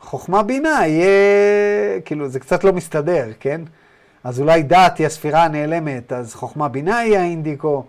חוכמה 0.00 0.42
בינה 0.42 0.86
יהיה, 0.86 2.00
כאילו 2.04 2.28
זה 2.28 2.40
קצת 2.40 2.64
לא 2.64 2.72
מסתדר, 2.72 3.26
כן? 3.40 3.60
אז 4.24 4.40
אולי 4.40 4.62
דעת 4.62 4.98
היא 4.98 5.06
הספירה 5.06 5.44
הנעלמת, 5.44 6.12
אז 6.12 6.34
חוכמה 6.34 6.68
בינה 6.68 7.04
יהיה 7.04 7.20
האינדיגו. 7.20 7.86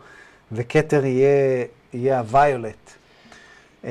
וכתר 0.52 1.06
יהיה, 1.06 1.66
יהיה 1.94 2.20
הוויולט. 2.20 2.74
Uh, 3.84 3.88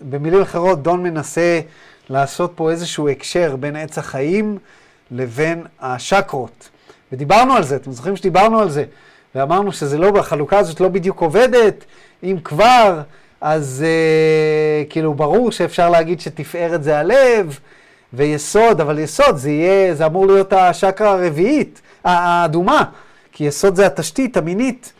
במילים 0.00 0.40
אחרות, 0.40 0.82
דון 0.82 1.02
מנסה 1.02 1.60
לעשות 2.10 2.52
פה 2.54 2.70
איזשהו 2.70 3.08
הקשר 3.08 3.56
בין 3.56 3.76
עץ 3.76 3.98
החיים 3.98 4.58
לבין 5.10 5.62
השקרות. 5.80 6.68
ודיברנו 7.12 7.54
על 7.54 7.62
זה, 7.62 7.76
אתם 7.76 7.92
זוכרים 7.92 8.16
שדיברנו 8.16 8.60
על 8.60 8.70
זה, 8.70 8.84
ואמרנו 9.34 9.72
שזה 9.72 9.98
לא, 9.98 10.18
החלוקה 10.18 10.58
הזאת 10.58 10.80
לא 10.80 10.88
בדיוק 10.88 11.20
עובדת, 11.20 11.84
אם 12.22 12.36
כבר, 12.44 13.00
אז 13.40 13.84
uh, 13.84 14.90
כאילו 14.90 15.14
ברור 15.14 15.52
שאפשר 15.52 15.90
להגיד 15.90 16.20
שתפארת 16.20 16.82
זה 16.82 16.98
הלב, 16.98 17.58
ויסוד, 18.12 18.80
אבל 18.80 18.98
יסוד 18.98 19.36
זה 19.36 19.50
יהיה, 19.50 19.94
זה 19.94 20.06
אמור 20.06 20.26
להיות 20.26 20.52
השקרה 20.52 21.10
הרביעית, 21.12 21.80
האדומה, 22.04 22.84
כי 23.32 23.44
יסוד 23.44 23.76
זה 23.76 23.86
התשתית 23.86 24.36
המינית. 24.36 24.92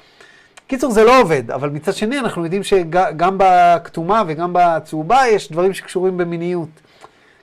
קיצור, 0.72 0.90
זה 0.90 1.04
לא 1.04 1.20
עובד, 1.20 1.50
אבל 1.50 1.68
מצד 1.68 1.94
שני 1.94 2.18
אנחנו 2.18 2.44
יודעים 2.44 2.62
שגם 2.62 3.36
בכתומה 3.38 4.22
וגם 4.26 4.50
בצהובה 4.52 5.28
יש 5.28 5.52
דברים 5.52 5.74
שקשורים 5.74 6.16
במיניות. 6.16 6.68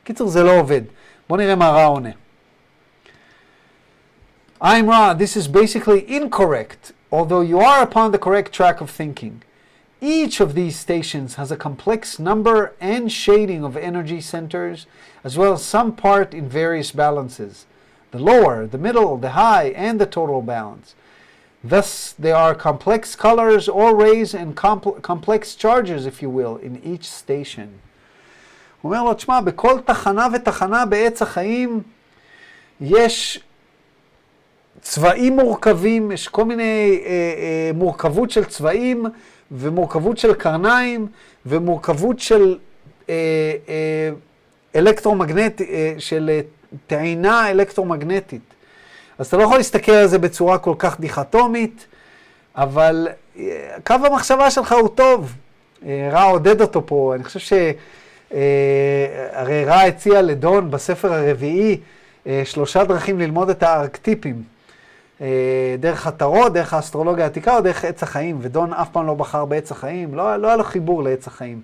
קיצור, 0.04 0.30
זה 0.30 0.44
לא 0.44 0.60
עובד. 0.60 0.82
בואו 1.28 1.40
נראה 1.40 1.56
מה 1.56 1.70
רע 1.70 1.86
עונה. 1.86 2.10
I'm 4.64 4.90
Ra, 4.90 5.14
this 5.14 5.38
is 5.38 5.48
basically 5.48 6.10
incorrect, 6.20 6.92
although 7.12 7.42
you 7.42 7.60
are 7.60 7.82
upon 7.84 8.12
the 8.12 8.18
correct 8.18 8.52
track 8.52 8.82
of 8.82 8.90
thinking. 8.90 9.44
Each 10.02 10.42
of 10.42 10.56
these 10.56 10.76
stations 10.80 11.36
has 11.36 11.52
a 11.52 11.62
complex 11.68 12.18
number 12.18 12.74
and 12.82 13.12
shading 13.12 13.64
of 13.64 13.78
energy 13.78 14.22
centers, 14.22 14.88
as 15.24 15.38
well 15.38 15.54
as 15.54 15.62
some 15.76 15.92
part 15.92 16.34
in 16.34 16.50
various 16.50 16.92
balances 16.92 17.68
the 18.12 18.24
lower, 18.32 18.66
the 18.66 18.84
middle, 18.88 19.18
the 19.18 19.34
high, 19.44 19.68
and 19.88 20.02
the 20.02 20.08
total 20.18 20.42
balance. 20.42 20.96
Thus, 21.64 22.16
there 22.18 22.36
are 22.36 22.56
complex 22.56 23.16
colors 23.16 23.68
or 23.68 23.96
rays 23.96 24.34
and 24.34 24.56
compl- 24.56 25.02
complex 25.02 25.56
charges, 25.56 26.06
if 26.06 26.22
you 26.22 26.30
will, 26.30 26.56
in 26.58 26.80
each 26.84 27.06
station. 27.10 27.68
הוא 28.82 28.92
אומר 28.92 29.04
לו, 29.04 29.14
תשמע, 29.14 29.42
בכל 29.42 29.80
תחנה 29.86 30.28
ותחנה 30.34 30.86
בעץ 30.86 31.22
החיים 31.22 31.82
יש 32.82 33.40
צבעים 34.82 35.36
מורכבים, 35.36 36.12
יש 36.12 36.28
כל 36.28 36.46
מיני 36.46 37.02
אה, 37.06 37.10
אה, 37.10 37.72
מורכבות 37.74 38.32
של 38.32 38.46
צבעים 38.46 39.06
ומורכבות 39.52 40.18
של 40.18 40.34
קרניים 40.34 41.08
ומורכבות 41.46 42.20
של 42.20 42.58
אה, 43.10 43.16
אה, 43.70 44.10
אלקטרומגנט, 44.76 45.62
אה, 45.62 45.94
של 45.98 46.30
אה, 46.30 46.42
טעינה 46.88 47.50
אלקטרומגנטית. 47.50 48.42
אז 49.20 49.28
אתה 49.28 49.38
לא 49.38 49.44
יכול 49.44 49.58
להסתכל 49.58 49.92
על 49.92 50.08
זה 50.08 50.18
בצורה 50.18 50.58
כל 50.58 50.74
כך 50.80 51.00
דיכטומית, 51.00 51.86
אבל 52.56 53.08
אה, 53.38 53.44
קו 53.84 53.94
המחשבה 53.94 54.52
שלך 54.52 54.72
הוא 54.72 54.90
טוב. 54.96 55.34
אה, 55.86 56.10
רע 56.12 56.24
עודד 56.24 56.62
אותו 56.62 56.86
פה, 56.86 57.14
אני 57.16 57.24
חושב 57.24 57.40
ש... 57.40 57.54
אה, 58.34 59.64
רע 59.66 59.82
הציע 59.82 60.22
לדון 60.22 60.72
בספר 60.72 61.14
הרביעי 61.14 61.78
שלושה 62.44 62.84
דרכים 62.84 63.20
ללמוד 63.20 63.50
את 63.50 63.64
הארקטיפים. 63.64 64.44
דרך 65.80 66.08
הטרות, 66.08 66.54
דרך 66.54 66.74
האסטרולוגיה 66.74 67.24
העתיקה 67.24 67.56
או 67.56 67.62
דרך 67.62 67.86
עץ 67.86 68.04
החיים, 68.04 68.38
ודון 68.42 68.74
אף 68.74 68.90
פעם 68.90 69.08
לא 69.08 69.14
בחר 69.14 69.46
בעץ 69.46 69.72
החיים, 69.72 70.16
לא, 70.16 70.36
לא 70.36 70.48
היה 70.48 70.56
לו 70.56 70.64
חיבור 70.64 71.04
לעץ 71.04 71.28
החיים. 71.28 71.62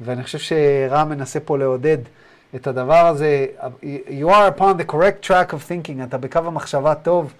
ואני 0.00 0.22
חושב 0.22 0.38
שרם 0.38 1.08
מנסה 1.08 1.40
פה 1.40 1.58
לעודד 1.58 1.98
את 2.54 2.66
הדבר 2.66 3.06
הזה. 3.06 3.46
You 4.08 4.26
are 4.26 4.58
upon 4.58 4.82
the 4.82 4.92
correct 4.92 5.28
track 5.28 5.52
of 5.52 5.68
thinking, 5.68 6.04
אתה 6.04 6.18
בקו 6.18 6.38
המחשבה 6.38 6.94
טוב, 6.94 7.34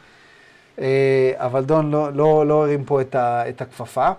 אה, 0.81 1.33
אבל 1.35 1.65
דון 1.65 1.91
לא, 1.91 2.13
לא, 2.13 2.47
לא 2.47 2.63
הרים 2.63 2.85
פה 2.85 3.01
את, 3.01 3.15
ה, 3.15 3.49
את 3.49 3.61
הכפפה. 3.61 4.11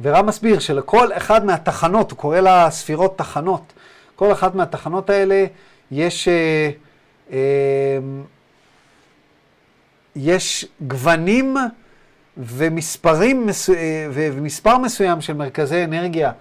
ורם 0.00 0.26
מסביר 0.26 0.58
שלכל 0.58 1.12
אחד 1.12 1.44
מהתחנות, 1.44 2.10
הוא 2.10 2.18
קורא 2.18 2.40
לה 2.40 2.70
ספירות 2.70 3.18
תחנות, 3.18 3.72
כל 4.16 4.32
אחת 4.32 4.54
מהתחנות 4.54 5.10
האלה 5.10 5.44
יש, 5.90 6.28
אה, 6.28 6.70
אה, 7.32 7.38
יש 10.16 10.66
גוונים 10.86 11.56
ומספרים, 12.36 13.48
ומספר 14.12 14.78
מסוים 14.78 15.20
של 15.20 15.32
מרכזי 15.32 15.84
אנרגיה, 15.84 16.32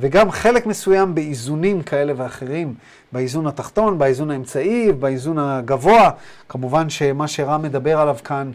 וגם 0.00 0.30
חלק 0.30 0.66
מסוים 0.66 1.14
באיזונים 1.14 1.82
כאלה 1.82 2.12
ואחרים, 2.16 2.74
באיזון 3.12 3.46
התחתון, 3.46 3.98
באיזון 3.98 4.30
האמצעי, 4.30 4.92
באיזון 4.92 5.38
הגבוה. 5.38 6.10
כמובן 6.48 6.90
שמה 6.90 7.28
שרם 7.28 7.62
מדבר 7.62 8.00
עליו 8.00 8.16
כאן 8.24 8.50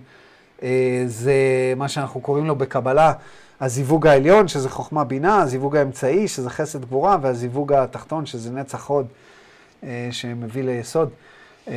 זה 1.05 1.33
מה 1.75 1.87
שאנחנו 1.87 2.21
קוראים 2.21 2.45
לו 2.45 2.55
בקבלה 2.55 3.13
הזיווג 3.61 4.07
העליון, 4.07 4.47
שזה 4.47 4.69
חוכמה 4.69 5.03
בינה, 5.03 5.41
הזיווג 5.41 5.75
האמצעי, 5.75 6.27
שזה 6.27 6.49
חסד 6.49 6.81
גבורה, 6.81 7.17
והזיווג 7.21 7.73
התחתון, 7.73 8.25
שזה 8.25 8.51
נצח 8.51 8.85
הוד, 8.85 9.07
אה, 9.83 10.07
שמביא 10.11 10.63
ליסוד. 10.63 11.09
אה, 11.67 11.73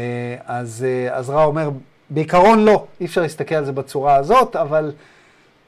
אז, 0.47 0.85
אה, 0.89 1.16
אז 1.16 1.31
רע 1.31 1.45
אומר, 1.45 1.71
בעיקרון 2.11 2.59
לא, 2.64 2.85
אי 3.01 3.07
אפשר 3.07 3.21
להסתכל 3.23 3.55
על 3.55 3.64
זה 3.64 3.73
בצורה 3.73 4.16
הזאת, 4.16 4.57
אבל 4.57 4.93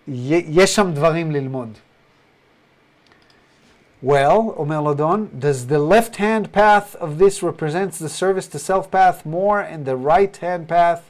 יש 0.09 0.74
שם 0.74 0.90
דברים 0.94 1.30
ללמוד. 1.30 1.68
Well, 4.05 4.57
אומר 4.57 4.80
לו 4.80 4.94
דון, 4.94 5.28
does 5.40 5.66
the 5.66 5.78
left 5.78 6.16
hand 6.16 6.53
path 6.53 6.96
of 7.01 7.18
this 7.18 7.42
represents 7.42 7.98
the 7.98 8.09
service 8.09 8.46
to 8.48 8.59
self 8.59 8.90
path 8.90 9.26
more 9.26 9.61
and 9.61 9.84
the 9.84 9.96
right 9.96 10.36
hand 10.36 10.68
path 10.68 11.01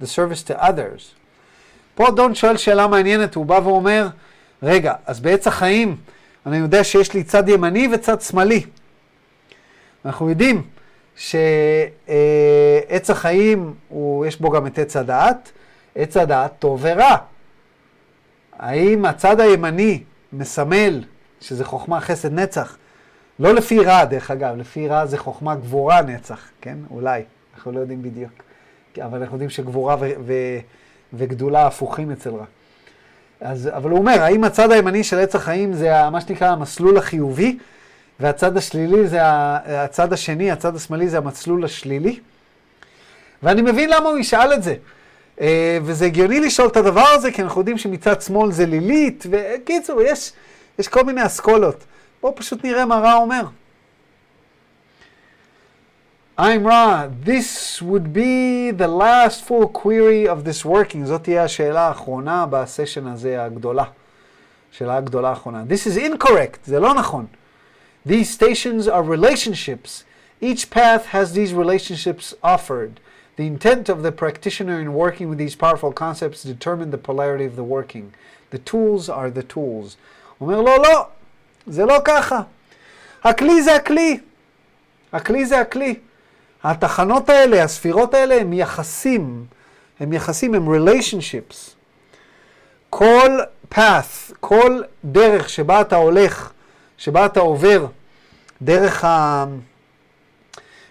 the 0.00 0.06
service 0.06 0.42
to 0.42 0.62
others? 0.62 1.14
פה 1.94 2.10
דון 2.10 2.34
שואל 2.34 2.56
שאלה 2.56 2.86
מעניינת, 2.86 3.34
הוא 3.34 3.46
בא 3.46 3.60
ואומר, 3.64 4.08
רגע, 4.62 4.94
אז 5.06 5.20
בעץ 5.20 5.46
החיים 5.46 5.96
אני 6.46 6.56
יודע 6.56 6.84
שיש 6.84 7.14
לי 7.14 7.24
צד 7.24 7.48
ימני 7.48 7.88
וצד 7.92 8.20
שמאלי. 8.20 8.64
אנחנו 10.04 10.30
יודעים 10.30 10.62
שעץ 11.16 13.10
החיים, 13.10 13.74
הוא, 13.88 14.26
יש 14.26 14.40
בו 14.40 14.50
גם 14.50 14.66
את 14.66 14.78
עץ 14.78 14.96
הדעת, 14.96 15.52
עץ 15.94 16.16
הדעת 16.16 16.52
טוב 16.58 16.80
ורע. 16.82 17.16
האם 18.58 19.04
הצד 19.04 19.40
הימני 19.40 20.02
מסמל 20.32 21.04
שזה 21.40 21.64
חוכמה 21.64 22.00
חסד 22.00 22.32
נצח? 22.32 22.76
לא 23.38 23.54
לפי 23.54 23.80
רע, 23.80 24.04
דרך 24.04 24.30
אגב, 24.30 24.56
לפי 24.56 24.88
רע 24.88 25.06
זה 25.06 25.18
חוכמה 25.18 25.54
גבורה 25.54 26.02
נצח, 26.02 26.40
כן? 26.60 26.78
אולי, 26.90 27.22
אנחנו 27.54 27.72
לא 27.72 27.80
יודעים 27.80 28.02
בדיוק. 28.02 28.32
אבל 28.98 29.18
אנחנו 29.18 29.34
יודעים 29.34 29.50
שגבורה 29.50 29.96
ו- 30.00 30.12
ו- 30.26 30.58
וגדולה 31.12 31.66
הפוכים 31.66 32.10
אצל 32.10 32.30
רע. 32.30 32.44
אז, 33.40 33.70
אבל 33.72 33.90
הוא 33.90 33.98
אומר, 33.98 34.22
האם 34.22 34.44
הצד 34.44 34.70
הימני 34.72 35.04
של 35.04 35.18
עץ 35.18 35.34
החיים 35.34 35.72
זה 35.72 36.10
מה 36.10 36.20
שנקרא 36.20 36.48
המסלול 36.48 36.98
החיובי, 36.98 37.58
והצד 38.20 38.56
השלילי 38.56 39.08
זה 39.08 39.18
הצד 39.84 40.12
השני, 40.12 40.50
הצד 40.50 40.76
השמאלי 40.76 41.08
זה 41.08 41.18
המסלול 41.18 41.64
השלילי? 41.64 42.20
ואני 43.42 43.62
מבין 43.62 43.90
למה 43.90 44.08
הוא 44.08 44.18
ישאל 44.18 44.52
את 44.54 44.62
זה. 44.62 44.74
אה, 45.40 45.78
וזה 45.82 46.04
הגיוני 46.06 46.40
לשאול 46.40 46.68
את 46.68 46.76
הדבר 46.76 47.06
הזה, 47.06 47.32
כי 47.32 47.42
אנחנו 47.42 47.60
יודעים 47.60 47.78
שמצד 47.78 48.22
שמאל 48.22 48.52
זה 48.52 48.66
לילית, 48.66 49.26
וקיצור, 49.30 50.02
יש, 50.02 50.32
יש 50.79 50.87
כל 50.87 51.03
מיני 51.03 51.25
אסכולות. 51.25 51.83
בואו 52.21 52.35
פשוט 52.35 52.63
נראה 52.63 52.85
מה 52.85 52.99
רע 52.99 53.13
אומר. 53.13 53.45
I'm 56.37 56.65
Ra, 56.65 57.07
this 57.07 57.81
would 57.81 58.11
be 58.11 58.71
the 58.71 58.89
last 58.89 59.45
full 59.45 59.69
query 59.69 60.27
of 60.27 60.43
this 60.43 60.65
working. 60.65 61.05
זאת 61.05 61.23
תהיה 61.23 61.43
השאלה 61.43 61.87
האחרונה 61.87 62.45
בסשן 62.45 63.07
הזה 63.07 63.43
הגדולה. 63.43 63.83
שאלה 64.71 64.97
הגדולה 64.97 65.29
האחרונה. 65.29 65.63
This 65.69 65.87
is 65.87 65.97
incorrect, 65.97 66.57
זה 66.65 66.79
לא 66.79 66.93
נכון. 66.93 67.25
These 68.05 68.29
stations 68.29 68.87
are 68.87 69.01
relationships. 69.01 70.03
Each 70.41 70.69
path 70.69 71.05
has 71.05 71.33
these 71.33 71.53
relationships 71.53 72.33
offered. 72.43 72.99
The 73.37 73.47
intent 73.47 73.89
of 73.89 74.03
the 74.03 74.11
practitioner 74.11 74.79
in 74.79 74.93
working 74.93 75.29
with 75.29 75.37
these 75.37 75.55
powerful 75.55 75.93
concepts 75.93 76.43
determine 76.43 76.91
the 76.91 76.97
polarity 76.97 77.45
of 77.45 77.55
the 77.55 77.63
working. 77.63 78.13
The 78.49 78.59
tools 78.59 79.09
are 79.09 79.29
the 79.29 79.43
tools. 79.43 79.97
אומר, 80.40 80.60
לא, 80.60 80.82
לא, 80.82 81.06
זה 81.66 81.84
לא 81.84 81.98
ככה. 82.04 82.40
הכלי 83.24 83.62
זה 83.62 83.74
הכלי. 83.76 84.20
הכלי 85.12 85.46
זה 85.46 85.60
הכלי. 85.60 85.94
התחנות 86.64 87.28
האלה, 87.28 87.64
הספירות 87.64 88.14
האלה, 88.14 88.40
הם 88.40 88.52
יחסים. 88.52 89.44
הם 90.00 90.12
יחסים, 90.12 90.54
הם 90.54 90.68
relationships. 90.74 91.56
כל 92.90 93.38
path, 93.74 94.34
כל 94.40 94.82
דרך 95.04 95.48
שבה 95.48 95.80
אתה 95.80 95.96
הולך, 95.96 96.52
שבה 96.98 97.26
אתה 97.26 97.40
עובר 97.40 97.86
דרך, 98.62 99.04
ה... 99.04 99.44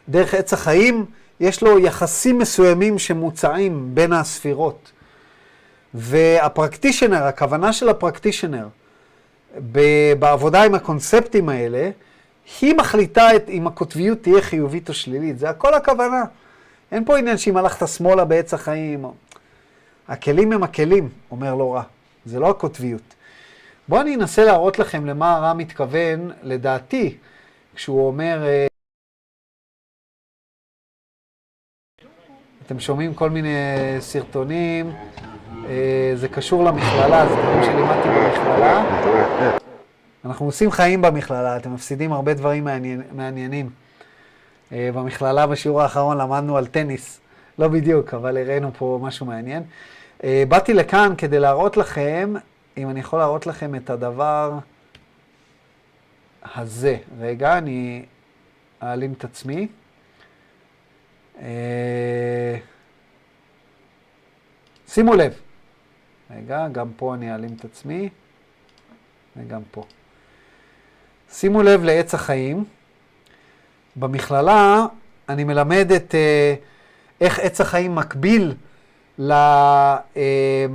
דרך 0.10 0.34
עץ 0.34 0.54
החיים, 0.54 1.06
יש 1.40 1.64
לו 1.64 1.80
יחסים 1.80 2.38
מסוימים 2.38 3.00
שמוצעים 3.00 3.90
בין 3.94 4.14
הספירות. 4.14 4.92
והפרקטישנר, 5.94 7.24
הכוונה 7.24 7.74
של 7.74 7.90
הפרקטישנר 7.90 8.68
בעבודה 10.20 10.64
עם 10.64 10.76
הקונספטים 10.76 11.50
האלה, 11.50 11.90
היא 12.62 12.76
מחליטה 12.76 13.36
את, 13.36 13.50
אם 13.50 13.68
הקוטביות 13.68 14.22
תהיה 14.22 14.42
חיובית 14.42 14.90
או 14.90 14.94
שלילית. 14.94 15.40
זה 15.40 15.50
הכל 15.50 15.74
הכוונה. 15.74 16.24
אין 16.92 17.06
פה 17.06 17.18
עניין 17.18 17.38
שאם 17.38 17.58
הלכת 17.58 17.88
שמאלה 17.88 18.26
בעץ 18.26 18.54
החיים. 18.54 19.06
הכלים 20.08 20.52
הם 20.52 20.64
הכלים, 20.64 21.10
אומר 21.32 21.56
לא 21.56 21.76
רע. 21.76 21.84
זה 22.26 22.40
לא 22.40 22.50
הקוטביות. 22.50 23.16
בואו 23.88 24.02
אני 24.02 24.16
אנסה 24.16 24.46
להראות 24.46 24.80
לכם 24.80 25.06
למה 25.06 25.36
הרע 25.36 25.54
מתכוון, 25.54 26.32
לדעתי, 26.44 27.18
כשהוא 27.76 28.08
אומר... 28.08 28.44
אה, 28.44 28.68
אתם 32.66 32.80
שומעים 32.80 33.14
כל 33.14 33.30
מיני 33.30 33.58
סרטונים, 34.00 34.92
זה 36.16 36.28
קשור 36.32 36.64
למכללה, 36.64 37.28
זה 37.30 37.36
דברים 37.36 37.64
שלימדתי 37.64 38.08
במכללה. 38.10 38.84
אנחנו 40.26 40.46
עושים 40.46 40.72
חיים 40.72 41.02
במכללה, 41.02 41.58
אתם 41.58 41.74
מפסידים 41.74 42.14
הרבה 42.14 42.34
דברים 42.34 42.68
מעניינים. 43.12 43.70
Uh, 44.70 44.74
במכללה 44.94 45.48
בשיעור 45.48 45.82
האחרון 45.82 46.18
למדנו 46.18 46.58
על 46.58 46.68
טניס, 46.68 47.20
לא 47.60 47.68
בדיוק, 47.68 48.14
אבל 48.14 48.38
הראינו 48.38 48.72
פה 48.78 49.00
משהו 49.02 49.26
מעניין. 49.26 49.64
Uh, 50.20 50.24
באתי 50.48 50.74
לכאן 50.74 51.14
כדי 51.18 51.40
להראות 51.40 51.78
לכם, 51.78 52.34
אם 52.78 52.90
אני 52.90 53.00
יכול 53.00 53.20
להראות 53.20 53.48
לכם 53.48 53.76
את 53.76 53.90
הדבר 53.90 54.58
הזה. 56.56 56.98
רגע, 57.20 57.58
אני 57.58 58.06
אעלים 58.84 59.14
את 59.14 59.24
עצמי. 59.24 59.68
שימו 64.88 65.14
לב. 65.14 65.49
רגע, 66.38 66.68
גם 66.72 66.88
פה 66.96 67.14
אני 67.14 67.32
אעלים 67.32 67.56
את 67.60 67.66
עצמי, 67.66 68.10
וגם 69.38 69.62
פה. 69.72 69.84
שימו 71.32 71.64
לב 71.64 71.84
לעץ 71.84 72.14
החיים. 72.14 72.64
במכללה 73.96 74.86
אני 75.30 75.44
מלמד 75.44 75.92
את 75.96 76.16
אה, 76.16 76.56
איך 77.22 77.40
עץ 77.40 77.62
החיים 77.62 77.96
מקביל 77.96 78.54
ל, 79.20 79.32
אה, 79.32 80.66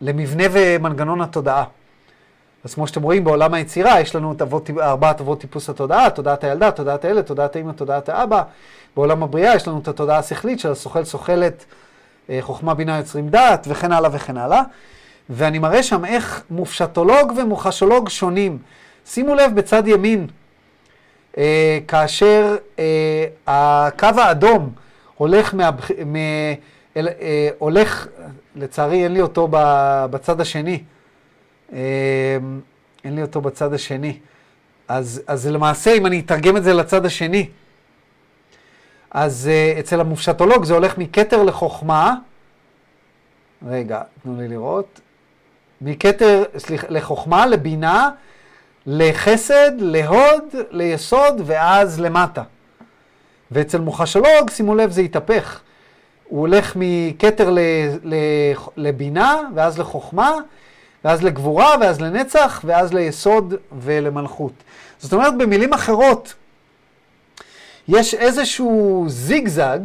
למבנה 0.00 0.44
ומנגנון 0.52 1.20
התודעה. 1.20 1.64
אז 2.64 2.74
כמו 2.74 2.86
שאתם 2.86 3.02
רואים, 3.02 3.24
בעולם 3.24 3.54
היצירה 3.54 4.00
יש 4.00 4.16
לנו 4.16 4.32
את 4.32 4.42
אבות, 4.42 4.70
ארבעת 4.80 5.20
אבות 5.20 5.40
טיפוס 5.40 5.70
התודעה, 5.70 6.10
תודעת 6.10 6.44
הילדה, 6.44 6.70
תודעת 6.70 7.04
הילד, 7.04 7.24
תודעת 7.24 7.56
האמא, 7.56 7.72
תודעת 7.72 8.08
האבא. 8.08 8.42
בעולם 8.96 9.22
הבריאה 9.22 9.54
יש 9.54 9.68
לנו 9.68 9.78
את 9.78 9.88
התודעה 9.88 10.18
השכלית 10.18 10.60
של 10.60 10.70
הסוכל 10.70 11.04
סוכלת, 11.04 11.64
חוכמה 12.40 12.74
בינה 12.74 12.96
יוצרים 12.96 13.28
דעת, 13.28 13.66
וכן 13.70 13.92
הלאה 13.92 14.10
וכן 14.12 14.36
הלאה. 14.36 14.62
ואני 15.30 15.58
מראה 15.58 15.82
שם 15.82 16.04
איך 16.04 16.42
מופשטולוג 16.50 17.32
ומוחשולוג 17.36 18.08
שונים. 18.08 18.58
שימו 19.06 19.34
לב 19.34 19.54
בצד 19.54 19.88
ימין, 19.88 20.26
אה, 21.38 21.78
כאשר 21.88 22.56
אה, 22.78 23.24
הקו 23.46 24.08
האדום 24.16 24.70
הולך, 25.16 25.54
מהבח... 25.54 25.90
מ... 25.90 26.16
אל... 26.96 27.08
אה, 27.08 27.48
הולך, 27.58 28.06
לצערי 28.56 29.04
אין 29.04 29.12
לי 29.12 29.20
אותו 29.20 29.48
בצד 30.10 30.40
השני, 30.40 30.82
אה, 31.72 31.78
אין 33.04 33.14
לי 33.14 33.22
אותו 33.22 33.40
בצד 33.40 33.74
השני. 33.74 34.18
אז, 34.88 35.22
אז 35.26 35.46
למעשה, 35.46 35.94
אם 35.94 36.06
אני 36.06 36.20
אתרגם 36.20 36.56
את 36.56 36.64
זה 36.64 36.72
לצד 36.72 37.06
השני, 37.06 37.48
אז 39.10 39.50
uh, 39.50 39.80
אצל 39.80 40.00
המופשטולוג 40.00 40.64
זה 40.64 40.74
הולך 40.74 40.98
מכתר 40.98 41.42
לחוכמה, 41.42 42.14
רגע, 43.66 44.02
תנו 44.22 44.40
לי 44.40 44.48
לראות. 44.48 45.00
מכתר, 45.80 46.44
סליחה, 46.58 46.86
לחוכמה, 46.90 47.46
לבינה, 47.46 48.10
לחסד, 48.86 49.70
להוד, 49.78 50.44
ליסוד, 50.70 51.42
ואז 51.44 52.00
למטה. 52.00 52.42
ואצל 53.50 53.80
מוחשלוג, 53.80 54.50
שימו 54.50 54.74
לב, 54.74 54.90
זה 54.90 55.00
התהפך. 55.00 55.60
הוא 56.28 56.40
הולך 56.40 56.72
מכתר 56.76 57.54
לבינה, 58.76 59.40
ואז 59.54 59.78
לחוכמה, 59.78 60.32
ואז 61.04 61.22
לגבורה, 61.22 61.74
ואז 61.80 62.00
לנצח, 62.00 62.60
ואז 62.64 62.92
ליסוד 62.94 63.54
ולמלכות. 63.78 64.52
זאת 64.98 65.12
אומרת, 65.12 65.38
במילים 65.38 65.72
אחרות, 65.72 66.34
יש 67.88 68.14
איזשהו 68.14 69.04
זיגזג, 69.08 69.78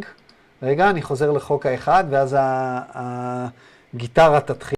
רגע, 0.62 0.89
אני 0.89 1.01
חוזר 1.01 1.32
לחוק 1.32 1.66
האחד, 1.66 2.04
ואז 2.10 2.36
הגיטרה 3.93 4.41
תתחיל. 4.41 4.78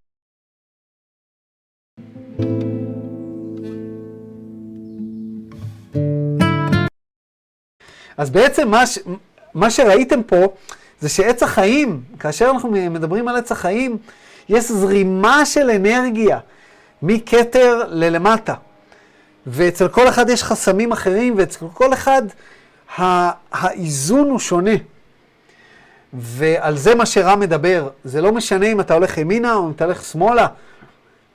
אז 8.17 8.29
בעצם 8.29 8.67
מה, 8.67 8.87
ש... 8.87 8.99
מה 9.53 9.71
שראיתם 9.71 10.23
פה 10.23 10.45
זה 10.99 11.09
שעץ 11.09 11.43
החיים, 11.43 12.03
כאשר 12.19 12.49
אנחנו 12.49 12.71
מדברים 12.71 13.27
על 13.27 13.35
עץ 13.35 13.51
החיים, 13.51 13.97
יש 14.49 14.71
זרימה 14.71 15.45
של 15.45 15.69
אנרגיה 15.69 16.39
מכתר 17.01 17.83
ללמטה. 17.89 18.53
ואצל 19.47 19.87
כל 19.87 20.07
אחד 20.07 20.29
יש 20.29 20.43
חסמים 20.43 20.91
אחרים, 20.91 21.33
ואצל 21.37 21.65
כל 21.73 21.93
אחד 21.93 22.21
האיזון 22.97 24.29
הוא 24.29 24.39
שונה. 24.39 24.75
ועל 26.13 26.77
זה 26.77 26.95
מה 26.95 27.05
שרם 27.05 27.39
מדבר. 27.39 27.89
זה 28.03 28.21
לא 28.21 28.31
משנה 28.31 28.65
אם 28.65 28.79
אתה 28.79 28.93
הולך 28.93 29.17
ימינה 29.17 29.53
או 29.53 29.67
אם 29.67 29.71
אתה 29.71 29.85
הולך 29.85 30.05
שמאלה. 30.05 30.47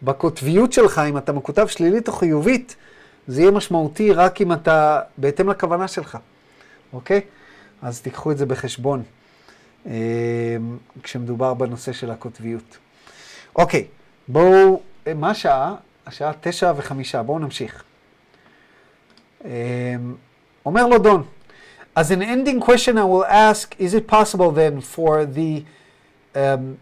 בקוטביות 0.03 0.73
שלך, 0.73 1.01
אם 1.09 1.19
אתה 1.19 1.33
מקוטב 1.33 1.67
שלילית 1.67 2.09
או 2.09 2.13
חיובית, 2.13 2.77
זה 3.27 3.41
יהיה 3.41 3.51
משמעותי 3.51 4.13
רק 4.13 4.41
אם 4.41 4.53
אתה 4.53 5.01
בהתאם 5.19 5.51
לכוונה 5.51 5.89
שלך, 5.89 6.19
אוקיי? 6.93 7.21
אז 7.83 8.01
תיקחו 8.01 8.33
את 8.33 8.39
זה 8.39 8.47
בחשבון 8.47 9.03
אה, 9.87 9.93
כשמדובר 11.03 11.55
בנושא 11.55 11.93
של 11.93 12.11
הקוטביות. 12.11 12.79
אוקיי, 13.57 13.87
בואו, 14.29 14.81
מה 15.15 15.31
השעה? 15.31 15.75
השעה 16.07 16.33
תשע 16.41 16.73
וחמישה, 16.77 17.23
בואו 17.23 17.39
נמשיך. 17.39 17.83
אה, 19.45 19.51
אומר 20.67 20.87
לו 20.87 20.99
דון, 20.99 21.23
As 22.00 22.12
an 22.12 22.22
ending 22.22 22.60
question, 22.60 22.98
I 22.98 23.06
will 23.06 23.26
ask 23.26 23.76
Is 23.80 23.94
it 23.94 24.08
possible 24.08 24.52
then 24.52 24.82
for 24.82 25.26
the 25.26 25.64
um, 26.36 26.78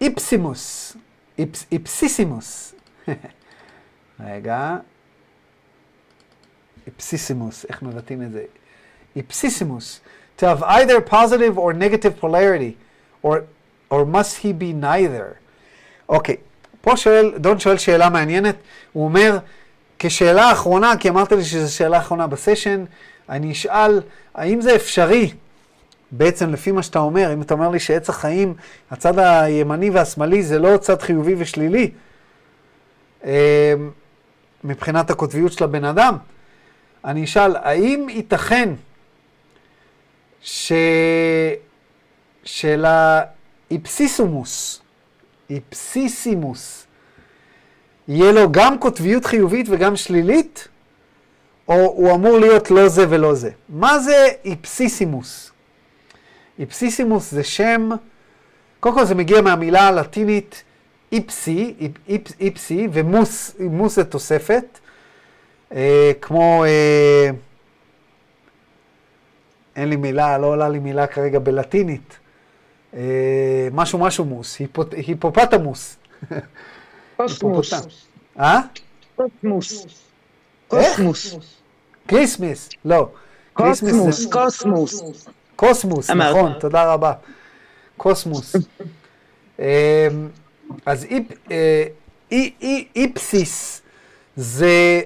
ipsimus, 0.00 0.96
ips, 1.36 1.66
ipsissimus, 1.70 2.74
רגע, 4.20 4.78
ipsissimus, 6.86 7.66
איך 7.68 7.82
מבטאים 7.82 8.22
את 8.22 8.32
זה? 8.32 8.44
ipsissimus, 9.16 10.00
to 10.38 10.46
have 10.46 10.62
either 10.62 11.00
positive 11.00 11.58
or 11.58 11.72
negative 11.74 12.18
polarity, 12.18 12.78
or, 13.22 13.44
or 13.90 14.06
must 14.06 14.38
he 14.38 14.52
be 14.52 14.72
neither? 14.72 15.36
אוקיי, 16.08 16.34
okay. 16.34 16.38
פה 16.80 16.96
שואל, 16.96 17.32
דון 17.38 17.58
שואל 17.58 17.78
שאלה 17.78 18.10
מעניינת, 18.10 18.56
הוא 18.92 19.04
אומר, 19.04 19.38
כשאלה 19.99 20.51
אחרונה, 20.51 20.97
כי 20.99 21.09
אמרת 21.09 21.31
לי 21.31 21.43
שזו 21.43 21.75
שאלה 21.75 21.97
אחרונה 21.97 22.27
בסשן, 22.27 22.85
אני 23.29 23.51
אשאל, 23.51 24.01
האם 24.35 24.61
זה 24.61 24.75
אפשרי, 24.75 25.31
בעצם 26.11 26.53
לפי 26.53 26.71
מה 26.71 26.83
שאתה 26.83 26.99
אומר, 26.99 27.33
אם 27.33 27.41
אתה 27.41 27.53
אומר 27.53 27.69
לי 27.69 27.79
שעץ 27.79 28.09
החיים, 28.09 28.53
הצד 28.91 29.19
הימני 29.19 29.89
והשמאלי 29.89 30.43
זה 30.43 30.59
לא 30.59 30.77
צד 30.77 31.01
חיובי 31.01 31.35
ושלילי, 31.37 31.91
אה, 33.25 33.73
מבחינת 34.63 35.09
הקוטביות 35.09 35.51
של 35.51 35.63
הבן 35.63 35.83
אדם, 35.85 36.17
אני 37.05 37.23
אשאל, 37.23 37.55
האם 37.55 38.07
ייתכן 38.09 38.73
ש... 40.41 40.71
של 42.43 42.85
האיפסיסומוס, 43.69 44.81
איפסיסימוס, 45.49 46.86
יהיה 48.07 48.31
לו 48.31 48.51
גם 48.51 48.79
קוטביות 48.79 49.25
חיובית 49.25 49.65
וגם 49.69 49.95
שלילית, 49.95 50.67
או 51.67 51.73
הוא 51.73 52.15
אמור 52.15 52.39
להיות 52.39 52.71
לא 52.71 52.87
זה 52.87 53.05
ולא 53.09 53.33
זה. 53.33 53.49
מה 53.69 53.99
זה 53.99 54.27
איפסיסימוס? 54.45 55.51
איפסיסימוס 56.59 57.31
זה 57.31 57.43
שם, 57.43 57.89
קודם 58.79 58.95
כל 58.95 59.05
זה 59.05 59.15
מגיע 59.15 59.41
מהמילה 59.41 59.87
הלטינית 59.87 60.63
איפסי, 61.11 61.75
איפ, 61.79 61.91
איפ, 62.07 62.21
איפסי, 62.39 62.87
ומוס, 62.93 63.55
מוס 63.59 63.95
זה 63.95 64.03
תוספת, 64.03 64.79
אה, 65.71 66.11
כמו, 66.21 66.65
אה, 66.65 67.29
אין 69.75 69.89
לי 69.89 69.95
מילה, 69.95 70.37
לא 70.37 70.47
עולה 70.47 70.69
לי 70.69 70.79
מילה 70.79 71.07
כרגע 71.07 71.39
בלטינית, 71.39 72.17
אה, 72.93 73.67
משהו 73.71 73.99
משהו 73.99 74.25
מוס, 74.25 74.59
היפוט, 74.59 74.93
היפופטמוס. 74.93 75.97
קוסמוס. 77.17 77.73
אה? 78.39 78.59
קוסמוס. 79.15 79.85
קוסמוס. 80.67 81.35
Christmas, 82.07 82.69
לא. 82.85 83.09
קוסמוס, 83.53 84.25
קוסמוס. 84.25 85.27
קוסמוס, 85.55 86.09
נכון, 86.09 86.53
תודה 86.59 86.93
רבה. 86.93 87.13
קוסמוס. 87.97 88.55
אמ, 89.59 89.65
אז 90.85 91.05
אה, 91.51 91.83
ipsis 92.95 93.81
זה... 94.35 95.01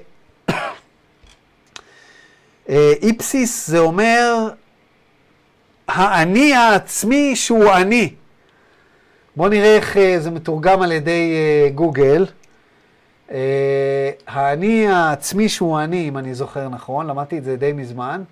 אה, 2.69 2.93
ipsis 3.01 3.67
זה 3.67 3.79
אומר 3.79 4.49
האני 5.87 6.53
העצמי 6.53 7.35
שהוא 7.35 7.73
אני. 7.73 8.13
בואו 9.35 9.49
נראה 9.49 9.75
איך 9.75 9.97
אה, 9.97 10.19
זה 10.19 10.31
מתורגם 10.31 10.81
על 10.81 10.91
ידי 10.91 11.33
אה, 11.33 11.69
גוגל. 11.75 12.25
אה, 13.31 14.11
האני 14.27 14.87
העצמי 14.87 15.49
שהוא 15.49 15.79
אני, 15.79 16.07
אם 16.07 16.17
אני 16.17 16.33
זוכר 16.33 16.69
נכון, 16.69 17.07
למדתי 17.07 17.37
את 17.37 17.43
זה 17.43 17.55
די 17.55 17.73
מזמן. 17.73 18.23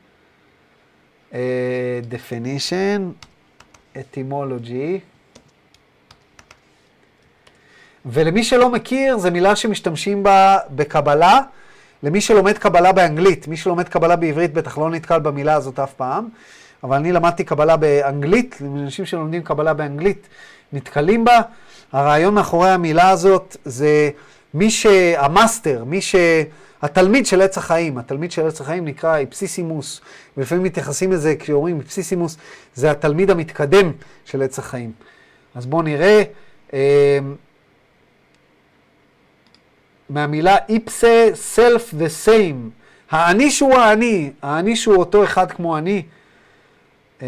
definition, 2.12 3.26
etymology. 3.96 5.00
ולמי 8.06 8.44
שלא 8.44 8.70
מכיר, 8.70 9.18
זו 9.18 9.32
מילה 9.32 9.56
שמשתמשים 9.56 10.24
בה 10.24 10.58
בקבלה. 10.70 11.40
למי 12.04 12.22
שלומד 12.22 12.58
קבלה 12.58 12.92
באנגלית, 12.92 13.48
מי 13.48 13.58
שלומד 13.58 13.90
קבלה 13.90 14.16
בעברית 14.16 14.54
בטח 14.54 14.78
לא 14.78 14.90
נתקל 14.90 15.20
במילה 15.20 15.54
הזאת 15.54 15.80
אף 15.80 15.94
פעם, 15.94 16.30
אבל 16.84 16.98
אני 16.98 17.12
למדתי 17.12 17.44
קבלה 17.44 17.78
באנגלית, 17.78 18.60
אנשים 18.62 19.06
שלומדים 19.06 19.44
קבלה 19.44 19.74
באנגלית 19.74 20.28
נתקלים 20.74 21.26
בה. 21.26 21.42
הרעיון 21.92 22.34
מאחורי 22.34 22.70
המילה 22.70 23.10
הזאת 23.10 23.58
זה 23.66 24.10
מי 24.54 24.72
שהמאסטר, 24.72 25.84
מי 25.84 26.00
שהתלמיד 26.02 27.26
של 27.26 27.42
עץ 27.42 27.58
החיים, 27.58 27.98
התלמיד 27.98 28.32
של 28.32 28.48
עץ 28.48 28.62
החיים 28.62 28.86
נקרא 28.86 29.18
איפסיסימוס, 29.18 30.02
ולפעמים 30.38 30.64
מתייחסים 30.64 31.12
לזה 31.12 31.36
כשאומרים 31.40 31.80
איפסיסימוס, 31.80 32.38
זה 32.76 32.92
התלמיד 32.92 33.32
המתקדם 33.32 33.92
של 34.26 34.42
עץ 34.42 34.60
החיים. 34.60 34.92
אז 35.56 35.66
בואו 35.66 35.82
נראה, 35.82 36.24
אה, 36.74 37.20
מהמילה 40.10 40.58
איפסה, 40.70 41.30
סלף 41.34 41.94
וסיים, 41.98 42.70
האני 43.12 43.52
שהוא 43.52 43.76
האני, 43.76 44.32
האני 44.42 44.76
שהוא 44.76 44.96
אותו 44.96 45.24
אחד 45.24 45.52
כמו 45.52 45.78
אני, 45.78 46.04
Um, 47.21 47.25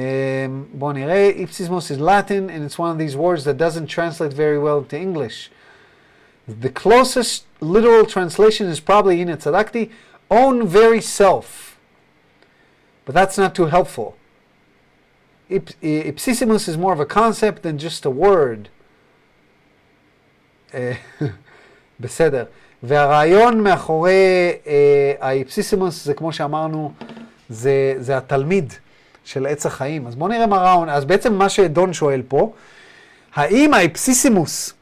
בואו 0.72 0.92
נראה, 0.92 1.30
Ipsismos 1.36 1.90
is 1.90 1.98
Latin 1.98 2.50
and 2.50 2.64
it's 2.64 2.78
one 2.78 2.90
of 2.90 2.98
these 2.98 3.16
words 3.16 3.44
that 3.44 3.56
doesn't 3.56 3.86
translate 3.86 4.32
very 4.32 4.58
well 4.58 4.82
to 4.82 4.96
English. 4.96 5.50
The 6.48 6.68
closest 6.68 7.44
literal 7.60 8.04
translation 8.06 8.66
is 8.66 8.80
probably 8.80 9.20
in 9.20 9.28
Tzadakti, 9.28 9.90
own 10.30 10.66
very 10.66 11.00
self. 11.00 11.78
But 13.04 13.14
that's 13.14 13.38
not 13.38 13.54
too 13.54 13.66
helpful. 13.66 14.16
Ip, 15.48 15.70
ipsissimus 15.80 16.68
is 16.68 16.76
more 16.76 16.92
of 16.92 17.00
a 17.00 17.06
concept 17.06 17.62
than 17.62 17.78
just 17.78 18.04
a 18.04 18.10
word. 18.10 18.68
בסדר. 22.00 22.44
והרעיון 22.82 23.62
מאחורי 23.62 24.52
האיפסיסימוס 25.20 26.04
זה 26.04 26.14
כמו 26.14 26.32
שאמרנו, 26.32 26.92
זה, 27.48 27.94
זה 27.98 28.16
התלמיד. 28.16 28.72
של 29.31 29.45
עץ 29.45 29.65
החיים. 29.65 30.07
אז 30.07 30.15
בואו 30.15 30.29
נראה 30.29 30.47
מה 30.47 30.71
ראון, 30.71 30.89
אז 30.89 31.05
בעצם 31.05 31.33
מה 31.33 31.49
שדון 31.49 31.93
שואל 31.93 32.21
פה, 32.27 32.53
האם 33.35 33.73
האפסיסימוס 33.73 34.73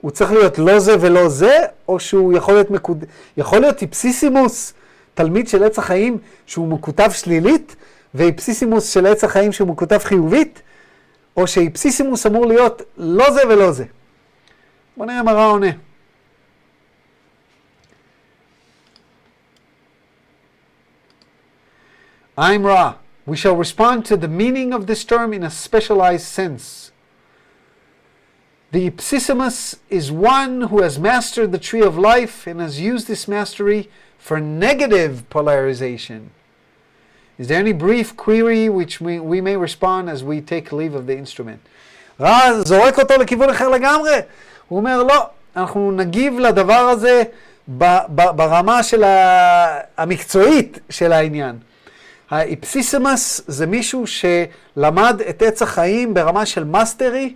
הוא 0.00 0.10
צריך 0.10 0.32
להיות 0.32 0.58
לא 0.58 0.78
זה 0.78 0.96
ולא 1.00 1.28
זה, 1.28 1.58
או 1.88 2.00
שהוא 2.00 2.32
יכול 2.32 2.54
להיות 2.54 2.70
מקוד... 2.70 3.04
יכול 3.36 3.58
להיות 3.58 3.82
איפסיסימוס, 3.82 4.74
תלמיד 5.14 5.48
של 5.48 5.64
עץ 5.64 5.78
החיים, 5.78 6.18
שהוא 6.46 6.68
מקוטב 6.68 7.10
שלילית, 7.10 7.76
ואיפסיסימוס 8.14 8.92
של 8.92 9.06
עץ 9.06 9.24
החיים 9.24 9.52
שהוא 9.52 9.68
מקוטב 9.68 9.98
חיובית? 9.98 10.62
או 11.36 11.46
שאיפסיסימוס 11.46 12.26
אמור 12.26 12.46
להיות 12.46 12.82
לא 12.96 13.30
זה 13.30 13.40
ולא 13.48 13.72
זה. 13.72 13.84
בואו 14.96 15.08
נראה 15.08 15.22
מה 15.22 15.32
רע 15.32 15.44
עונה. 15.44 15.70
I'm 22.38 22.64
Ra. 22.64 23.03
We 23.25 23.37
shall 23.37 23.55
respond 23.55 24.05
to 24.05 24.17
the 24.17 24.27
meaning 24.27 24.73
of 24.73 24.87
this 24.87 25.03
term 25.03 25.33
in 25.33 25.43
a 25.43 25.49
specialized 25.49 26.25
sense. 26.25 26.91
The 28.71 28.89
Ipsissimus 28.89 29.77
is 29.89 30.11
one 30.11 30.61
who 30.69 30.81
has 30.81 30.99
mastered 30.99 31.51
the 31.51 31.57
tree 31.57 31.81
of 31.81 31.97
life 31.97 32.45
and 32.45 32.59
has 32.59 32.79
used 32.79 33.07
this 33.07 33.27
mastery 33.27 33.89
for 34.17 34.39
negative 34.39 35.27
polarization. 35.29 36.31
Is 37.39 37.47
there 37.47 37.59
any 37.59 37.73
brief 37.73 38.15
query 38.15 38.67
which 38.69 38.99
we, 38.99 39.19
we 39.19 39.41
may 39.41 39.55
respond 39.57 40.09
as 40.09 40.23
we 40.23 40.41
take 40.41 40.71
leave 40.71 40.93
of 40.93 41.07
the 41.07 41.17
instrument? 41.17 41.59
רע 42.19 42.63
זורק 42.65 42.99
אותו 42.99 43.13
לכיוון 43.17 43.49
אחר 43.49 43.69
לגמרי. 43.69 44.19
הוא 44.67 44.79
אומר, 44.79 45.03
לא, 45.03 45.29
אנחנו 45.55 45.91
נגיב 45.91 46.39
לדבר 46.39 46.73
הזה 46.73 47.23
ברמה 47.67 48.83
של 48.83 49.03
המקצועית 49.97 50.79
של 50.89 51.11
העניין. 51.11 51.57
ה 52.34 52.44
ipsissimus 52.44 53.40
זה 53.46 53.66
מישהו 53.66 54.04
שלמד 54.06 55.20
את 55.28 55.42
עץ 55.42 55.62
החיים 55.62 56.14
ברמה 56.14 56.46
של 56.46 56.64
mastery, 56.64 57.34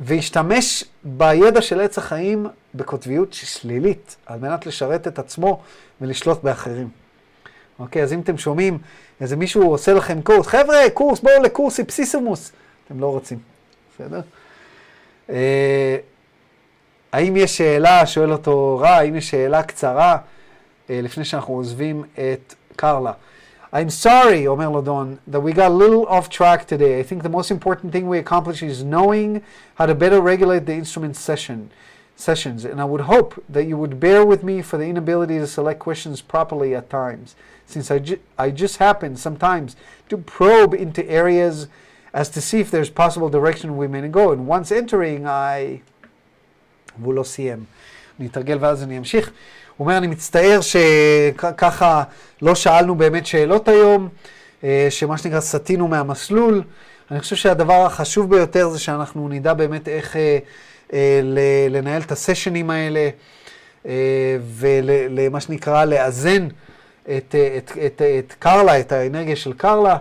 והשתמש 0.00 0.84
בידע 1.04 1.62
של 1.62 1.80
עץ 1.80 1.98
החיים 1.98 2.46
בקוטביות 2.74 3.32
שלילית, 3.32 4.16
על 4.26 4.38
מנת 4.38 4.66
לשרת 4.66 5.08
את 5.08 5.18
עצמו 5.18 5.62
ולשלוט 6.00 6.42
באחרים. 6.42 6.88
אוקיי, 7.78 8.02
אז 8.02 8.12
אם 8.12 8.20
אתם 8.20 8.38
שומעים 8.38 8.78
איזה 9.20 9.36
מישהו 9.36 9.70
עושה 9.70 9.92
לכם 9.92 10.22
קורס, 10.22 10.46
חבר'ה, 10.46 10.76
קורס, 10.94 11.20
בואו 11.20 11.42
לקורס 11.42 11.78
איפסיסימוס, 11.78 12.52
אתם 12.86 13.00
לא 13.00 13.06
רוצים, 13.06 13.38
בסדר? 13.94 14.20
אה, 15.30 15.96
האם 17.12 17.36
יש 17.36 17.56
שאלה, 17.56 18.06
שואל 18.06 18.32
אותו 18.32 18.78
רע, 18.82 18.90
האם 18.90 19.16
יש 19.16 19.30
שאלה 19.30 19.62
קצרה, 19.62 20.16
אה, 20.90 21.00
לפני 21.02 21.24
שאנחנו 21.24 21.54
עוזבים 21.54 22.04
את 22.14 22.54
קרלה? 22.76 23.12
I'm 23.73 23.89
sorry, 23.89 24.45
Omer 24.45 24.65
Lodon, 24.65 25.19
that 25.25 25.39
we 25.39 25.53
got 25.53 25.71
a 25.71 25.73
little 25.73 26.05
off 26.07 26.29
track 26.29 26.67
today. 26.67 26.99
I 26.99 27.03
think 27.03 27.23
the 27.23 27.29
most 27.29 27.51
important 27.51 27.93
thing 27.93 28.09
we 28.09 28.17
accomplish 28.17 28.61
is 28.61 28.83
knowing 28.83 29.43
how 29.75 29.85
to 29.85 29.95
better 29.95 30.19
regulate 30.19 30.65
the 30.65 30.73
instrument 30.73 31.15
session 31.15 31.71
sessions, 32.17 32.65
and 32.65 32.79
I 32.79 32.85
would 32.85 33.01
hope 33.01 33.43
that 33.49 33.63
you 33.63 33.77
would 33.77 33.99
bear 33.99 34.25
with 34.25 34.43
me 34.43 34.61
for 34.61 34.77
the 34.77 34.85
inability 34.85 35.39
to 35.39 35.47
select 35.47 35.79
questions 35.79 36.21
properly 36.21 36.75
at 36.75 36.89
times, 36.89 37.35
since 37.65 37.89
I, 37.89 37.99
ju- 37.99 38.19
I 38.37 38.51
just 38.51 38.77
happen 38.77 39.15
sometimes 39.15 39.75
to 40.09 40.17
probe 40.17 40.73
into 40.73 41.09
areas 41.09 41.67
as 42.13 42.29
to 42.31 42.41
see 42.41 42.59
if 42.59 42.69
there's 42.69 42.89
possible 42.89 43.29
direction 43.29 43.77
we 43.77 43.87
may 43.87 44.07
go, 44.07 44.31
and 44.31 44.45
once 44.45 44.71
entering, 44.71 45.25
I... 45.25 45.81
והוא 46.99 47.13
לא 47.13 47.23
סיים. 47.23 47.65
אני 48.19 48.27
אתרגל 48.27 48.57
ואז 48.59 48.83
אני 48.83 48.97
אמשיך. 48.97 49.31
אומר, 49.80 49.96
אני 49.96 50.06
מצטער 50.06 50.60
שככה 50.60 52.02
לא 52.42 52.54
שאלנו 52.54 52.94
באמת 52.94 53.26
שאלות 53.26 53.68
היום, 53.68 54.08
אה, 54.64 54.86
שמה 54.90 55.18
שנקרא 55.18 55.40
סטינו 55.40 55.88
מהמסלול. 55.88 56.62
אני 57.10 57.20
חושב 57.20 57.36
שהדבר 57.36 57.86
החשוב 57.86 58.30
ביותר 58.30 58.68
זה 58.68 58.78
שאנחנו 58.78 59.28
נדע 59.28 59.54
באמת 59.54 59.88
איך 59.88 60.16
אה, 60.16 60.38
אה, 60.92 61.20
לנהל 61.70 62.02
את 62.02 62.12
הסשנים 62.12 62.70
האלה, 62.70 63.08
ולמה 64.40 65.40
שנקרא 65.40 65.84
לאזן 65.84 66.48
את, 67.02 67.34
את, 67.56 67.72
את, 67.86 68.02
את 68.18 68.34
קרלה, 68.38 68.80
את 68.80 68.92
האנרגיה 68.92 69.36
של 69.36 69.52
קרלה. 69.52 69.96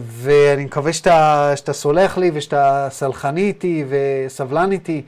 ואני 0.00 0.64
מקווה 0.64 0.92
שאתה, 0.92 1.52
שאתה 1.56 1.72
סולח 1.72 2.18
לי 2.18 2.30
ושאתה 2.34 2.88
סלחני 2.90 3.40
איתי 3.40 3.84
וסבלן 3.88 4.72
איתי. 4.72 5.02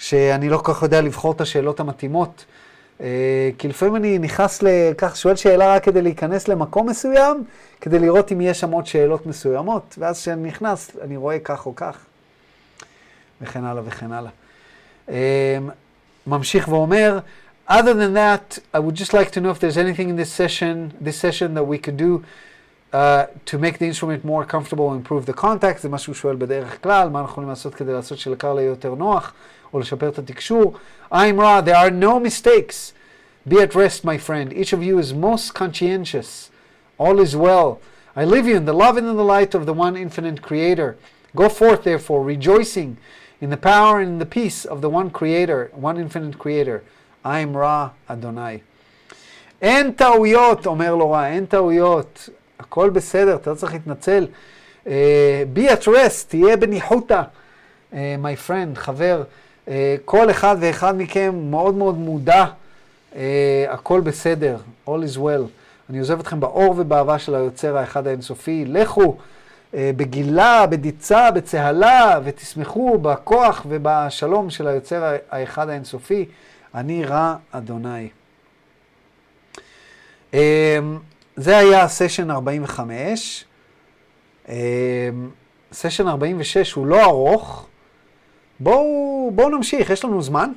שאני 0.00 0.48
לא 0.48 0.56
כל 0.56 0.74
כך 0.74 0.82
יודע 0.82 1.00
לבחור 1.00 1.32
את 1.32 1.40
השאלות 1.40 1.80
המתאימות. 1.80 2.44
אה, 3.00 3.50
כי 3.58 3.68
לפעמים 3.68 3.96
אני 3.96 4.18
נכנס 4.18 4.62
לכך, 4.62 5.16
שואל 5.16 5.36
שאלה 5.36 5.74
רק 5.74 5.84
כדי 5.84 6.02
להיכנס 6.02 6.48
למקום 6.48 6.88
מסוים, 6.88 7.44
כדי 7.80 7.98
לראות 7.98 8.32
אם 8.32 8.40
יש 8.40 8.60
שם 8.60 8.70
עוד 8.70 8.86
שאלות 8.86 9.26
מסוימות, 9.26 9.94
ואז 9.98 10.20
כשאני 10.20 10.48
נכנס, 10.48 10.90
אני 11.00 11.16
רואה 11.16 11.38
כך 11.38 11.66
או 11.66 11.74
כך, 11.76 11.98
וכן 13.42 13.64
הלאה 13.64 13.82
וכן 13.86 14.12
הלאה. 14.12 14.30
אה, 15.08 15.58
ממשיך 16.26 16.68
ואומר, 16.68 17.18
other 17.70 17.94
than 17.94 18.14
that, 18.14 18.58
I 18.74 18.78
would 18.78 18.94
just 18.94 19.12
like 19.12 19.30
to 19.30 19.40
know 19.40 19.50
if 19.50 19.60
there's 19.60 19.78
anything 19.78 20.08
in 20.08 20.16
this 20.16 20.32
session, 20.32 20.92
this 21.04 21.16
session 21.16 21.54
that 21.54 21.66
we 21.66 21.78
could 21.78 21.96
do 21.96 22.24
uh, 22.92 23.26
to 23.50 23.58
make 23.58 23.78
the 23.78 23.86
instrument 23.86 24.24
more 24.24 24.44
comfortable 24.44 24.86
and 24.90 24.96
improve 25.02 25.26
the 25.26 25.42
contact, 25.42 25.82
זה 25.82 25.88
מה 25.88 25.98
שהוא 25.98 26.14
שואל 26.14 26.36
בדרך 26.36 26.82
כלל, 26.82 27.08
מה 27.08 27.20
אנחנו 27.20 27.32
יכולים 27.32 27.48
לעשות 27.48 27.74
כדי 27.74 27.92
לעשות 27.92 28.18
שלקר 28.18 28.56
יהיה 28.58 28.68
יותר 28.68 28.94
נוח. 28.94 29.32
או 29.73 29.79
לשפר 29.79 30.09
את 30.09 30.19
התקשור. 30.19 30.73
I'm 31.11 31.37
raw, 31.39 31.61
there 31.61 31.75
are 31.75 31.91
no 31.91 32.19
mistakes. 32.19 32.93
Be 33.47 33.61
at 33.61 33.75
rest, 33.75 34.03
my 34.03 34.17
friend. 34.17 34.51
Each 34.53 34.73
of 34.73 34.81
you 34.81 34.97
is 34.97 35.13
most 35.13 35.53
conscientious. 35.53 36.49
All 36.97 37.19
is 37.19 37.35
well. 37.35 37.79
I 38.15 38.23
leave 38.25 38.47
you 38.47 38.55
in 38.55 38.65
the 38.65 38.73
love 38.73 38.97
and 38.97 39.07
in 39.07 39.17
the 39.17 39.23
light 39.23 39.53
of 39.53 39.65
the 39.65 39.73
one 39.73 39.95
infinite 39.95 40.41
Creator. 40.41 40.97
Go 41.35 41.49
forth, 41.49 41.83
therefore, 41.83 42.23
rejoicing 42.23 42.97
in 43.41 43.49
the 43.49 43.57
power 43.57 43.99
and 43.99 44.09
in 44.13 44.19
the 44.19 44.25
peace 44.25 44.65
of 44.65 44.81
the 44.81 44.89
one 44.89 45.09
Creator, 45.09 45.69
one 45.73 45.97
infinite 45.97 46.39
Creator. 46.39 46.83
I 47.23 47.39
am 47.39 47.55
Ra 47.55 47.89
Adonai. 48.09 48.61
אין 49.61 49.91
טעויות, 49.91 50.65
אומר 50.65 50.95
לו 50.95 51.11
רע, 51.11 51.27
אין 51.27 51.45
טעויות. 51.45 52.29
הכל 52.59 52.89
בסדר, 52.89 53.35
אתה 53.35 53.49
לא 53.49 53.55
צריך 53.55 53.73
להתנצל. 53.73 54.27
Uh, 54.85 54.87
be 55.53 55.69
at 55.69 55.87
rest, 55.87 56.25
תהיה 56.27 56.57
בניחותא. 56.57 57.21
Uh, 57.91 57.95
my 58.21 58.49
friend, 58.49 58.75
חבר. 58.75 59.23
אה, 59.70 59.96
כל 60.04 60.30
אחד 60.30 60.56
ואחד 60.60 60.98
מכם 60.98 61.34
מאוד 61.50 61.74
מאוד 61.74 61.98
מודע, 61.98 62.44
אה, 63.16 63.66
הכל 63.68 64.00
בסדר, 64.00 64.56
all 64.86 64.90
is 64.90 65.18
well. 65.18 65.42
אני 65.90 65.98
עוזב 65.98 66.20
אתכם 66.20 66.40
באור 66.40 66.74
ובאהבה 66.78 67.18
של 67.18 67.34
היוצר 67.34 67.76
האחד 67.76 68.06
האינסופי. 68.06 68.64
לכו 68.68 69.16
אה, 69.74 69.90
בגילה, 69.96 70.66
בדיצה, 70.66 71.30
בצהלה, 71.30 72.20
ותשמחו 72.24 72.98
בכוח 72.98 73.66
ובשלום 73.68 74.50
של 74.50 74.66
היוצר 74.66 75.16
האחד 75.30 75.68
האינסופי. 75.68 76.26
אני 76.74 77.04
רע 77.04 77.36
אדוני. 77.52 78.08
זה 81.36 81.56
היה 81.58 81.88
סשן 81.88 82.30
45. 82.30 83.44
סשן 85.72 86.08
46 86.08 86.72
הוא 86.72 86.86
לא 86.86 87.04
ארוך. 87.04 87.66
בואו, 88.60 89.30
בואו 89.34 89.48
נמשיך, 89.48 89.90
יש 89.90 90.04
לנו 90.04 90.22
זמן. 90.22 90.52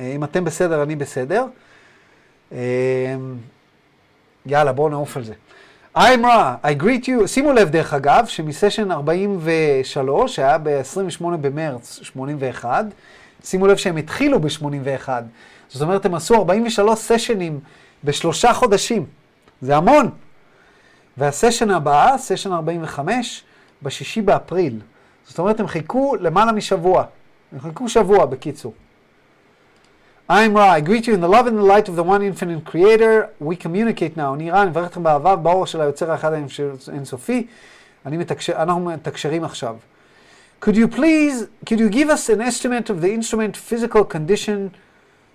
אה, 0.00 0.12
אם 0.16 0.24
אתם 0.24 0.44
בסדר, 0.44 0.82
אני 0.82 0.96
בסדר. 0.96 1.46
אה, 2.52 3.16
יאללה, 4.46 4.72
בואו 4.72 4.88
נעוף 4.88 5.16
על 5.16 5.24
זה. 5.24 5.34
I'm 5.96 6.22
Ra, 6.22 6.64
I 6.64 6.82
greet 6.82 7.06
you, 7.06 7.26
שימו 7.26 7.52
לב 7.52 7.68
דרך 7.68 7.94
אגב, 7.94 8.26
שמסשן 8.26 8.90
43, 8.90 10.36
שהיה 10.36 10.58
ב-28 10.58 11.24
במרץ 11.40 11.98
81, 12.02 12.84
שימו 13.44 13.66
לב 13.66 13.76
שהם 13.76 13.96
התחילו 13.96 14.40
ב-81. 14.40 15.08
זאת 15.68 15.82
אומרת, 15.82 16.04
הם 16.04 16.14
עשו 16.14 16.34
43 16.34 16.98
סשנים 16.98 17.60
בשלושה 18.04 18.52
חודשים. 18.52 19.06
זה 19.62 19.76
המון. 19.76 20.10
והסשן 21.16 21.70
הבא, 21.70 22.14
סשן 22.18 22.52
45, 22.52 23.44
בשישי 23.82 24.22
באפריל. 24.22 24.80
זאת 25.26 25.38
אומרת, 25.38 25.60
הם 25.60 25.66
חיכו 25.66 26.16
למעלה 26.20 26.52
משבוע. 26.52 27.04
חיכו 27.58 27.88
שבוע 27.88 28.26
בקיצור. 28.26 28.74
I'm 30.30 30.52
Ra, 30.54 30.72
I 30.72 30.80
greet 30.82 31.06
you 31.06 31.14
in 31.14 31.22
the 31.22 31.28
love 31.28 31.46
and 31.46 31.56
the 31.56 31.62
light 31.62 31.88
of 31.88 31.96
the 31.96 32.02
one 32.02 32.20
infinite 32.20 32.62
creator. 32.66 33.30
We 33.40 33.56
communicate 33.56 34.14
now. 34.16 34.34
אני 34.34 34.50
רע, 34.50 34.62
אני 34.62 34.70
מברך 34.70 34.86
אתכם 34.86 35.02
באהבה 35.02 35.36
באור 35.36 35.66
של 35.66 35.80
היוצר 35.80 36.10
האחד 36.10 36.32
האינסופי. 36.88 37.46
מתקשר, 38.06 38.62
אנחנו 38.62 38.84
מתקשרים 38.84 39.44
עכשיו. 39.44 39.76
Could 40.60 40.74
you 40.74 40.88
please, 40.88 41.46
could 41.64 41.78
you 41.78 41.88
give 41.88 42.10
us 42.10 42.28
an 42.28 42.40
estimate 42.40 42.90
of 42.90 43.00
the 43.00 43.12
instrument 43.12 43.56
physical 43.56 44.04
condition 44.04 44.70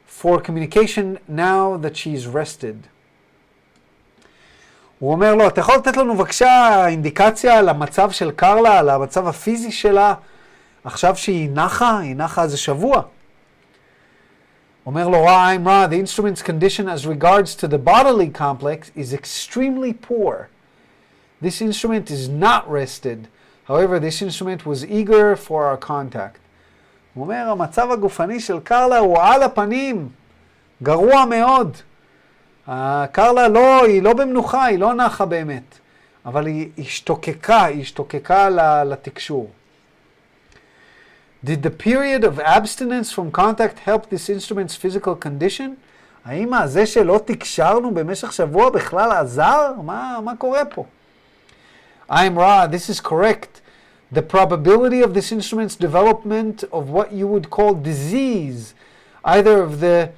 for 0.05 0.39
communication 0.39 1.17
now 1.27 1.77
that 1.77 1.95
she 1.97 2.13
is 2.13 2.27
rested? 2.27 2.87
הוא 4.99 5.11
אומר 5.11 5.35
לו, 5.35 5.47
אתה 5.47 5.61
יכול 5.61 5.75
לתת 5.75 5.97
לנו 5.97 6.15
בבקשה 6.15 6.87
אינדיקציה 6.87 7.59
על 7.59 7.69
המצב 7.69 8.11
של 8.11 8.31
קרלה, 8.31 8.79
על 8.79 8.89
המצב 8.89 9.27
הפיזי 9.27 9.71
שלה? 9.71 10.13
עכשיו 10.83 11.15
שהיא 11.15 11.49
נחה, 11.49 11.99
היא 11.99 12.15
נחה 12.15 12.43
איזה 12.43 12.57
שבוע. 12.57 13.01
אומר 14.85 15.07
לו 15.07 15.27
I'm 15.27 15.65
Ra, 15.65 15.87
the 15.87 15.99
instrument's 15.99 16.41
condition 16.41 16.87
as 16.89 17.07
regards 17.07 17.55
to 17.55 17.67
the 17.67 17.77
bodily 17.77 18.29
complex 18.29 18.91
is 18.95 19.13
extremely 19.13 19.93
poor. 19.93 20.49
This 21.41 21.61
instrument 21.61 22.11
is 22.11 22.27
not 22.27 22.69
rested. 22.69 23.27
However, 23.69 23.99
this 23.99 24.21
instrument 24.21 24.65
was 24.65 24.85
eager 24.85 25.35
for 25.35 25.65
our 25.65 25.77
contact. 25.77 26.39
הוא 27.13 27.23
אומר, 27.23 27.49
המצב 27.49 27.91
הגופני 27.91 28.39
של 28.39 28.59
קרלה 28.59 28.97
הוא 28.97 29.19
על 29.19 29.43
הפנים, 29.43 30.09
גרוע 30.83 31.25
מאוד. 31.25 31.77
קרלה 33.11 33.47
לא, 33.47 33.83
היא 33.85 34.03
לא 34.03 34.13
במנוחה, 34.13 34.65
היא 34.65 34.79
לא 34.79 34.93
נחה 34.93 35.25
באמת. 35.25 35.79
אבל 36.25 36.45
היא 36.45 36.69
השתוקקה, 36.77 37.63
היא 37.63 37.81
השתוקקה 37.81 38.49
לתקשור. 38.85 39.49
Did 41.44 41.62
the 41.62 41.70
period 41.70 42.24
of 42.24 42.40
abstinence 42.40 43.12
from 43.12 43.30
contact 43.30 43.78
help 43.80 44.10
this 44.10 44.28
instrument's 44.28 44.74
physical 44.74 45.14
condition? 45.14 45.76
האם 46.24 46.52
זה 46.66 46.86
שלא 46.86 47.20
תקשרנו 47.24 47.94
במשך 47.94 48.32
שבוע 48.32 48.70
בכלל 48.70 49.12
עזר? 49.12 49.72
מה, 49.84 50.18
מה 50.24 50.36
קורה 50.36 50.64
פה? 50.64 50.84
I'm 52.10 52.36
raw, 52.36 52.66
this 52.66 52.88
is 52.88 53.00
correct. 53.00 53.60
The 54.10 54.22
probability 54.22 55.00
of 55.02 55.12
this 55.14 55.30
instrument's 55.30 55.76
development 55.76 56.64
of 56.72 56.88
what 56.88 57.12
you 57.12 57.26
would 57.26 57.50
call 57.50 57.74
disease, 57.74 58.74
either 59.24 59.62
of 59.62 59.80
the 59.80 60.10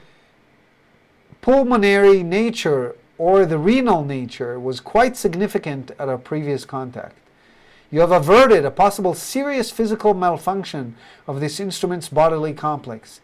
pulmonary 1.42 2.22
nature 2.22 2.94
or 3.18 3.44
the 3.44 3.58
renal 3.58 4.04
nature, 4.04 4.58
was 4.60 4.78
quite 4.78 5.16
significant 5.16 5.90
at 5.98 6.08
our 6.08 6.18
previous 6.18 6.64
contact. 6.64 7.16
You 7.95 8.01
have 8.01 8.11
averted 8.11 8.65
a 8.65 8.71
possible 8.71 9.13
serious 9.13 9.71
physical 9.71 10.13
malfunction 10.13 10.97
of 11.27 11.39
this 11.39 11.61
instrument's 11.61 12.09
bodily 12.09 12.51
complex. 12.51 13.21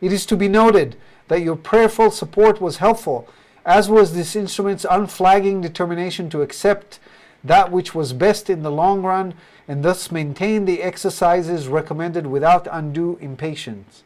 It 0.00 0.14
is 0.14 0.24
to 0.24 0.34
be 0.34 0.48
noted 0.48 0.96
that 1.28 1.42
your 1.42 1.56
prayerful 1.56 2.10
support 2.10 2.58
was 2.58 2.78
helpful, 2.78 3.28
as 3.66 3.90
was 3.90 4.14
this 4.14 4.34
instrument's 4.34 4.86
unflagging 4.90 5.60
determination 5.60 6.30
to 6.30 6.40
accept 6.40 7.00
that 7.44 7.70
which 7.70 7.94
was 7.94 8.14
best 8.14 8.48
in 8.48 8.62
the 8.62 8.70
long 8.70 9.02
run 9.02 9.34
and 9.68 9.84
thus 9.84 10.10
maintain 10.10 10.64
the 10.64 10.82
exercises 10.82 11.68
recommended 11.68 12.26
without 12.26 12.66
undue 12.72 13.18
impatience. 13.20 14.04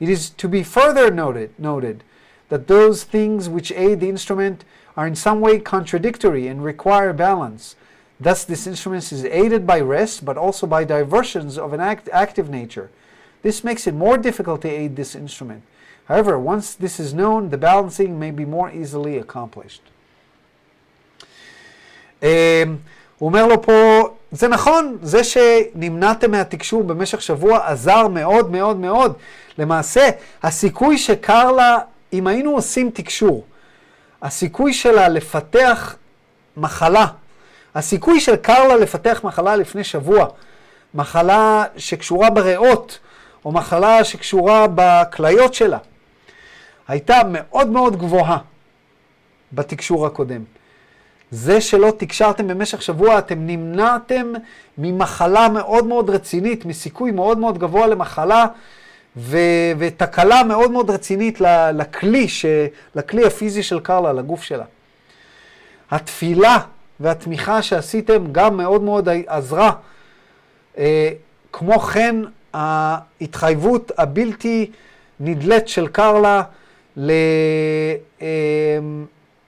It 0.00 0.08
is 0.08 0.30
to 0.30 0.48
be 0.48 0.62
further 0.62 1.10
noted, 1.10 1.52
noted 1.58 2.04
that 2.48 2.68
those 2.68 3.04
things 3.04 3.50
which 3.50 3.70
aid 3.72 4.00
the 4.00 4.08
instrument 4.08 4.64
are 4.96 5.06
in 5.06 5.14
some 5.14 5.42
way 5.42 5.58
contradictory 5.58 6.46
and 6.46 6.64
require 6.64 7.12
balance, 7.12 7.76
Thus, 8.21 8.45
this 8.45 8.65
instrument 8.65 9.11
is 9.11 9.23
aided 9.25 9.67
by 9.67 9.79
rest, 9.79 10.25
but 10.25 10.37
also 10.37 10.65
by 10.65 10.83
diversions 10.83 11.57
of 11.57 11.73
an 11.73 11.79
act 11.79 12.09
active 12.11 12.49
nature. 12.49 12.89
This 13.43 13.63
makes 13.63 13.85
it 13.85 13.93
more 13.93 14.17
difficult 14.17 14.61
to 14.63 14.69
aid 14.69 14.95
this 14.95 15.15
instrument. 15.15 15.61
However, 16.05 16.39
once 16.39 16.73
this 16.73 16.99
is 16.99 17.13
known, 17.13 17.49
the 17.49 17.57
balancing 17.57 18.17
may 18.17 18.31
be 18.31 18.45
more 18.45 18.71
easily 18.71 19.17
accomplished. 19.17 19.81
הוא 23.19 23.27
אומר 23.27 23.47
לו 23.47 23.61
פה, 23.61 24.09
זה 24.31 24.47
נכון, 24.47 24.97
זה 25.01 25.23
שנמנעתם 25.23 26.31
מהתקשור 26.31 26.83
במשך 26.83 27.21
שבוע 27.21 27.67
עזר 27.67 28.07
מאוד 28.07 28.51
מאוד 28.51 28.77
מאוד. 28.77 29.13
למעשה, 29.57 30.09
הסיכוי 30.43 30.97
שקר 30.97 31.51
לה, 31.51 31.77
אם 32.13 32.27
היינו 32.27 32.51
עושים 32.51 32.89
תקשור, 32.89 33.45
הסיכוי 34.21 34.73
שלה 34.73 35.09
לפתח 35.09 35.95
מחלה 36.57 37.07
הסיכוי 37.74 38.20
של 38.20 38.36
קרלה 38.36 38.76
לפתח 38.76 39.20
מחלה 39.24 39.56
לפני 39.56 39.84
שבוע, 39.84 40.26
מחלה 40.94 41.64
שקשורה 41.76 42.30
בריאות, 42.30 42.98
או 43.44 43.52
מחלה 43.52 44.04
שקשורה 44.04 44.66
בכליות 44.74 45.54
שלה, 45.54 45.78
הייתה 46.88 47.20
מאוד 47.30 47.68
מאוד 47.68 47.96
גבוהה 47.96 48.38
בתקשור 49.52 50.06
הקודם. 50.06 50.42
זה 51.30 51.60
שלא 51.60 51.92
תקשרתם 51.96 52.48
במשך 52.48 52.82
שבוע, 52.82 53.18
אתם 53.18 53.46
נמנעתם 53.46 54.32
ממחלה 54.78 55.48
מאוד 55.48 55.86
מאוד 55.86 56.10
רצינית, 56.10 56.64
מסיכוי 56.64 57.10
מאוד 57.10 57.38
מאוד 57.38 57.58
גבוה 57.58 57.86
למחלה 57.86 58.46
ו- 59.16 59.72
ותקלה 59.78 60.42
מאוד 60.42 60.70
מאוד 60.70 60.90
רצינית 60.90 61.40
לכלי, 61.74 62.28
ש- 62.28 62.46
לכלי 62.94 63.26
הפיזי 63.26 63.62
של 63.62 63.80
קרלה, 63.80 64.12
לגוף 64.12 64.42
שלה. 64.42 64.64
התפילה 65.90 66.58
והתמיכה 67.02 67.62
שעשיתם 67.62 68.24
גם 68.32 68.56
מאוד 68.56 68.82
מאוד 68.82 69.08
עזרה. 69.26 69.72
אה, 70.78 71.10
כמו 71.52 71.78
כן, 71.78 72.16
ההתחייבות 72.54 73.92
הבלתי 73.98 74.70
נדלית 75.20 75.68
של 75.68 75.88
קרלה 75.88 76.42
ל, 76.96 77.10
אה, 78.22 78.26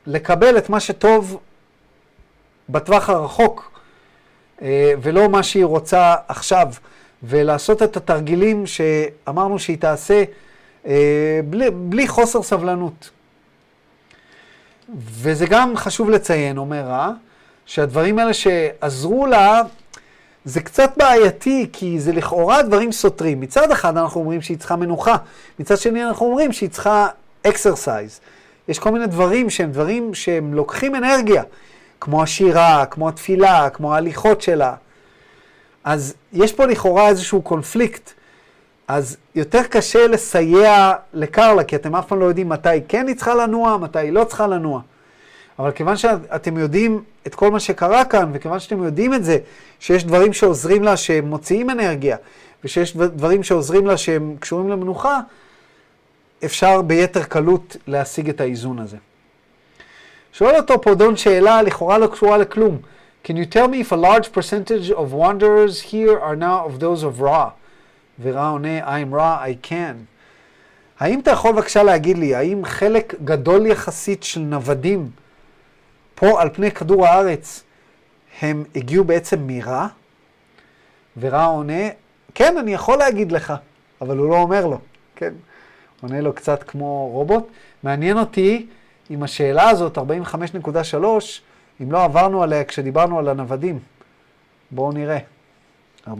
לקבל 0.07 0.59
את 0.59 0.71
מה 0.71 0.81
שטוב 0.81 1.41
בטווח 2.69 3.11
הרחוק, 3.11 3.73
אה, 4.63 4.93
ולא 5.03 5.29
מה 5.29 5.43
שהיא 5.43 5.65
רוצה 5.65 6.15
עכשיו, 6.29 6.69
ולעשות 7.23 7.83
את 7.83 7.97
התרגילים 7.97 8.67
שאמרנו 8.67 9.59
שהיא 9.59 9.79
תעשה 9.79 10.25
אה, 10.87 11.41
בלי, 11.51 11.71
בלי 11.71 12.09
חוסר 12.09 12.43
סבלנות. 12.43 13.11
וזה 14.99 15.47
גם 15.47 15.77
חשוב 15.77 16.11
לציין, 16.11 16.59
אומר 16.59 16.81
רע, 16.81 17.13
שהדברים 17.67 18.19
האלה 18.19 18.35
שעזרו 18.35 19.27
לה, 19.27 19.63
זה 20.45 20.61
קצת 20.61 20.91
בעייתי, 20.97 21.69
כי 21.73 22.01
זה 22.01 22.13
לכאורה 22.13 22.63
דברים 22.63 22.93
סותרים. 22.93 23.41
מצד 23.41 23.71
אחד 23.71 23.97
אנחנו 23.97 24.21
אומרים 24.21 24.43
שהיא 24.43 24.59
צריכה 24.59 24.77
מנוחה, 24.77 25.17
מצד 25.59 25.77
שני 25.77 26.05
אנחנו 26.05 26.27
אומרים 26.27 26.53
שהיא 26.53 26.71
צריכה 26.71 27.09
exercise. 27.47 28.21
יש 28.69 28.79
כל 28.79 28.91
מיני 28.91 29.07
דברים 29.07 29.51
שהם 29.51 29.73
דברים 29.73 30.15
שהם 30.15 30.55
לוקחים 30.55 30.95
אנרגיה, 30.95 31.43
כמו 32.01 32.23
השירה, 32.23 32.87
כמו 32.87 33.09
התפילה, 33.09 33.71
כמו 33.71 33.95
ההליכות 33.95 34.43
שלה. 34.43 34.75
אז 35.85 36.15
יש 36.33 36.53
פה 36.53 36.67
לכאורה 36.67 37.09
איזשהו 37.09 37.43
קונפליקט. 37.43 38.13
אז 38.89 39.17
יותר 39.35 39.63
קשה 39.63 40.07
לסייע 40.07 40.93
לקרלה, 41.15 41.65
כי 41.65 41.77
אתם 41.77 41.97
אף 41.97 42.07
פעם 42.07 42.21
לא 42.21 42.25
יודעים 42.25 42.49
מתי 42.49 42.69
כן 42.89 43.09
היא 43.09 43.17
צריכה 43.17 43.35
לנוע, 43.35 43.77
מתי 43.77 43.99
היא 43.99 44.13
לא 44.13 44.25
צריכה 44.25 44.47
לנוע. 44.47 44.81
אבל 45.59 45.71
כיוון 45.71 45.97
שאתם 45.97 46.59
יודעים 46.59 47.03
את 47.27 47.35
כל 47.35 47.51
מה 47.51 47.61
שקרה 47.61 48.05
כאן, 48.05 48.31
וכיוון 48.33 48.61
שאתם 48.61 48.83
יודעים 48.83 49.15
את 49.15 49.25
זה, 49.25 49.39
שיש 49.81 50.05
דברים 50.05 50.33
שעוזרים 50.33 50.83
לה 50.83 50.97
שהם 50.97 51.25
מוציאים 51.27 51.71
אנרגיה, 51.71 52.17
ושיש 52.65 52.97
דברים 52.97 53.43
שעוזרים 53.43 53.87
לה 53.87 53.97
שהם 53.97 54.37
קשורים 54.41 54.69
למנוחה, 54.69 55.21
אפשר 56.45 56.83
ביתר 56.83 57.23
קלות 57.23 57.77
להשיג 57.87 58.29
את 58.29 58.41
האיזון 58.41 58.79
הזה. 58.79 58.97
שואל 60.33 60.57
אותו 60.57 60.81
פה 60.81 60.95
דון 60.95 61.17
שאלה 61.17 61.63
לכאורה 61.63 61.99
לא 61.99 62.07
קשורה 62.07 62.39
לכלום. 62.39 62.79
Can 63.27 63.33
you 63.33 63.47
tell 63.55 63.69
me 63.69 63.81
if 63.81 63.93
a 63.93 63.97
large 63.97 64.33
percentage 64.33 64.91
of 64.91 65.13
wanderers 65.13 65.81
here 65.81 66.19
are 66.21 66.37
now 66.37 66.67
of 66.67 66.81
those 66.81 67.03
of 67.03 67.21
Ra? 67.21 67.51
ורע 68.23 68.49
עונה, 68.49 69.03
I'm 69.03 69.15
Ra, 69.15 69.47
I 69.47 69.71
can. 69.71 69.95
האם 71.01 71.21
אתה 71.21 71.31
יכול 71.31 71.53
בבקשה 71.53 71.83
להגיד 71.83 72.19
לי, 72.19 72.35
האם 72.35 72.65
חלק 72.65 73.15
גדול 73.25 73.67
יחסית 73.67 74.23
של 74.23 74.41
נוודים 74.41 75.11
פה 76.15 76.43
על 76.43 76.51
פני 76.53 76.71
כדור 76.71 77.07
הארץ 77.07 77.63
הם 78.41 78.65
הגיעו 78.77 79.05
בעצם 79.05 79.47
מרע, 79.47 79.87
ורע 81.17 81.45
עונה, 81.45 81.89
כן, 82.35 82.59
אני 82.59 82.75
יכול 82.75 82.99
להגיד 82.99 83.33
לך, 83.33 83.53
אבל 84.01 84.19
הוא 84.19 84.29
לא 84.29 84.37
אומר 84.37 84.67
לו, 84.67 84.79
כן? 85.17 85.35
עונה 86.03 86.21
לו 86.21 86.33
קצת 86.33 86.63
כמו 86.63 87.09
רובוט. 87.13 87.47
מעניין 87.83 88.19
אותי 88.19 88.67
אם 89.11 89.23
השאלה 89.23 89.69
הזאת, 89.69 89.99
45.3, 89.99 90.97
אם 91.83 91.93
לא 91.93 92.05
עברנו 92.05 92.43
עליה 92.43 92.65
כשדיברנו 92.65 93.19
על 93.19 93.29
הנוודים. 93.29 93.79
בואו 94.71 94.93
נראה. 94.93 95.19
45.3, 96.07 96.11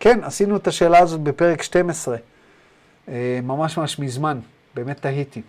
כן, 0.00 0.24
עשינו 0.24 0.56
את 0.56 0.66
השאלה 0.66 0.98
הזאת 0.98 1.20
בפרק 1.20 1.62
12, 1.62 2.16
אה, 3.08 3.40
ממש 3.42 3.78
ממש 3.78 3.98
מזמן, 3.98 4.38
באמת 4.74 5.00
תהיתי. 5.00 5.42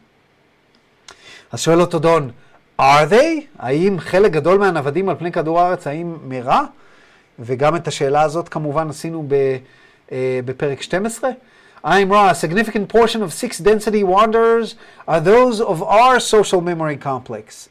אז 1.52 1.60
שואל 1.60 1.82
אותו 1.82 1.99
דון, 1.99 2.32
are 2.78 3.06
they? 3.10 3.47
האם 3.59 4.01
חלק 4.01 4.32
גדול 4.32 4.59
מהנוודים 4.59 5.09
על 5.09 5.16
פני 5.16 5.32
כדור 5.32 5.60
הארץ, 5.60 5.86
האם 5.86 6.16
מרע? 6.22 6.64
וגם 7.38 7.76
את 7.76 7.88
השאלה 7.88 8.22
הזאת 8.22 8.48
כמובן 8.48 8.88
עשינו 8.88 9.24
ב, 9.28 9.34
uh, 10.09 10.12
בפרק 10.44 10.82
12. 10.82 11.30
I'm 11.82 12.10
raw. 12.10 12.28
A 12.28 12.34
significant 12.34 12.88
portion 12.90 13.22
of 13.22 13.32
six 13.32 13.59
density 13.59 14.05
wanderers 14.05 14.74
are 15.09 15.20
those 15.20 15.60
of 15.62 15.82
our 15.82 16.20
social 16.20 16.60
memory 16.60 16.97
complex. 16.97 17.70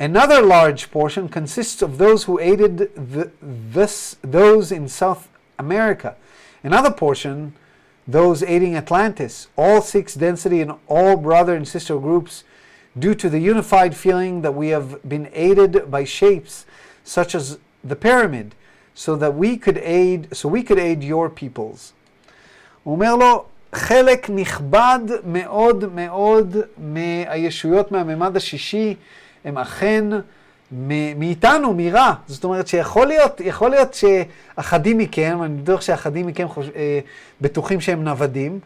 Another 0.00 0.40
large 0.40 0.90
portion 0.90 1.28
consists 1.28 1.82
of 1.82 1.98
those 1.98 2.24
who 2.24 2.38
aided 2.38 2.78
the, 2.78 3.30
this, 3.42 4.16
those 4.22 4.72
in 4.72 4.88
South 4.88 5.28
America. 5.58 6.16
Another 6.62 6.90
portion, 6.90 7.54
those 8.08 8.42
aiding 8.42 8.74
Atlantis. 8.74 9.48
All 9.56 9.80
six 9.82 10.14
density 10.14 10.60
and 10.60 10.72
all 10.86 11.16
brother 11.16 11.54
and 11.54 11.66
sister 11.66 11.98
groups 11.98 12.44
due 12.97 13.15
to 13.15 13.29
the 13.29 13.39
unified 13.39 13.95
feeling 13.95 14.41
that 14.41 14.53
we 14.53 14.69
have 14.69 15.07
been 15.07 15.29
aided 15.33 15.89
by 15.89 16.03
shapes 16.03 16.65
such 17.03 17.35
as 17.35 17.57
the 17.83 17.95
pyramid, 17.95 18.53
so 18.93 19.15
that 19.15 19.33
we 19.33 19.57
could 19.57 19.77
aid, 19.77 20.35
so 20.35 20.47
we 20.49 20.61
could 20.63 20.79
aid 20.79 21.03
your 21.03 21.29
peoples. 21.29 21.93
חלק 23.73 24.29
נכבד 24.29 24.99
מאוד 25.25 25.93
מאוד 25.95 26.57
מהישויות 26.77 27.91
מהממד 27.91 28.35
השישי 28.35 28.95
הם 29.45 29.57
אכן 29.57 30.05
מאיתנו, 31.17 31.73
מרע. 31.73 32.13
זאת 32.27 32.43
אומרת 32.43 32.67
שיכול 32.67 33.07
להיות, 33.07 33.41
יכול 33.41 33.69
להיות 33.69 33.93
שאחדים 33.93 34.97
מכם, 34.97 35.39
אני 35.43 35.61
בטוח 35.61 35.81
שאחדים 35.81 36.27
מכם 36.27 36.47
חוש... 36.47 36.67
אה, 36.75 36.99
בטוחים 37.41 37.81
שהם 37.81 38.03
נוודים, 38.03 38.59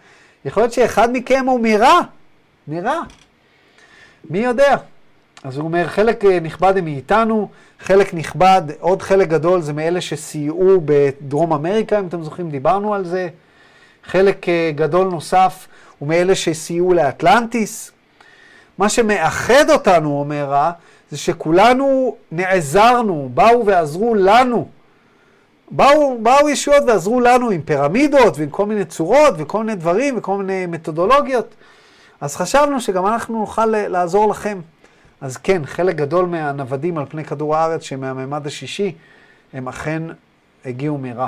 יכול 0.46 0.64
להיות 0.64 0.74
שאחד 0.74 1.10
מכם 1.14 1.46
הוא 1.48 1.60
מרע, 1.60 2.00
מרע. 2.68 3.02
מי 4.30 4.40
יודע? 4.40 4.76
אז 5.44 5.58
הוא 5.58 5.66
אומר, 5.66 5.88
חלק 5.88 6.26
אה, 6.26 6.40
נכבד 6.40 6.78
הם 6.78 6.86
מאיתנו, 6.86 7.50
חלק 7.80 8.14
נכבד, 8.14 8.62
עוד 8.80 9.02
חלק 9.02 9.28
גדול 9.28 9.62
זה 9.62 9.74
מאלה 9.74 10.02
שסייעו 10.02 10.82
בדרום 10.86 11.54
אמריקה, 11.54 12.00
אם 12.00 12.08
אתם 12.08 12.24
זוכרים, 12.24 12.50
דיברנו 12.50 12.94
על 12.94 13.06
זה. 13.06 13.28
חלק 14.04 14.50
אה, 14.50 14.72
גדול 14.76 15.08
נוסף 15.08 15.68
הוא 16.00 16.10
מאלה 16.10 16.36
שסייעו 16.36 16.94
לאטלנטיס. 16.94 17.92
מה 18.78 18.90
שמאחד 18.90 19.70
אותנו, 19.70 20.20
אומר 20.20 20.46
רע, 20.50 20.72
זה 21.12 21.18
שכולנו 21.18 22.16
נעזרנו, 22.32 23.30
באו 23.34 23.66
ועזרו 23.66 24.16
לנו. 24.16 24.68
באו, 25.72 26.18
באו 26.22 26.50
ישויות 26.50 26.84
ועזרו 26.88 27.22
לנו 27.22 27.50
עם 27.50 27.62
פירמידות 27.62 28.38
ועם 28.38 28.50
כל 28.50 28.66
מיני 28.66 28.86
צורות 28.86 29.34
וכל 29.38 29.64
מיני 29.64 29.76
דברים 29.76 30.18
וכל 30.18 30.38
מיני 30.38 30.66
מתודולוגיות. 30.66 31.56
אז 32.26 32.36
חשבנו 32.36 32.82
שגם 32.82 33.08
אנחנו 33.08 33.40
נוכל 33.40 33.66
לעזור 33.66 34.30
לכם. 34.30 34.60
אז 35.22 35.38
כן, 35.38 35.66
חלק 35.66 35.96
גדול 35.96 36.26
מהנוודים 36.26 36.98
על 36.98 37.06
פני 37.10 37.24
כדור 37.24 37.56
הארץ 37.56 37.82
שמהמימד 37.82 38.48
השישי, 38.48 38.96
הם 39.54 39.68
אכן 39.68 40.04
הגיעו 40.66 40.98
מרע. 40.98 41.28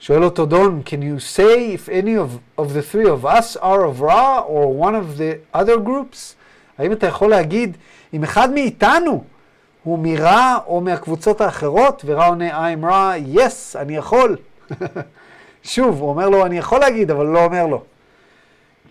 שואל 0.00 0.24
אותו 0.24 0.46
דון, 0.46 0.82
can 0.86 1.00
you 1.00 1.36
say 1.36 1.74
if 1.74 1.88
any 1.88 2.16
of, 2.16 2.60
of 2.60 2.68
the 2.68 2.92
three 2.92 3.08
of 3.08 3.24
us 3.24 3.56
are 3.56 3.84
of 3.84 4.00
Ra 4.00 4.40
or 4.40 4.72
one 4.86 4.94
of 4.94 5.18
the 5.18 5.58
other 5.58 5.78
groups? 5.86 6.34
האם 6.78 6.92
אתה 6.92 7.06
יכול 7.06 7.30
להגיד 7.30 7.76
אם 8.14 8.22
אחד 8.22 8.52
מאיתנו 8.52 9.24
הוא 9.82 9.98
מרע 10.02 10.58
או 10.66 10.80
מהקבוצות 10.80 11.40
האחרות? 11.40 12.02
ורע 12.06 12.26
עונה, 12.26 12.74
I'm 12.74 12.86
רע, 12.86 13.12
yes, 13.34 13.78
אני 13.78 13.96
יכול. 13.96 14.36
שוב, 15.62 16.00
הוא 16.00 16.08
אומר 16.08 16.28
לו, 16.28 16.46
אני 16.46 16.58
יכול 16.58 16.80
להגיד, 16.80 17.10
אבל 17.10 17.26
לא 17.26 17.44
אומר 17.44 17.66
לו. 17.66 17.82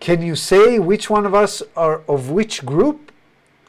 Can 0.00 0.22
you 0.22 0.34
say 0.34 0.78
which 0.78 1.10
one 1.10 1.26
of 1.26 1.34
us 1.34 1.62
are 1.76 2.00
of 2.08 2.30
which 2.30 2.64
group? 2.64 3.12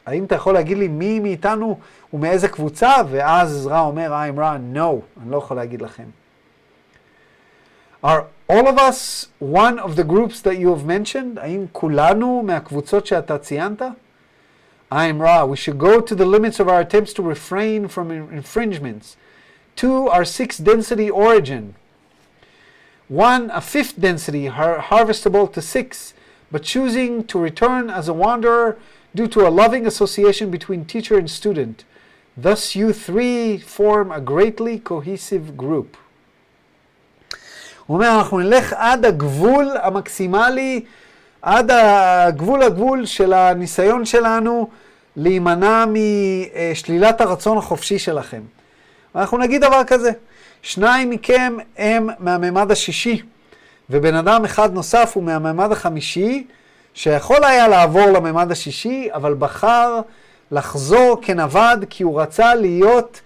האם 0.06 0.24
אתה 0.24 0.34
יכול 0.34 0.54
להגיד 0.54 0.78
לי 0.78 0.88
מי 0.88 1.20
מאיתנו 1.20 1.78
הוא 2.10 2.20
מאיזה 2.20 2.48
קבוצה? 2.48 2.92
ואז 3.10 3.66
רע 3.66 3.80
אומר, 3.80 4.12
I'm 4.12 4.40
רע, 4.40 4.56
no, 4.74 5.22
אני 5.22 5.30
לא 5.30 5.36
יכול 5.36 5.56
להגיד 5.56 5.82
לכם. 5.82 6.06
Are 8.04 8.24
all 8.48 8.66
of 8.66 8.78
us 8.78 9.28
one 9.38 9.78
of 9.78 9.96
the 9.96 10.04
groups 10.04 10.40
that 10.40 10.56
you 10.58 10.68
have 10.74 10.84
mentioned? 10.84 11.38
האם 11.40 11.66
כולנו 11.72 12.42
מהקבוצות 12.46 13.06
שאתה 13.06 13.38
ציינת? 13.38 13.82
I'm 14.92 15.22
Ra. 15.22 15.46
We 15.46 15.56
should 15.56 15.78
go 15.78 16.02
to 16.02 16.14
the 16.14 16.26
limits 16.26 16.60
of 16.60 16.68
our 16.68 16.80
attempts 16.80 17.14
to 17.14 17.22
refrain 17.22 17.88
from 17.88 18.10
infringements. 18.10 19.16
Two, 19.74 20.08
our 20.08 20.26
sixth 20.26 20.62
density 20.62 21.08
origin. 21.08 21.74
One, 23.08 23.50
a 23.50 23.62
fifth 23.62 23.98
density 23.98 24.46
har 24.46 24.78
harvestable 24.90 25.50
to 25.54 25.62
six, 25.62 26.12
but 26.51 26.63
choosing 26.63 27.23
to 27.31 27.39
return 27.39 27.89
as 27.89 28.07
a 28.07 28.13
wanderer 28.13 28.77
due 29.15 29.27
to 29.27 29.47
a 29.47 29.51
loving 29.61 29.85
association 29.85 30.49
between 30.49 30.85
teacher 30.85 31.17
and 31.17 31.29
student. 31.29 31.83
Thus, 32.45 32.75
you 32.75 32.93
three 32.93 33.57
form 33.57 34.11
a 34.11 34.21
greatly 34.21 34.79
cohesive 34.79 35.57
group. 35.57 35.97
הוא 37.85 37.95
אומר, 37.97 38.17
אנחנו 38.17 38.39
נלך 38.39 38.73
עד 38.73 39.05
הגבול 39.05 39.71
המקסימלי, 39.81 40.85
עד 41.41 41.71
הגבול 41.71 42.63
הגבול 42.63 43.05
של 43.05 43.33
הניסיון 43.33 44.05
שלנו 44.05 44.69
להימנע 45.15 45.85
משלילת 45.85 47.21
הרצון 47.21 47.57
החופשי 47.57 47.99
שלכם. 47.99 48.41
אנחנו 49.15 49.37
נגיד 49.37 49.61
דבר 49.61 49.83
כזה, 49.83 50.11
שניים 50.61 51.09
מכם 51.09 51.57
הם 51.77 52.09
מהממד 52.19 52.71
השישי, 52.71 53.21
ובן 53.89 54.15
אדם 54.15 54.45
אחד 54.45 54.73
נוסף 54.73 55.11
הוא 55.15 55.23
מהממד 55.23 55.71
החמישי, 55.71 56.47
שיכול 56.93 57.43
היה 57.43 57.67
לעבור 57.67 58.05
לממד 58.05 58.51
השישי, 58.51 59.09
אבל 59.13 59.33
בחר 59.33 60.01
לחזור 60.51 61.19
כנווד 61.21 61.85
כי 61.89 62.03
הוא 62.03 62.21
רצה 62.21 62.55
להיות 62.55 63.21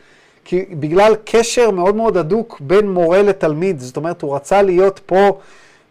כי 0.46 0.66
בגלל 0.72 1.16
קשר 1.26 1.72
מאוד 1.72 1.96
מאוד 1.96 2.18
הדוק 2.18 2.62
בין 2.62 2.90
מורה 2.90 3.22
לתלמיד, 3.22 3.80
זאת 3.80 3.98
אומרת, 3.98 4.22
הוא 4.22 4.36
רצה 4.36 4.62
להיות 4.62 5.00
פה 5.06 5.40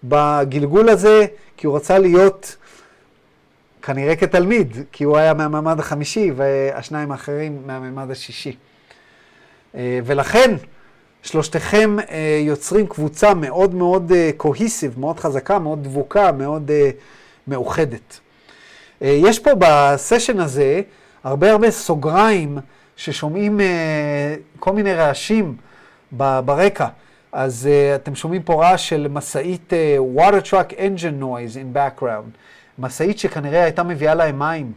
בגלגול 0.04 0.88
הזה, 0.88 1.26
כי 1.56 1.66
הוא 1.66 1.76
רצה 1.76 1.98
להיות 1.98 2.56
כנראה 3.82 4.16
כתלמיד, 4.16 4.76
כי 4.92 5.04
הוא 5.04 5.16
היה 5.16 5.34
מהמעמד 5.34 5.80
החמישי 5.80 6.30
והשניים 6.36 7.12
האחרים 7.12 7.62
מהמעמד 7.66 8.10
השישי. 8.10 8.56
אה, 9.74 9.98
ולכן, 10.04 10.54
שלושתכם 11.22 11.96
אה, 12.10 12.40
יוצרים 12.42 12.86
קבוצה 12.86 13.34
מאוד 13.34 13.74
מאוד 13.74 14.12
קוהיסיב, 14.36 14.92
אה, 14.94 15.00
מאוד 15.00 15.20
חזקה, 15.20 15.58
מאוד 15.58 15.84
דבוקה, 15.84 16.32
מאוד 16.32 16.70
מאוחדת. 17.48 18.20
יש 19.00 19.38
פה 19.38 19.50
בסשן 19.58 20.40
הזה 20.40 20.82
הרבה 21.24 21.50
הרבה 21.50 21.70
סוגריים 21.70 22.58
ששומעים 22.96 23.60
uh, 23.60 24.60
כל 24.60 24.72
מיני 24.72 24.94
רעשים 24.94 25.56
ברקע. 26.12 26.86
אז 27.32 27.68
uh, 27.70 28.02
אתם 28.02 28.14
שומעים 28.14 28.42
פה 28.42 28.54
רעש 28.54 28.88
של 28.88 29.06
משאית 29.10 29.72
uh, 29.72 30.18
water 30.20 30.46
truck 30.46 30.72
engine 30.72 31.22
noise 31.22 31.54
in 31.54 31.76
background. 31.76 32.30
משאית 32.78 33.18
שכנראה 33.18 33.64
הייתה 33.64 33.82
מביאה 33.82 34.14
להם 34.14 34.38
מים, 34.38 34.72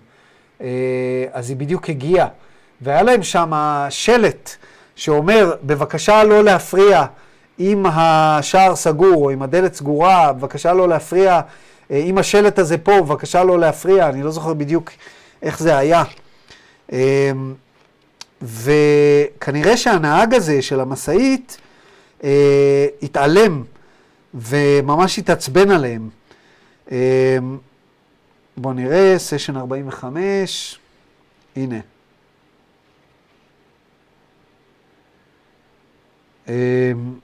uh, 0.59 0.63
אז 1.31 1.49
היא 1.49 1.57
בדיוק 1.57 1.89
הגיעה. 1.89 2.27
והיה 2.81 3.03
להם 3.03 3.23
שם 3.23 3.51
שלט 3.89 4.55
שאומר, 4.95 5.55
בבקשה 5.63 6.23
לא 6.23 6.43
להפריע 6.43 7.05
אם 7.59 7.85
השער 7.85 8.75
סגור 8.75 9.25
או 9.25 9.33
אם 9.33 9.41
הדלת 9.41 9.73
סגורה, 9.73 10.33
בבקשה 10.33 10.73
לא 10.73 10.89
להפריע, 10.89 11.41
uh, 11.41 11.93
אם 11.93 12.17
השלט 12.17 12.59
הזה 12.59 12.77
פה, 12.77 13.01
בבקשה 13.01 13.43
לא 13.43 13.59
להפריע, 13.59 14.09
אני 14.09 14.23
לא 14.23 14.31
זוכר 14.31 14.53
בדיוק 14.53 14.91
איך 15.41 15.59
זה 15.59 15.77
היה. 15.77 16.03
Uh, 16.91 16.93
וכנראה 18.43 19.77
שהנהג 19.77 20.33
הזה 20.33 20.61
של 20.61 20.79
המשאית 20.79 21.57
אה, 22.23 22.87
התעלם 23.03 23.63
וממש 24.33 25.19
התעצבן 25.19 25.71
עליהם. 25.71 26.09
אה, 26.91 27.37
בואו 28.57 28.73
נראה, 28.73 29.15
סשן 29.17 29.57
45, 29.57 30.79
הנה. 31.55 31.79
um, 36.47 37.21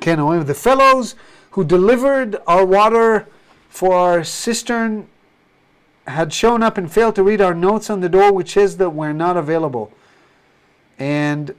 Ken 0.00 0.18
Oem, 0.18 0.46
the 0.46 0.54
fellows 0.54 1.14
who 1.52 1.64
delivered 1.64 2.36
our 2.46 2.64
water 2.64 3.26
for 3.68 3.94
our 3.94 4.24
cistern 4.24 5.08
had 6.06 6.32
shown 6.32 6.62
up 6.62 6.76
and 6.76 6.90
failed 6.90 7.14
to 7.14 7.22
read 7.22 7.40
our 7.40 7.54
notes 7.54 7.90
on 7.90 8.00
the 8.00 8.08
door, 8.08 8.32
which 8.32 8.54
says 8.54 8.76
that 8.78 8.90
we're 8.90 9.12
not 9.12 9.36
available. 9.36 9.92
And 10.98 11.54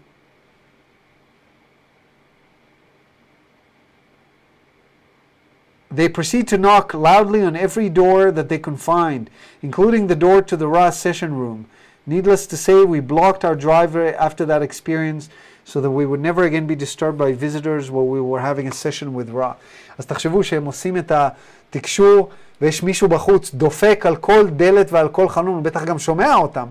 they 5.89 6.07
proceed 6.07 6.47
to 6.49 6.57
knock 6.57 6.93
loudly 6.93 7.41
on 7.41 7.55
every 7.55 7.89
door 7.89 8.31
that 8.31 8.49
they 8.49 8.59
can 8.59 8.77
find, 8.77 9.30
including 9.61 10.07
the 10.07 10.15
door 10.15 10.41
to 10.41 10.55
the 10.55 10.68
Ra 10.68 10.89
session 10.89 11.35
room. 11.35 11.68
Needless 12.05 12.47
to 12.47 12.57
say, 12.57 12.84
we 12.84 12.99
blocked 12.99 13.45
our 13.45 13.55
driveway 13.55 14.13
after 14.13 14.45
that 14.45 14.61
experience 14.61 15.30
so 15.65 15.81
that 15.81 15.91
we 15.91 16.05
would 16.05 16.21
never 16.21 16.43
again 16.43 16.65
be 16.67 16.75
disturbed 16.75 17.17
by 17.17 17.31
visitors 17.33 17.89
while 17.91 18.07
we 18.07 18.21
were 18.21 18.39
having 18.39 18.67
a 18.67 18.71
session 18.71 19.13
with 19.13 19.29
Ra. 19.29 19.53
אז 19.97 20.05
תחשבו 20.05 20.43
שהם 20.43 20.65
עושים 20.65 20.97
את 20.97 21.11
התקשור 21.11 22.29
ויש 22.61 22.83
מישהו 22.83 23.07
בחוץ 23.07 23.53
דופק 23.53 24.05
על 24.05 24.15
כל 24.15 24.47
דלת 24.49 24.91
ועל 24.91 25.09
כל 25.09 25.29
חלון, 25.29 25.55
הוא 25.55 25.63
בטח 25.63 25.83
גם 25.83 25.99
שומע 25.99 26.35
אותם. 26.35 26.67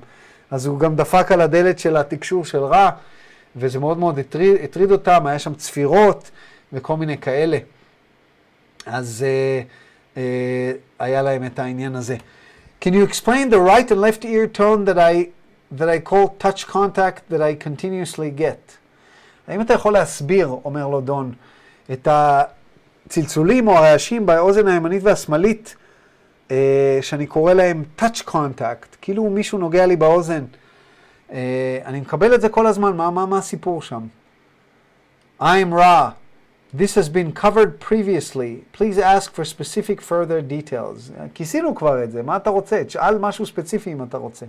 אז 0.51 0.67
הוא 0.67 0.79
גם 0.79 0.97
דפק 0.97 1.33
על 1.33 1.41
הדלת 1.41 1.79
של 1.79 1.97
התקשור 1.97 2.45
של 2.45 2.59
רע, 2.59 2.91
וזה 3.57 3.79
מאוד 3.79 3.99
מאוד 3.99 4.19
הטריד, 4.19 4.57
הטריד 4.65 4.91
אותם, 4.91 5.27
היה 5.27 5.39
שם 5.39 5.55
צפירות 5.55 6.31
וכל 6.73 6.97
מיני 6.97 7.19
כאלה. 7.19 7.59
אז 8.87 9.25
uh, 9.25 10.15
uh, 10.15 10.19
היה 10.99 11.23
להם 11.23 11.45
את 11.47 11.59
העניין 11.59 11.95
הזה. 11.95 12.17
Can 12.85 12.93
you 12.93 13.05
explain 13.05 13.51
the 13.51 13.61
right 13.61 13.91
and 13.91 14.01
left 14.01 14.25
ear 14.25 14.47
tone 14.47 14.85
that 14.87 14.99
I, 14.99 15.29
that 15.79 15.89
I 15.89 15.99
call 15.99 16.29
touch 16.39 16.67
contact 16.67 17.29
that 17.31 17.43
I 17.43 17.55
continuously 17.55 18.31
get? 18.31 18.80
האם 19.51 19.61
אתה 19.61 19.75
יכול 19.75 19.93
להסביר, 19.93 20.57
אומר 20.65 20.89
לו 20.89 21.01
דון, 21.01 21.33
את 21.93 22.09
הצלצולים 22.11 23.69
או 23.69 23.77
הרעשים 23.77 24.27
באוזן 24.27 24.69
הימנית 24.69 25.03
והשמאלית 25.03 25.77
uh, 26.49 26.53
שאני 27.01 27.27
קורא 27.27 27.53
להם 27.53 27.85
touch 27.99 28.23
contact, 28.29 28.97
כאילו 29.01 29.31
מישהו 29.31 29.59
נוגע 29.59 29.87
לי 29.87 29.97
באוזן. 29.97 30.45
Uh, 31.29 31.33
אני 31.85 32.01
מקבל 32.01 32.35
את 32.35 32.41
זה 32.41 32.49
כל 32.49 32.67
הזמן, 32.67 32.97
מה, 32.97 33.11
מה, 33.11 33.27
מה 33.27 33.39
הסיפור 33.39 33.83
שם? 33.83 34.07
I'm 35.41 35.73
raw. 35.73 36.11
This 36.77 36.95
has 36.95 37.09
been 37.09 37.43
covered 37.43 37.81
previously. 37.89 38.79
Please 38.79 38.99
ask 38.99 39.35
for 39.35 39.45
specific 39.45 40.01
further 40.01 40.41
details. 40.41 41.13
כיסינו 41.35 41.75
כבר 41.75 42.05
את 42.05 42.13
זה, 42.13 42.23
מה 42.23 42.37
אתה 42.37 42.51
רוצה? 42.51 42.85
תשאל 42.85 43.19
משהו 43.19 43.47
ספציפי 43.47 43.93
אם 43.93 44.03
אתה 44.03 44.19
רוצה. 44.19 44.47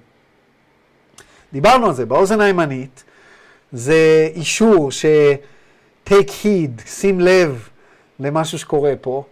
דיברנו 1.53 1.87
על 1.87 1.93
זה, 1.93 2.05
באוזן 2.05 2.41
הימנית 2.41 3.03
זה 3.71 4.29
אישור 4.33 4.91
ש- 4.91 5.05
take 6.09 6.29
heed, 6.43 6.81
שים 6.87 7.19
לב 7.19 7.69
למשהו 8.19 8.59
שקורה 8.59 8.93
פה, 9.01 9.23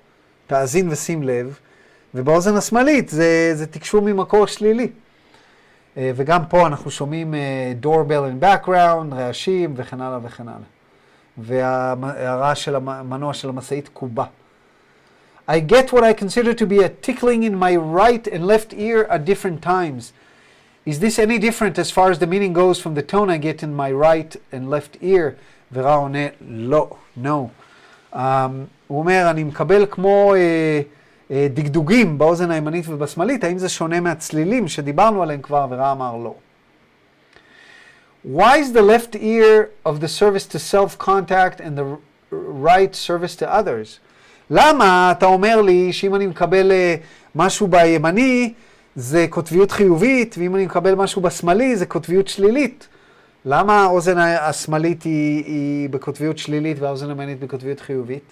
תאזין 0.47 0.89
ושים 0.89 1.23
לב. 1.23 1.59
ובאוזן 2.15 2.55
השמאלית 2.55 3.09
זה, 3.09 3.51
זה 3.53 3.67
תקשור 3.67 4.01
ממקור 4.01 4.45
שלילי. 4.45 4.87
אה, 5.97 6.11
וגם 6.15 6.41
פה 6.49 6.67
אנחנו 6.67 6.91
שומעים 6.91 7.33
doorbell 7.83 7.87
in 8.41 8.43
background, 8.43 9.13
רעשים 9.15 9.73
וכן 9.77 10.01
הלאה 10.01 10.19
וכן 10.23 10.47
הלאה. 10.47 10.67
והרעש 11.37 12.63
של 12.65 12.75
המנוע 12.75 13.33
של 13.33 13.49
המשאית 13.49 13.87
קובה. 13.93 14.25
I 15.49 15.71
get 15.71 15.91
what 15.91 16.03
I 16.03 16.13
consider 16.13 16.53
to 16.53 16.65
be 16.65 16.79
a 16.83 16.89
tickling 17.07 17.43
in 17.43 17.55
my 17.55 17.75
right 17.75 18.27
and 18.33 18.45
left 18.45 18.73
ear 18.73 19.07
at 19.09 19.25
different 19.25 19.63
times. 19.63 20.13
Is 20.88 20.98
this 21.00 21.18
any 21.18 21.38
different 21.38 21.78
as 21.78 21.90
far 21.90 22.10
as 22.10 22.18
the 22.18 22.26
meaning 22.26 22.52
goes 22.52 22.78
from 22.78 22.94
the 22.94 23.02
tone 23.02 23.30
I 23.30 23.38
get 23.38 23.62
in 23.62 23.74
my 23.74 23.90
right 23.90 24.36
and 24.52 24.68
left 24.68 24.98
ear? 25.00 25.34
ורע 25.72 25.94
עונה, 25.94 26.18
לא, 26.48 26.90
no. 27.22 27.48
Um, 28.12 28.16
הוא 28.86 28.98
אומר, 28.98 29.26
אני 29.30 29.44
מקבל 29.44 29.86
כמו 29.90 30.34
uh, 30.34 31.28
uh, 31.30 31.32
דגדוגים 31.54 32.18
באוזן 32.18 32.50
הימנית 32.50 32.84
ובשמאלית, 32.88 33.44
האם 33.44 33.58
זה 33.58 33.68
שונה 33.68 34.00
מהצלילים 34.00 34.68
שדיברנו 34.68 35.22
עליהם 35.22 35.42
כבר, 35.42 35.66
ורע 35.70 35.92
אמר 35.92 36.16
לא. 36.16 36.34
Why 38.26 38.56
is 38.56 38.72
the 38.72 38.82
left 38.82 39.16
ear 39.16 39.68
of 39.86 40.00
the 40.00 40.08
service 40.08 40.46
to 40.46 40.58
self-contact 40.58 41.60
and 41.60 41.78
the 41.78 41.98
right 42.32 42.94
service 42.94 43.36
to 43.36 43.46
others? 43.46 43.98
למה 44.50 45.12
אתה 45.12 45.26
אומר 45.26 45.60
לי 45.60 45.92
שאם 45.92 46.14
אני 46.14 46.26
מקבל 46.26 46.70
uh, 46.70 47.00
משהו 47.34 47.66
בימני 47.66 48.52
זה 48.98 49.26
קוטביות 49.30 49.70
חיובית, 49.70 50.34
ואם 50.38 50.54
אני 50.54 50.64
מקבל 50.64 50.94
משהו 50.94 51.22
בשמאלי 51.22 51.76
זה 51.76 51.86
קוטביות 51.86 52.28
שלילית? 52.28 52.88
למה 53.44 53.82
האוזן 53.82 54.18
השמאלית 54.18 55.02
היא, 55.02 55.44
היא 55.44 55.88
בקוטביות 55.88 56.38
שלילית 56.38 56.80
והאוזן 56.80 57.08
הימנית 57.08 57.40
בקוטביות 57.40 57.80
חיובית? 57.80 58.22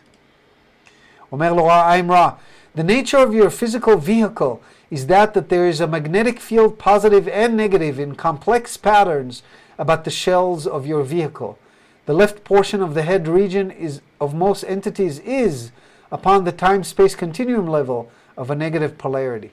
אומר 1.32 1.52
לו 1.52 1.70
I'm 1.70 2.10
רע. 2.10 2.30
The 2.74 2.82
nature 2.82 3.18
of 3.18 3.34
your 3.34 3.50
physical 3.50 3.96
vehicle 3.96 4.60
is 4.90 5.06
that 5.06 5.34
that 5.34 5.48
there 5.48 5.66
is 5.68 5.80
a 5.80 5.86
magnetic 5.86 6.38
field 6.38 6.78
positive 6.78 7.28
and 7.28 7.56
negative 7.56 7.98
in 7.98 8.14
complex 8.14 8.76
patterns 8.76 9.42
about 9.78 10.04
the 10.04 10.10
shells 10.10 10.66
of 10.66 10.86
your 10.86 11.02
vehicle. 11.02 11.59
The 12.06 12.14
left 12.14 12.44
portion 12.44 12.82
of 12.82 12.94
the 12.94 13.02
head 13.02 13.28
region 13.28 13.70
is 13.70 14.00
of 14.20 14.34
most 14.34 14.64
entities 14.64 15.18
is 15.20 15.70
upon 16.10 16.44
the 16.44 16.52
time-space 16.52 17.14
continuum 17.14 17.66
level 17.66 18.10
of 18.36 18.50
a 18.50 18.54
negative 18.54 18.98
polarity. 18.98 19.50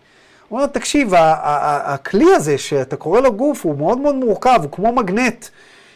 הוא 0.48 0.58
אומר, 0.58 0.66
תקשיב, 0.66 1.12
הכלי 1.16 2.34
הזה 2.34 2.58
שאתה 2.58 2.96
קורא 2.96 3.20
לו 3.20 3.32
גוף 3.32 3.64
הוא 3.64 3.78
מאוד 3.78 3.98
מאוד 3.98 4.14
מורכב, 4.14 4.58
הוא 4.62 4.70
כמו 4.70 4.92
מגנט, 4.92 5.46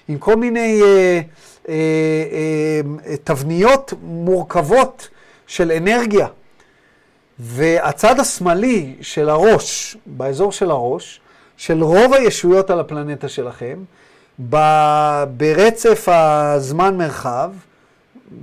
עם 0.08 0.18
כל 0.18 0.36
מיני 0.36 0.82
אה, 0.82 1.20
אה, 1.68 1.74
אה, 3.06 3.16
תבניות 3.24 3.92
מורכבות 4.02 5.08
של 5.46 5.72
אנרגיה. 5.72 6.26
והצד 7.38 8.20
השמאלי 8.20 8.96
של 9.00 9.28
הראש, 9.28 9.96
באזור 10.06 10.52
של 10.52 10.70
הראש, 10.70 11.20
של 11.56 11.82
רוב 11.82 12.14
הישויות 12.14 12.70
על 12.70 12.80
הפלנטה 12.80 13.28
שלכם, 13.28 13.78
ברצף 15.36 16.08
הזמן-מרחב, 16.08 17.50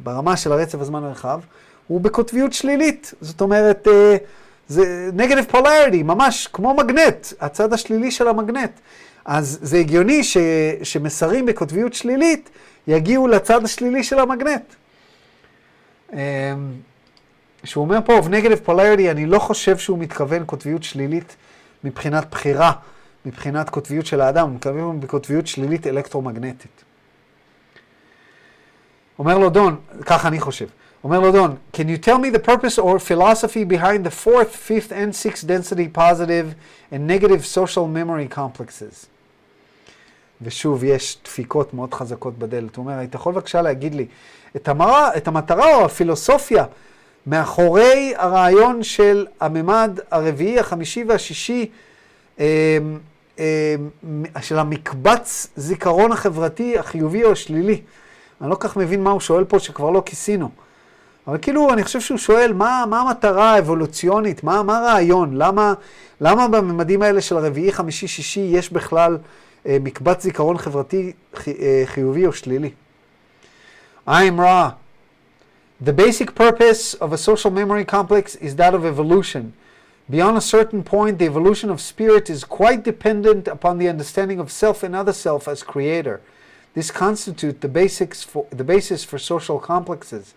ברמה 0.03 0.37
של 0.37 0.51
הרצף 0.51 0.81
הזמן-מרחב, 0.81 1.39
הוא 1.87 2.01
בקוטביות 2.01 2.53
שלילית. 2.53 3.13
זאת 3.21 3.41
אומרת, 3.41 3.87
אה, 3.87 4.17
זה 4.67 5.09
נגטיב 5.13 5.45
פולריטי, 5.45 6.03
ממש 6.03 6.47
כמו 6.53 6.73
מגנט, 6.73 7.27
הצד 7.39 7.73
השלילי 7.73 8.11
של 8.11 8.27
המגנט. 8.27 8.71
אז 9.25 9.59
זה 9.61 9.77
הגיוני 9.77 10.23
ש, 10.23 10.37
שמסרים 10.83 11.45
בקוטביות 11.45 11.93
שלילית 11.93 12.49
יגיעו 12.87 13.27
לצד 13.27 13.63
השלילי 13.63 14.03
של 14.03 14.19
המגנט. 14.19 14.75
אמ, 16.13 16.17
שהוא 17.63 17.83
אומר 17.83 17.99
פה 18.05 18.19
of 18.19 18.23
negative 18.23 18.69
polarity, 18.69 19.11
אני 19.11 19.25
לא 19.25 19.39
חושב 19.39 19.77
שהוא 19.77 19.99
מתכוון 19.99 20.45
קוטביות 20.45 20.83
שלילית 20.83 21.35
מבחינת 21.83 22.31
בחירה, 22.31 22.71
מבחינת 23.25 23.69
קוטביות 23.69 24.05
של 24.05 24.21
האדם, 24.21 24.47
הוא 24.47 24.55
מתכוון 24.55 24.99
בקוטביות 24.99 25.47
שלילית 25.47 25.87
אלקטרומגנטית. 25.87 26.83
אומר 29.19 29.37
לו 29.37 29.49
דון, 29.49 29.75
ככה 30.05 30.27
אני 30.27 30.39
חושב. 30.39 30.67
אומר 31.05 31.19
לו 31.19 31.31
דון, 31.31 31.55
can 31.73 31.79
you 31.79 31.97
tell 31.97 32.17
me 32.17 32.35
the 32.35 32.39
purpose 32.39 32.79
or 32.79 32.99
philosophy 32.99 33.63
behind 33.63 34.03
the 34.03 34.25
fourth, 34.25 34.55
fifth 34.55 34.91
and 34.91 35.15
sixth 35.15 35.45
density 35.47 35.87
positive 35.87 36.55
and 36.91 37.07
negative 37.07 37.45
social 37.45 37.87
memory 37.87 38.27
complexes? 38.37 39.05
ושוב, 40.41 40.83
יש 40.83 41.17
דפיקות 41.23 41.73
מאוד 41.73 41.93
חזקות 41.93 42.39
בדלת. 42.39 42.75
הוא 42.75 42.83
אומר, 42.85 42.97
היית 42.97 43.15
יכול 43.15 43.33
בבקשה 43.33 43.61
להגיד 43.61 43.95
לי 43.95 44.05
את, 44.55 44.67
המראה, 44.67 45.17
את 45.17 45.27
המטרה 45.27 45.75
או 45.75 45.85
הפילוסופיה 45.85 46.65
מאחורי 47.27 48.13
הרעיון 48.17 48.83
של 48.83 49.27
הממד 49.41 49.99
הרביעי, 50.11 50.59
החמישי 50.59 51.03
והשישי, 51.03 51.69
אה, 52.39 52.77
אה, 53.39 53.75
של 54.41 54.59
המקבץ 54.59 55.47
זיכרון 55.55 56.11
החברתי 56.11 56.77
החיובי 56.79 57.23
או 57.23 57.31
השלילי. 57.31 57.81
אני 58.41 58.49
לא 58.49 58.57
כך 58.59 58.77
מבין 58.77 59.03
מה 59.03 59.11
הוא 59.11 59.19
שואל 59.19 59.43
פה 59.43 59.59
שכבר 59.59 59.89
לא 59.89 60.03
כיסינו. 60.05 60.64
אבל 61.27 61.37
כאילו, 61.41 61.73
אני 61.73 61.83
חושב 61.83 61.99
שהוא 61.99 62.17
שואל, 62.17 62.53
מה, 62.53 62.85
מה 62.89 63.01
המטרה 63.01 63.53
האבולוציונית? 63.53 64.43
מה, 64.43 64.63
מה 64.63 64.77
הרעיון? 64.77 65.37
למה, 65.37 65.73
למה 66.21 66.47
בממדים 66.47 67.01
האלה 67.01 67.21
של 67.21 67.37
הרביעי, 67.37 67.71
חמישי, 67.71 68.07
שישי, 68.07 68.39
יש 68.39 68.73
בכלל 68.73 69.17
אה, 69.65 69.77
מקבץ 69.81 70.23
זיכרון 70.23 70.57
חברתי 70.57 71.11
חי, 71.35 71.51
אה, 71.51 71.83
חיובי 71.85 72.25
או 72.25 72.33
שלילי? 72.33 72.69
I'm 74.07 74.37
raw. 74.37 74.69
The 75.83 75.93
basic 75.93 76.35
purpose 76.35 76.93
of 76.93 77.11
a 77.11 77.17
social 77.17 77.51
memory 77.51 77.83
complex 77.83 78.35
is 78.35 78.55
that 78.55 78.73
of 78.73 78.85
evolution. 78.85 79.53
Beyond 80.09 80.37
a 80.37 80.41
certain 80.41 80.83
point, 80.83 81.17
the 81.17 81.25
evolution 81.25 81.69
of 81.71 81.81
spirit 81.81 82.29
is 82.29 82.43
quite 82.43 82.83
dependent 82.83 83.47
upon 83.47 83.79
the 83.79 83.89
understanding 83.89 84.39
of 84.39 84.51
self 84.51 84.83
and 84.83 84.95
other 84.95 85.13
self 85.13 85.47
as 85.47 85.63
creator. 85.63 86.21
This 86.75 86.91
constitutes 86.91 87.59
the, 87.59 87.67
basics 87.67 88.23
for, 88.23 88.45
the 88.51 88.63
basis 88.63 89.03
for 89.03 89.17
social 89.17 89.59
complexes. 89.59 90.35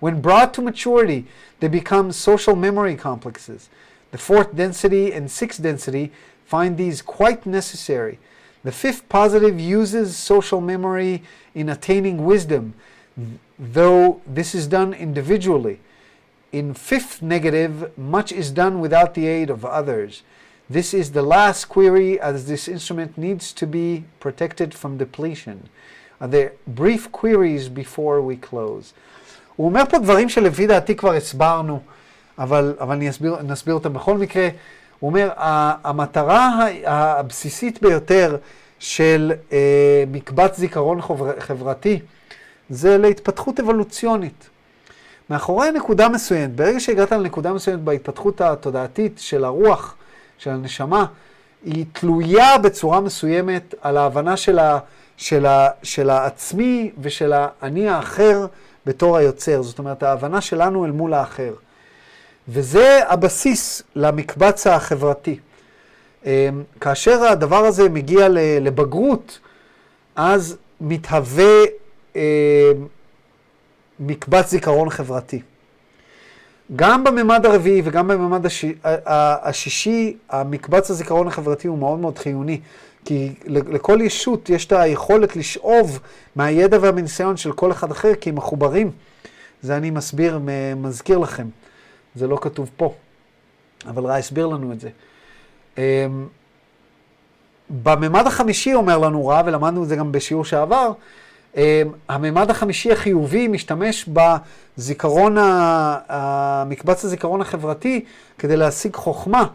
When 0.00 0.20
brought 0.20 0.52
to 0.54 0.62
maturity, 0.62 1.26
they 1.60 1.68
become 1.68 2.10
social 2.12 2.56
memory 2.56 2.96
complexes. 2.96 3.68
The 4.10 4.18
fourth 4.18 4.56
density 4.56 5.12
and 5.12 5.30
sixth 5.30 5.62
density 5.62 6.10
find 6.44 6.76
these 6.76 7.00
quite 7.00 7.46
necessary. 7.46 8.18
The 8.64 8.72
fifth 8.72 9.08
positive 9.08 9.60
uses 9.60 10.16
social 10.16 10.60
memory 10.60 11.22
in 11.54 11.68
attaining 11.68 12.24
wisdom, 12.24 12.74
though 13.58 14.20
this 14.26 14.54
is 14.54 14.66
done 14.66 14.92
individually. 14.92 15.80
In 16.52 16.74
fifth 16.74 17.22
negative, 17.22 17.96
much 17.96 18.32
is 18.32 18.50
done 18.50 18.80
without 18.80 19.14
the 19.14 19.26
aid 19.26 19.50
of 19.50 19.64
others. 19.64 20.22
This 20.68 20.92
is 20.92 21.12
the 21.12 21.22
last 21.22 21.66
query, 21.66 22.20
as 22.20 22.46
this 22.46 22.68
instrument 22.68 23.16
needs 23.16 23.52
to 23.54 23.66
be 23.66 24.04
protected 24.18 24.74
from 24.74 24.98
depletion. 24.98 25.68
Are 26.20 26.28
there 26.28 26.52
brief 26.66 27.10
queries 27.12 27.68
before 27.68 28.20
we 28.20 28.36
close? 28.36 28.92
הוא 29.56 29.66
אומר 29.66 29.82
פה 29.90 29.98
דברים 29.98 30.28
שלפי 30.28 30.66
דעתי 30.66 30.96
כבר 30.96 31.12
הסברנו, 31.12 31.80
אבל, 32.38 32.74
אבל 32.80 32.94
אני 32.94 33.10
אסביר, 33.10 33.36
נסביר 33.42 33.74
אותם 33.74 33.92
בכל 33.92 34.18
מקרה. 34.18 34.48
הוא 35.00 35.10
אומר, 35.10 35.30
המטרה 35.84 36.66
הבסיסית 36.86 37.82
ביותר 37.82 38.36
של 38.78 39.32
אה, 39.52 40.04
מקבץ 40.12 40.56
זיכרון 40.56 41.02
חבר, 41.02 41.40
חברתי 41.40 42.00
זה 42.70 42.98
להתפתחות 42.98 43.60
אבולוציונית. 43.60 44.48
מאחורי 45.30 45.70
נקודה 45.70 46.08
מסוימת, 46.08 46.54
ברגע 46.56 46.80
שהגעת 46.80 47.12
לנקודה 47.12 47.52
מסוימת 47.52 47.80
בהתפתחות 47.80 48.40
התודעתית 48.40 49.18
של 49.18 49.44
הרוח, 49.44 49.94
של 50.38 50.50
הנשמה, 50.50 51.06
היא 51.64 51.84
תלויה 51.92 52.58
בצורה 52.58 53.00
מסוימת 53.00 53.74
על 53.80 53.96
ההבנה 53.96 54.36
של, 54.36 54.58
ה, 54.58 54.78
של, 55.16 55.46
ה, 55.46 55.68
של 55.82 56.10
העצמי 56.10 56.90
ושל 57.00 57.32
האני 57.34 57.88
האחר 57.88 58.46
בתור 58.86 59.16
היוצר. 59.16 59.62
זאת 59.62 59.78
אומרת, 59.78 60.02
ההבנה 60.02 60.40
שלנו 60.40 60.84
אל 60.84 60.90
מול 60.90 61.14
האחר. 61.14 61.52
וזה 62.48 63.00
הבסיס 63.08 63.82
למקבץ 63.96 64.66
החברתי. 64.66 65.38
אמ, 66.26 66.62
כאשר 66.80 67.22
הדבר 67.24 67.64
הזה 67.64 67.88
מגיע 67.88 68.28
לבגרות, 68.60 69.38
אז 70.16 70.56
מתהווה 70.80 71.54
אמ, 72.16 72.20
מקבץ 74.00 74.50
זיכרון 74.50 74.90
חברתי. 74.90 75.42
גם 76.76 77.04
בממד 77.04 77.46
הרביעי 77.46 77.82
וגם 77.84 78.08
בממד 78.08 78.46
השישי, 79.44 80.16
המקבץ 80.30 80.90
הזיכרון 80.90 81.26
החברתי 81.26 81.68
הוא 81.68 81.78
מאוד 81.78 81.98
מאוד 81.98 82.18
חיוני. 82.18 82.60
כי 83.04 83.34
לכל 83.46 83.98
ישות 84.02 84.50
יש 84.50 84.66
את 84.66 84.72
היכולת 84.72 85.36
לשאוב 85.36 86.00
מהידע 86.36 86.78
והמניסיון 86.80 87.36
של 87.36 87.52
כל 87.52 87.72
אחד 87.72 87.90
אחר, 87.90 88.14
כי 88.14 88.30
הם 88.30 88.36
מחוברים. 88.36 88.90
זה 89.62 89.76
אני 89.76 89.90
מסביר, 89.90 90.40
מזכיר 90.76 91.18
לכם. 91.18 91.46
זה 92.14 92.26
לא 92.26 92.38
כתוב 92.40 92.70
פה, 92.76 92.94
אבל 93.86 94.04
רע 94.04 94.14
הסביר 94.14 94.46
לנו 94.46 94.72
את 94.72 94.80
זה. 94.80 94.88
אמ, 95.78 95.82
בממד 97.82 98.26
החמישי 98.26 98.74
אומר 98.74 98.98
לנו 98.98 99.26
רע, 99.26 99.42
ולמדנו 99.46 99.82
את 99.82 99.88
זה 99.88 99.96
גם 99.96 100.12
בשיעור 100.12 100.44
שעבר, 100.44 100.92
אמ, 101.56 101.62
הממד 102.08 102.50
החמישי 102.50 102.92
החיובי 102.92 103.48
משתמש 103.48 104.08
בזיכרון, 104.08 105.36
המקבץ 105.38 107.04
הזיכרון 107.04 107.40
החברתי 107.40 108.04
כדי 108.38 108.56
להשיג 108.56 108.94
חוכמה. 108.94 109.46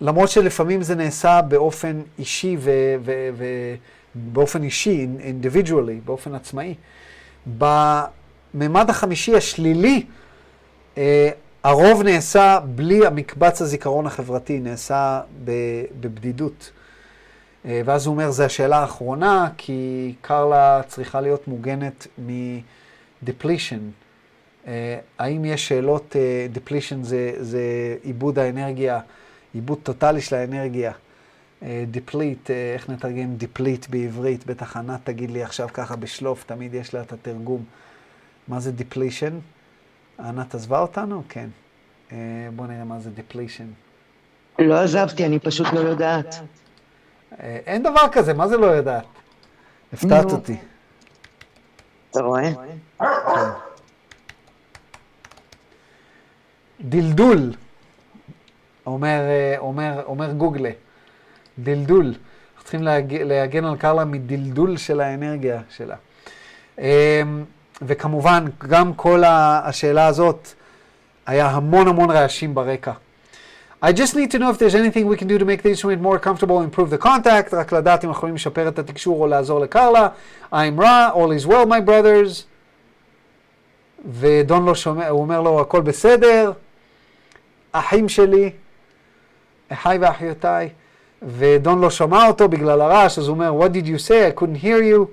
למרות 0.00 0.28
שלפעמים 0.28 0.82
זה 0.82 0.94
נעשה 0.94 1.42
באופן 1.42 2.00
אישי 2.18 2.56
ובאופן 4.16 4.62
אישי, 4.62 5.06
individually, 5.18 6.04
באופן 6.04 6.34
עצמאי. 6.34 6.74
בממד 7.58 8.90
החמישי 8.90 9.36
השלילי, 9.36 10.06
אה, 10.98 11.30
הרוב 11.64 12.02
נעשה 12.02 12.58
בלי 12.74 13.06
המקבץ 13.06 13.62
הזיכרון 13.62 14.06
החברתי, 14.06 14.58
נעשה 14.58 15.20
בבדידות. 16.00 16.70
אה, 17.64 17.80
ואז 17.84 18.06
הוא 18.06 18.12
אומר, 18.12 18.30
זו 18.30 18.42
השאלה 18.44 18.78
האחרונה, 18.78 19.48
כי 19.56 20.14
קרלה 20.20 20.80
צריכה 20.88 21.20
להיות 21.20 21.48
מוגנת 21.48 22.06
מ-depletion. 22.26 23.80
אה, 24.66 24.98
האם 25.18 25.44
יש 25.44 25.68
שאלות, 25.68 26.16
depletion 26.54 26.96
זה, 27.02 27.32
זה 27.40 27.60
עיבוד 28.02 28.38
האנרגיה, 28.38 29.00
עיבוד 29.56 29.78
טוטאלי 29.82 30.20
של 30.20 30.36
האנרגיה. 30.36 30.92
deplete, 31.90 32.50
איך 32.50 32.90
נתרגם 32.90 33.36
deplete 33.36 33.86
בעברית? 33.88 34.46
בטח 34.46 34.76
ענת 34.76 35.00
תגיד 35.04 35.30
לי 35.30 35.42
עכשיו 35.42 35.68
ככה 35.72 35.96
בשליף, 35.96 36.44
תמיד 36.44 36.74
יש 36.74 36.94
לה 36.94 37.00
את 37.00 37.12
התרגום. 37.12 37.64
מה 38.48 38.60
זה 38.60 38.72
depletion? 38.72 39.38
ענת 40.18 40.54
עזבה 40.54 40.78
אותנו? 40.78 41.22
כן. 41.28 41.48
אה, 42.12 42.16
בואו 42.56 42.68
נראה 42.68 42.84
מה 42.84 42.98
זה 42.98 43.10
depletion. 43.10 43.66
לא 44.58 44.80
עזבתי, 44.80 45.26
אני 45.26 45.38
פשוט 45.38 45.66
לא 45.72 45.80
יודעת. 45.80 46.34
אה, 47.40 47.58
אין 47.66 47.82
דבר 47.82 48.08
כזה, 48.12 48.34
מה 48.34 48.48
זה 48.48 48.56
לא 48.56 48.66
יודעת? 48.66 49.06
הפתעת 49.92 50.32
אותי. 50.32 50.56
אתה 52.10 52.20
רואה? 52.20 52.52
כן. 52.98 53.06
דלדול, 56.80 57.52
אומר, 58.86 59.20
אה, 59.28 59.54
אומר, 59.58 60.02
אומר 60.06 60.32
גוגל'ה, 60.32 60.70
דלדול. 61.58 62.04
אנחנו 62.04 62.62
צריכים 62.62 62.82
להגן 63.26 63.64
על 63.64 63.76
קרלה 63.76 64.04
מדלדול 64.04 64.76
של 64.76 65.00
האנרגיה 65.00 65.60
שלה. 65.70 65.96
וכמובן, 67.82 68.44
גם 68.68 68.94
כל 68.94 69.22
השאלה 69.26 70.06
הזאת, 70.06 70.48
היה 71.26 71.46
המון 71.46 71.88
המון 71.88 72.10
רעשים 72.10 72.54
ברקע. 72.54 72.92
I 73.82 73.92
just 73.92 74.14
need 74.14 74.30
to 74.30 74.38
know 74.38 74.50
if 74.50 74.58
there's 74.58 74.74
anything 74.74 75.06
we 75.06 75.16
can 75.16 75.28
do 75.28 75.38
to 75.38 75.44
make 75.44 75.62
the 75.62 75.68
instrument 75.68 76.00
more 76.00 76.18
comfortable 76.18 76.58
and 76.58 76.64
improve 76.64 76.90
the 76.90 76.98
contact, 76.98 77.54
רק 77.54 77.72
לדעת 77.72 78.04
אם 78.04 78.10
יכולים 78.10 78.34
לשפר 78.34 78.68
את 78.68 78.78
התקשור 78.78 79.20
או 79.20 79.26
לעזור 79.26 79.60
לקרלה. 79.60 80.08
I'm 80.52 80.80
רע, 80.80 81.10
all 81.14 81.42
is 81.42 81.46
well 81.46 81.66
my 81.66 81.88
brothers. 81.88 82.42
ודון 84.10 84.64
לא 84.64 84.74
שומע, 84.74 85.08
הוא 85.08 85.20
אומר 85.20 85.40
לו, 85.40 85.60
הכל 85.60 85.80
בסדר, 85.80 86.52
אחים 87.72 88.08
שלי, 88.08 88.50
אחיי 89.72 89.98
ואחיותיי, 89.98 90.68
ודון 91.22 91.80
לא 91.80 91.90
שמע 91.90 92.26
אותו 92.26 92.48
בגלל 92.48 92.80
הרעש, 92.80 93.18
אז 93.18 93.28
הוא 93.28 93.34
אומר, 93.34 93.64
what 93.64 93.68
did 93.68 93.86
you 93.86 94.08
say? 94.08 94.36
I 94.36 94.40
couldn't 94.40 94.64
hear 94.64 94.80
you. 94.80 95.06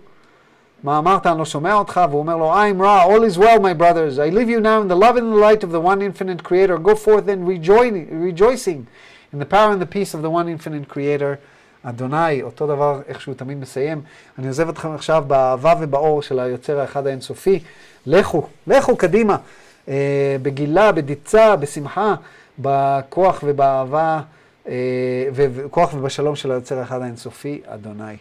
מה 0.83 0.97
אמרת? 0.97 1.27
אני 1.27 1.39
לא 1.39 1.45
שומע 1.45 1.73
אותך. 1.73 2.01
והוא 2.09 2.19
אומר 2.19 2.37
לו, 2.37 2.53
I'm 2.53 2.81
raw, 2.81 3.07
all 3.07 3.23
is 3.23 3.37
well, 3.37 3.59
my 3.59 3.73
brothers. 3.73 4.19
I 4.19 4.29
leave 4.29 4.49
you 4.49 4.59
now 4.59 4.81
in 4.81 4.87
the 4.87 4.95
love 4.95 5.15
and 5.17 5.31
the 5.31 5.41
light 5.47 5.63
of 5.63 5.71
the 5.71 5.79
one 5.79 6.01
infinite 6.01 6.43
creator. 6.43 6.77
Go 6.77 6.95
forth 6.95 7.27
and 7.27 7.47
rejoicing 7.47 8.87
in 9.33 9.39
the 9.39 9.45
power 9.45 9.71
and 9.71 9.81
the 9.81 9.91
peace 9.97 10.13
of 10.13 10.21
the 10.21 10.29
one 10.29 10.47
infinite 10.49 10.87
creator. 10.89 11.37
אדוני, 11.85 12.41
אותו 12.43 12.67
דבר, 12.67 13.01
איך 13.07 13.21
שהוא 13.21 13.35
תמיד 13.35 13.57
מסיים. 13.57 14.01
אני 14.39 14.47
עוזב 14.47 14.69
אתכם 14.69 14.95
עכשיו 14.95 15.23
באהבה 15.27 15.73
ובאור 15.79 16.21
של 16.21 16.39
היוצר 16.39 16.79
האחד 16.79 17.07
האינסופי. 17.07 17.59
לכו, 18.05 18.47
לכו 18.67 18.97
קדימה. 18.97 19.37
אה, 19.87 20.35
בגילה, 20.41 20.91
בדיצה, 20.91 21.55
בשמחה, 21.55 22.15
בכוח 22.59 23.43
ובאהבה, 23.43 23.99
אה, 23.99 24.21
וכוח 25.33 25.93
ובשלום 25.93 26.35
של 26.35 26.51
היוצר 26.51 26.79
האחד 26.79 27.01
האינסופי, 27.01 27.61
אדוני. 27.65 28.15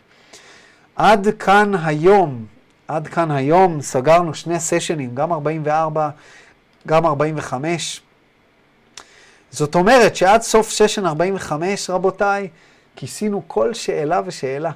עד 0.96 1.28
כאן 1.38 1.72
היום, 1.84 2.46
עד 2.88 3.08
כאן 3.08 3.30
היום 3.30 3.82
סגרנו 3.82 4.34
שני 4.34 4.60
סשנים, 4.60 5.14
גם 5.14 5.32
44, 5.32 6.10
גם 6.86 7.06
45. 7.06 8.02
זאת 9.50 9.74
אומרת 9.74 10.16
שעד 10.16 10.42
סוף 10.42 10.70
סשן 10.70 11.06
45, 11.06 11.90
רבותיי, 11.90 12.48
כיסינו 12.96 13.42
כל 13.46 13.74
שאלה 13.74 14.20
ושאלה, 14.24 14.70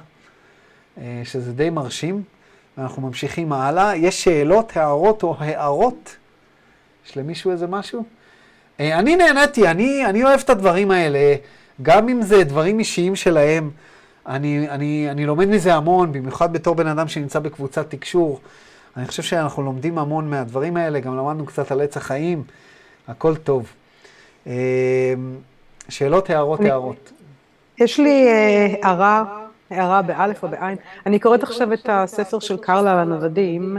אה, 0.97 1.21
שזה 1.23 1.53
די 1.53 1.69
מרשים, 1.69 2.23
ואנחנו 2.77 3.01
ממשיכים 3.01 3.53
הלאה. 3.53 3.95
יש 3.95 4.23
שאלות, 4.23 4.77
הערות 4.77 5.23
או 5.23 5.35
הערות? 5.39 6.15
יש 7.07 7.17
למישהו 7.17 7.51
איזה 7.51 7.67
משהו? 7.67 8.03
אה, 8.79 8.99
אני 8.99 9.15
נהניתי, 9.15 9.67
אני, 9.67 10.05
אני 10.05 10.23
אוהב 10.23 10.39
את 10.39 10.49
הדברים 10.49 10.91
האלה, 10.91 11.35
גם 11.81 12.09
אם 12.09 12.21
זה 12.21 12.43
דברים 12.43 12.79
אישיים 12.79 13.15
שלהם. 13.15 13.69
אני, 14.27 14.69
אני, 14.69 15.07
אני 15.11 15.25
לומד 15.25 15.47
מזה 15.47 15.75
המון, 15.75 16.11
במיוחד 16.11 16.53
בתור 16.53 16.75
בן 16.75 16.87
אדם 16.87 17.07
שנמצא 17.07 17.39
בקבוצת 17.39 17.89
תקשור. 17.89 18.39
אני 18.97 19.07
חושב 19.07 19.23
שאנחנו 19.23 19.63
לומדים 19.63 19.97
המון 19.97 20.29
מהדברים 20.29 20.77
האלה, 20.77 20.99
גם 20.99 21.17
למדנו 21.17 21.45
קצת 21.45 21.71
על 21.71 21.81
עץ 21.81 21.97
החיים, 21.97 22.43
הכל 23.07 23.35
טוב. 23.35 23.71
אה, 24.47 24.53
שאלות, 25.89 26.29
הערות, 26.29 26.59
אני, 26.59 26.69
הערות. 26.69 27.11
יש 27.77 27.99
לי 27.99 28.27
אה, 28.27 28.67
הערה, 28.83 29.23
הערה 29.69 30.01
באלף 30.01 30.43
או 30.43 30.49
בעין. 30.49 30.77
אני 31.05 31.19
קוראת 31.19 31.43
עכשיו 31.43 31.73
את 31.73 31.89
הספר 31.89 32.39
של 32.39 32.57
קרלה 32.57 32.91
על 32.91 32.99
הנוודים, 32.99 33.77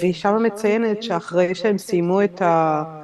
והיא 0.00 0.12
שמה 0.12 0.38
מציינת 0.38 1.02
שאחרי 1.02 1.54
שהם 1.54 1.78
סיימו 1.78 2.22
את 2.24 2.42
ה... 2.42 3.01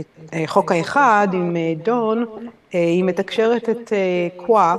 את 0.00 0.30
חוק 0.46 0.72
האחד 0.72 1.28
עם 1.32 1.56
דון, 1.84 2.24
היא 2.72 3.04
מתקשרת 3.04 3.68
את 3.68 3.92
קווה, 4.36 4.76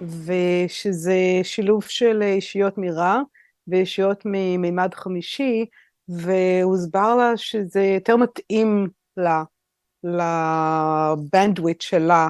ושזה 0.00 1.40
שילוב 1.42 1.82
של 1.84 2.22
אישיות 2.22 2.78
מרע 2.78 3.20
ואישיות 3.68 4.22
ממימד 4.24 4.94
חמישי, 4.94 5.66
והוסבר 6.08 7.14
לה 7.14 7.36
שזה 7.36 7.82
יותר 7.82 8.16
מתאים 8.16 8.88
לה, 9.16 9.42
לבנדוויט 10.04 11.80
שלה. 11.80 12.28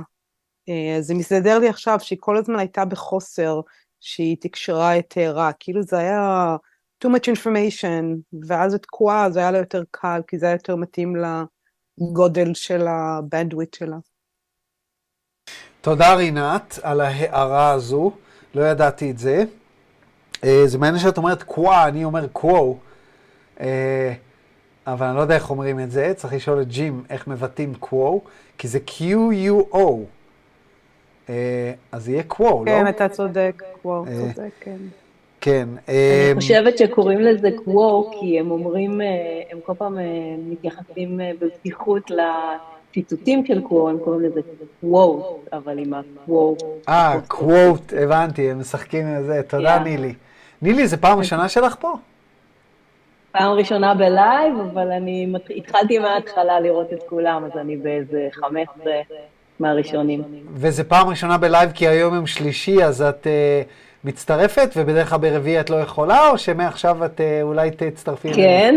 אה, 0.68 0.96
זה 1.00 1.14
מסתדר 1.14 1.58
לי 1.58 1.68
עכשיו 1.68 1.98
שהיא 2.00 2.18
כל 2.20 2.36
הזמן 2.36 2.58
הייתה 2.58 2.84
בחוסר 2.84 3.60
שהיא 4.00 4.36
תקשרה 4.40 4.98
את 4.98 5.18
רע, 5.18 5.50
כאילו 5.60 5.82
זה 5.82 5.98
היה 5.98 6.56
too 7.04 7.08
much 7.08 7.32
information, 7.34 8.04
ואז 8.46 8.74
את 8.74 8.82
תקועה 8.82 9.30
זה 9.30 9.40
היה 9.40 9.50
לה 9.50 9.58
יותר 9.58 9.82
קל, 9.90 10.20
כי 10.26 10.38
זה 10.38 10.46
היה 10.46 10.54
יותר 10.54 10.76
מתאים 10.76 11.16
לגודל 11.98 12.54
של 12.54 12.86
הבנדוויט 12.88 13.74
שלה. 13.74 13.96
תודה 15.80 16.14
רינת 16.14 16.78
על 16.82 17.00
ההערה 17.00 17.70
הזו, 17.70 18.12
לא 18.54 18.62
ידעתי 18.62 19.10
את 19.10 19.18
זה. 19.18 19.44
אה, 20.44 20.62
זה 20.66 20.78
מעניין 20.78 21.02
שאת 21.02 21.16
אומרת 21.16 21.42
קווה, 21.42 21.88
אני 21.88 22.04
אומר 22.04 22.28
קוו, 22.28 22.78
אה, 23.60 24.12
אבל 24.86 25.06
אני 25.06 25.16
לא 25.16 25.20
יודע 25.20 25.34
איך 25.34 25.50
אומרים 25.50 25.80
את 25.80 25.90
זה, 25.90 26.12
צריך 26.16 26.32
לשאול 26.32 26.62
את 26.62 26.68
ג'ים 26.68 27.04
איך 27.10 27.26
מבטאים 27.26 27.74
קוו, 27.74 28.20
כי 28.58 28.68
זה 28.68 28.78
Q-U-O. 28.86 29.76
אה, 31.28 31.72
אז 31.92 32.08
יהיה 32.08 32.22
קוו, 32.22 32.64
לא? 32.64 32.70
כן, 32.70 32.88
אתה 32.88 33.08
צודק, 33.08 33.62
קוו, 33.82 34.04
צודק, 34.04 34.50
כן. 34.60 34.78
כן. 35.44 35.68
אני 35.88 36.34
חושבת 36.34 36.78
שקוראים 36.78 37.20
לזה 37.20 37.48
quo, 37.64 38.10
כי 38.20 38.40
הם 38.40 38.50
אומרים, 38.50 39.00
הם 39.50 39.58
כל 39.66 39.72
פעם 39.78 39.98
מתייחסים 40.48 41.20
בפתיחות 41.40 42.10
ציטוטים 42.92 43.46
של 43.46 43.60
quo, 43.60 43.88
הם 43.88 43.98
קוראים 43.98 44.20
לזה 44.20 44.40
quote, 44.80 45.24
אבל 45.52 45.78
עם 45.78 45.94
ה 45.94 46.04
quote. 46.04 46.62
אה, 46.88 47.14
quote, 47.28 47.92
הבנתי, 48.02 48.50
הם 48.50 48.60
משחקים 48.60 49.06
עם 49.06 49.22
זה. 49.22 49.42
תודה, 49.48 49.76
yeah. 49.76 49.80
נילי. 49.80 50.14
נילי, 50.62 50.86
זו 50.86 50.96
פעם 51.00 51.18
ראשונה 51.18 51.48
שלך 51.48 51.76
פה? 51.80 51.92
פעם 53.32 53.52
ראשונה 53.52 53.94
בלייב, 53.94 54.54
אבל 54.72 54.92
אני 54.92 55.32
התחלתי 55.56 55.98
מההתחלה 55.98 56.60
לראות 56.60 56.92
את 56.92 57.02
כולם, 57.08 57.44
אז 57.44 57.58
אני 57.60 57.76
באיזה 57.76 58.28
15 58.32 58.92
מהראשונים. 59.60 60.22
וזה 60.54 60.84
פעם 60.84 61.08
ראשונה 61.08 61.38
בלייב 61.38 61.70
כי 61.74 61.88
היום 61.88 62.14
יום 62.14 62.26
שלישי, 62.26 62.84
אז 62.84 63.02
את 63.02 63.26
uh, 63.26 63.68
מצטרפת, 64.04 64.70
ובדרך 64.76 65.08
כלל 65.08 65.18
ברביעי 65.18 65.60
את 65.60 65.70
לא 65.70 65.76
יכולה, 65.76 66.30
או 66.30 66.38
שמעכשיו 66.38 67.04
את 67.04 67.20
uh, 67.20 67.22
אולי 67.42 67.70
תצטרפי? 67.70 68.32
כן. 68.34 68.74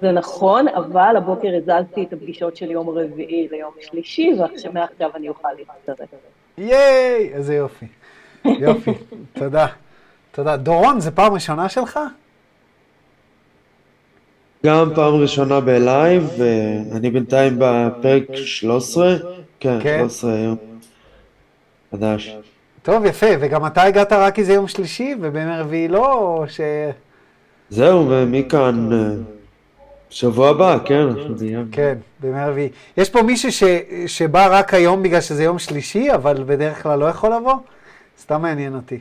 זה 0.00 0.12
נכון, 0.12 0.68
אבל 0.68 1.16
הבוקר 1.16 1.48
הזזתי 1.56 2.02
את 2.02 2.12
הפגישות 2.12 2.56
של 2.56 2.70
יום 2.70 2.88
רביעי 2.88 3.48
ליום 3.50 3.72
שלישי, 3.80 4.30
ומעכשיו 4.64 5.10
אני 5.14 5.28
אוכל 5.28 5.48
להצטרף. 5.58 6.08
ייי, 6.58 7.30
איזה 7.32 7.54
יופי. 7.54 7.86
יופי, 8.44 8.90
תודה. 9.38 9.66
תודה. 10.32 10.56
דורון, 10.56 11.00
זו 11.00 11.10
פעם 11.14 11.32
ראשונה 11.32 11.68
שלך? 11.68 12.00
גם 14.66 14.90
פעם 14.94 15.14
ראשונה 15.14 15.60
בלייב, 15.60 16.30
ואני 16.38 17.10
בינתיים 17.10 17.54
בפרק 17.58 18.22
13. 18.34 19.16
כן, 19.60 19.78
כן. 19.82 19.98
13 19.98 20.34
היום. 20.34 20.56
חדש. 21.90 22.36
טוב, 22.88 23.04
יפה, 23.04 23.26
וגם 23.40 23.66
אתה 23.66 23.82
הגעת 23.82 24.12
רק 24.12 24.34
כי 24.34 24.44
זה 24.44 24.52
יום 24.52 24.68
שלישי, 24.68 25.14
ובימי 25.20 25.58
רביעי 25.58 25.88
לא, 25.88 26.12
או 26.12 26.44
ש... 26.48 26.60
זהו, 27.70 28.06
ומכאן 28.10 28.88
שבוע 30.10 30.50
הבא, 30.50 30.78
כן, 30.84 31.00
אנחנו 31.00 31.34
נהיה. 31.40 31.60
כן, 31.72 31.98
בימי 32.20 32.40
רביעי. 32.40 32.68
יש 32.96 33.10
פה 33.10 33.22
מישהו 33.22 33.52
ש, 33.52 33.62
שבא 34.06 34.48
רק 34.50 34.74
היום 34.74 35.02
בגלל 35.02 35.20
שזה 35.20 35.44
יום 35.44 35.58
שלישי, 35.58 36.14
אבל 36.14 36.42
בדרך 36.46 36.82
כלל 36.82 36.98
לא 36.98 37.04
יכול 37.04 37.34
לבוא? 37.34 37.54
סתם 38.20 38.42
מעניין 38.42 38.74
אותי. 38.74 38.98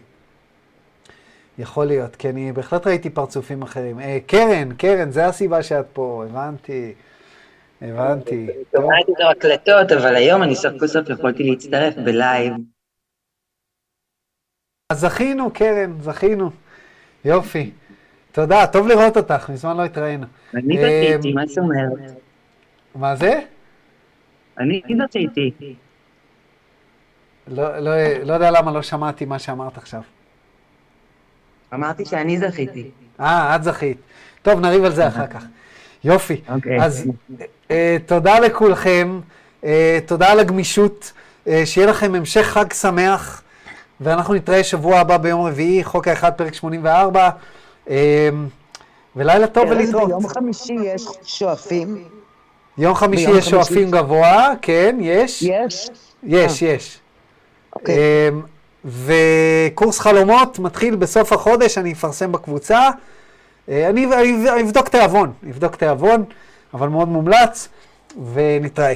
יכול 1.60 1.86
להיות, 1.86 2.16
כי 2.16 2.30
אני 2.30 2.52
בהחלט 2.52 2.88
ראיתי 2.88 3.10
פרצופים 3.10 3.62
אחרים. 3.62 4.00
אה, 4.00 4.18
קרן, 4.28 4.74
קרן, 4.78 5.12
זה 5.12 5.26
הסיבה 5.26 5.64
שאת 5.64 5.86
פה, 5.94 6.24
הבנתי. 6.30 6.94
הבנתי. 7.82 8.48
שמעתי 8.72 9.12
את 9.12 9.22
ההקלטות, 9.28 9.92
אבל 9.92 10.16
היום 10.16 10.44
אני 10.44 10.56
סוף 10.56 10.74
כל 10.80 10.88
סוף 10.88 11.10
יכולתי 11.10 11.44
להצטרף 11.44 11.94
בלייב. 11.96 12.54
אז 14.90 15.00
זכינו, 15.00 15.52
קרן, 15.54 15.94
זכינו. 16.02 16.52
יופי. 17.26 17.72
תודה, 18.32 18.68
טוב 18.68 18.88
לראות 18.88 19.18
אותך, 19.18 19.50
מזמן 19.50 19.78
לא 19.78 19.86
התראינו. 19.86 20.26
אני 20.56 20.78
זכיתי, 20.78 21.34
מה 21.34 21.46
זאת 21.46 21.58
אומרת? 21.58 22.14
מה 22.96 23.16
זה? 23.16 23.40
אני 24.60 24.82
זכיתי. 25.08 25.76
לא, 27.48 27.78
לא, 27.80 27.92
לא 28.24 28.34
יודע 28.34 28.52
למה 28.52 28.72
לא 28.72 28.82
שמעתי 28.82 29.26
מה 29.26 29.40
שאמרת 29.40 29.78
עכשיו. 29.78 30.02
אמרתי 31.74 32.06
שאני 32.06 32.38
זכיתי. 32.38 32.90
אה, 33.20 33.56
את 33.56 33.64
זכית. 33.64 33.98
טוב, 34.42 34.60
נריב 34.60 34.84
על 34.84 34.92
זה 34.92 35.08
אחר 35.08 35.28
כך. 35.28 35.46
יופי. 36.04 36.42
אוקיי. 36.50 36.84
אז 36.84 37.08
אה, 37.72 37.98
תודה 38.06 38.40
לכולכם, 38.40 39.20
אה, 39.64 40.00
תודה 40.06 40.32
על 40.32 40.40
הגמישות, 40.40 41.14
אה, 41.48 41.62
שיהיה 41.66 41.88
לכם 41.88 42.16
המשך 42.16 42.46
חג 42.46 42.74
שמח, 42.74 43.44
ואנחנו 44.02 44.34
נתראה 44.34 44.64
שבוע 44.64 45.00
הבא 45.00 45.18
ביום 45.18 45.46
רביעי, 45.46 45.84
חוק 45.84 46.08
האחד, 46.08 46.32
פרק 46.32 46.54
84, 46.54 47.30
אה, 47.90 48.30
ולילה 49.16 49.48
טוב 49.48 49.68
ארז, 49.68 49.78
ולהתראות. 49.78 50.08
ביום 50.08 50.28
חמישי 50.28 50.74
יש 50.74 51.06
שואפים? 51.24 52.04
יום 52.78 52.96
חמישי 52.96 53.32
יש. 53.32 53.50
שואפים 53.50 53.92
גבוה, 53.92 54.54
כן, 54.62 54.98
יש. 55.02 55.44
יש? 55.44 55.90
יש, 56.24 56.62
יש. 56.62 57.00
אוקיי. 57.76 57.96
אמ, 58.30 58.42
וקורס 58.86 60.00
חלומות 60.00 60.60
מתחיל 60.60 60.96
בסוף 60.96 61.34
החודש, 61.34 61.78
אני 61.78 61.94
אפרסם 61.94 62.32
בקבוצה. 62.32 62.90
אה, 63.70 63.90
אני 63.90 64.08
אבדוק 64.62 64.88
תיאבון, 64.88 65.34
אבדוק 65.50 65.76
תיאבון, 65.76 66.24
אבל 66.74 66.88
מאוד 66.88 67.08
מומלץ, 67.08 67.70
ונתראה. 68.34 68.94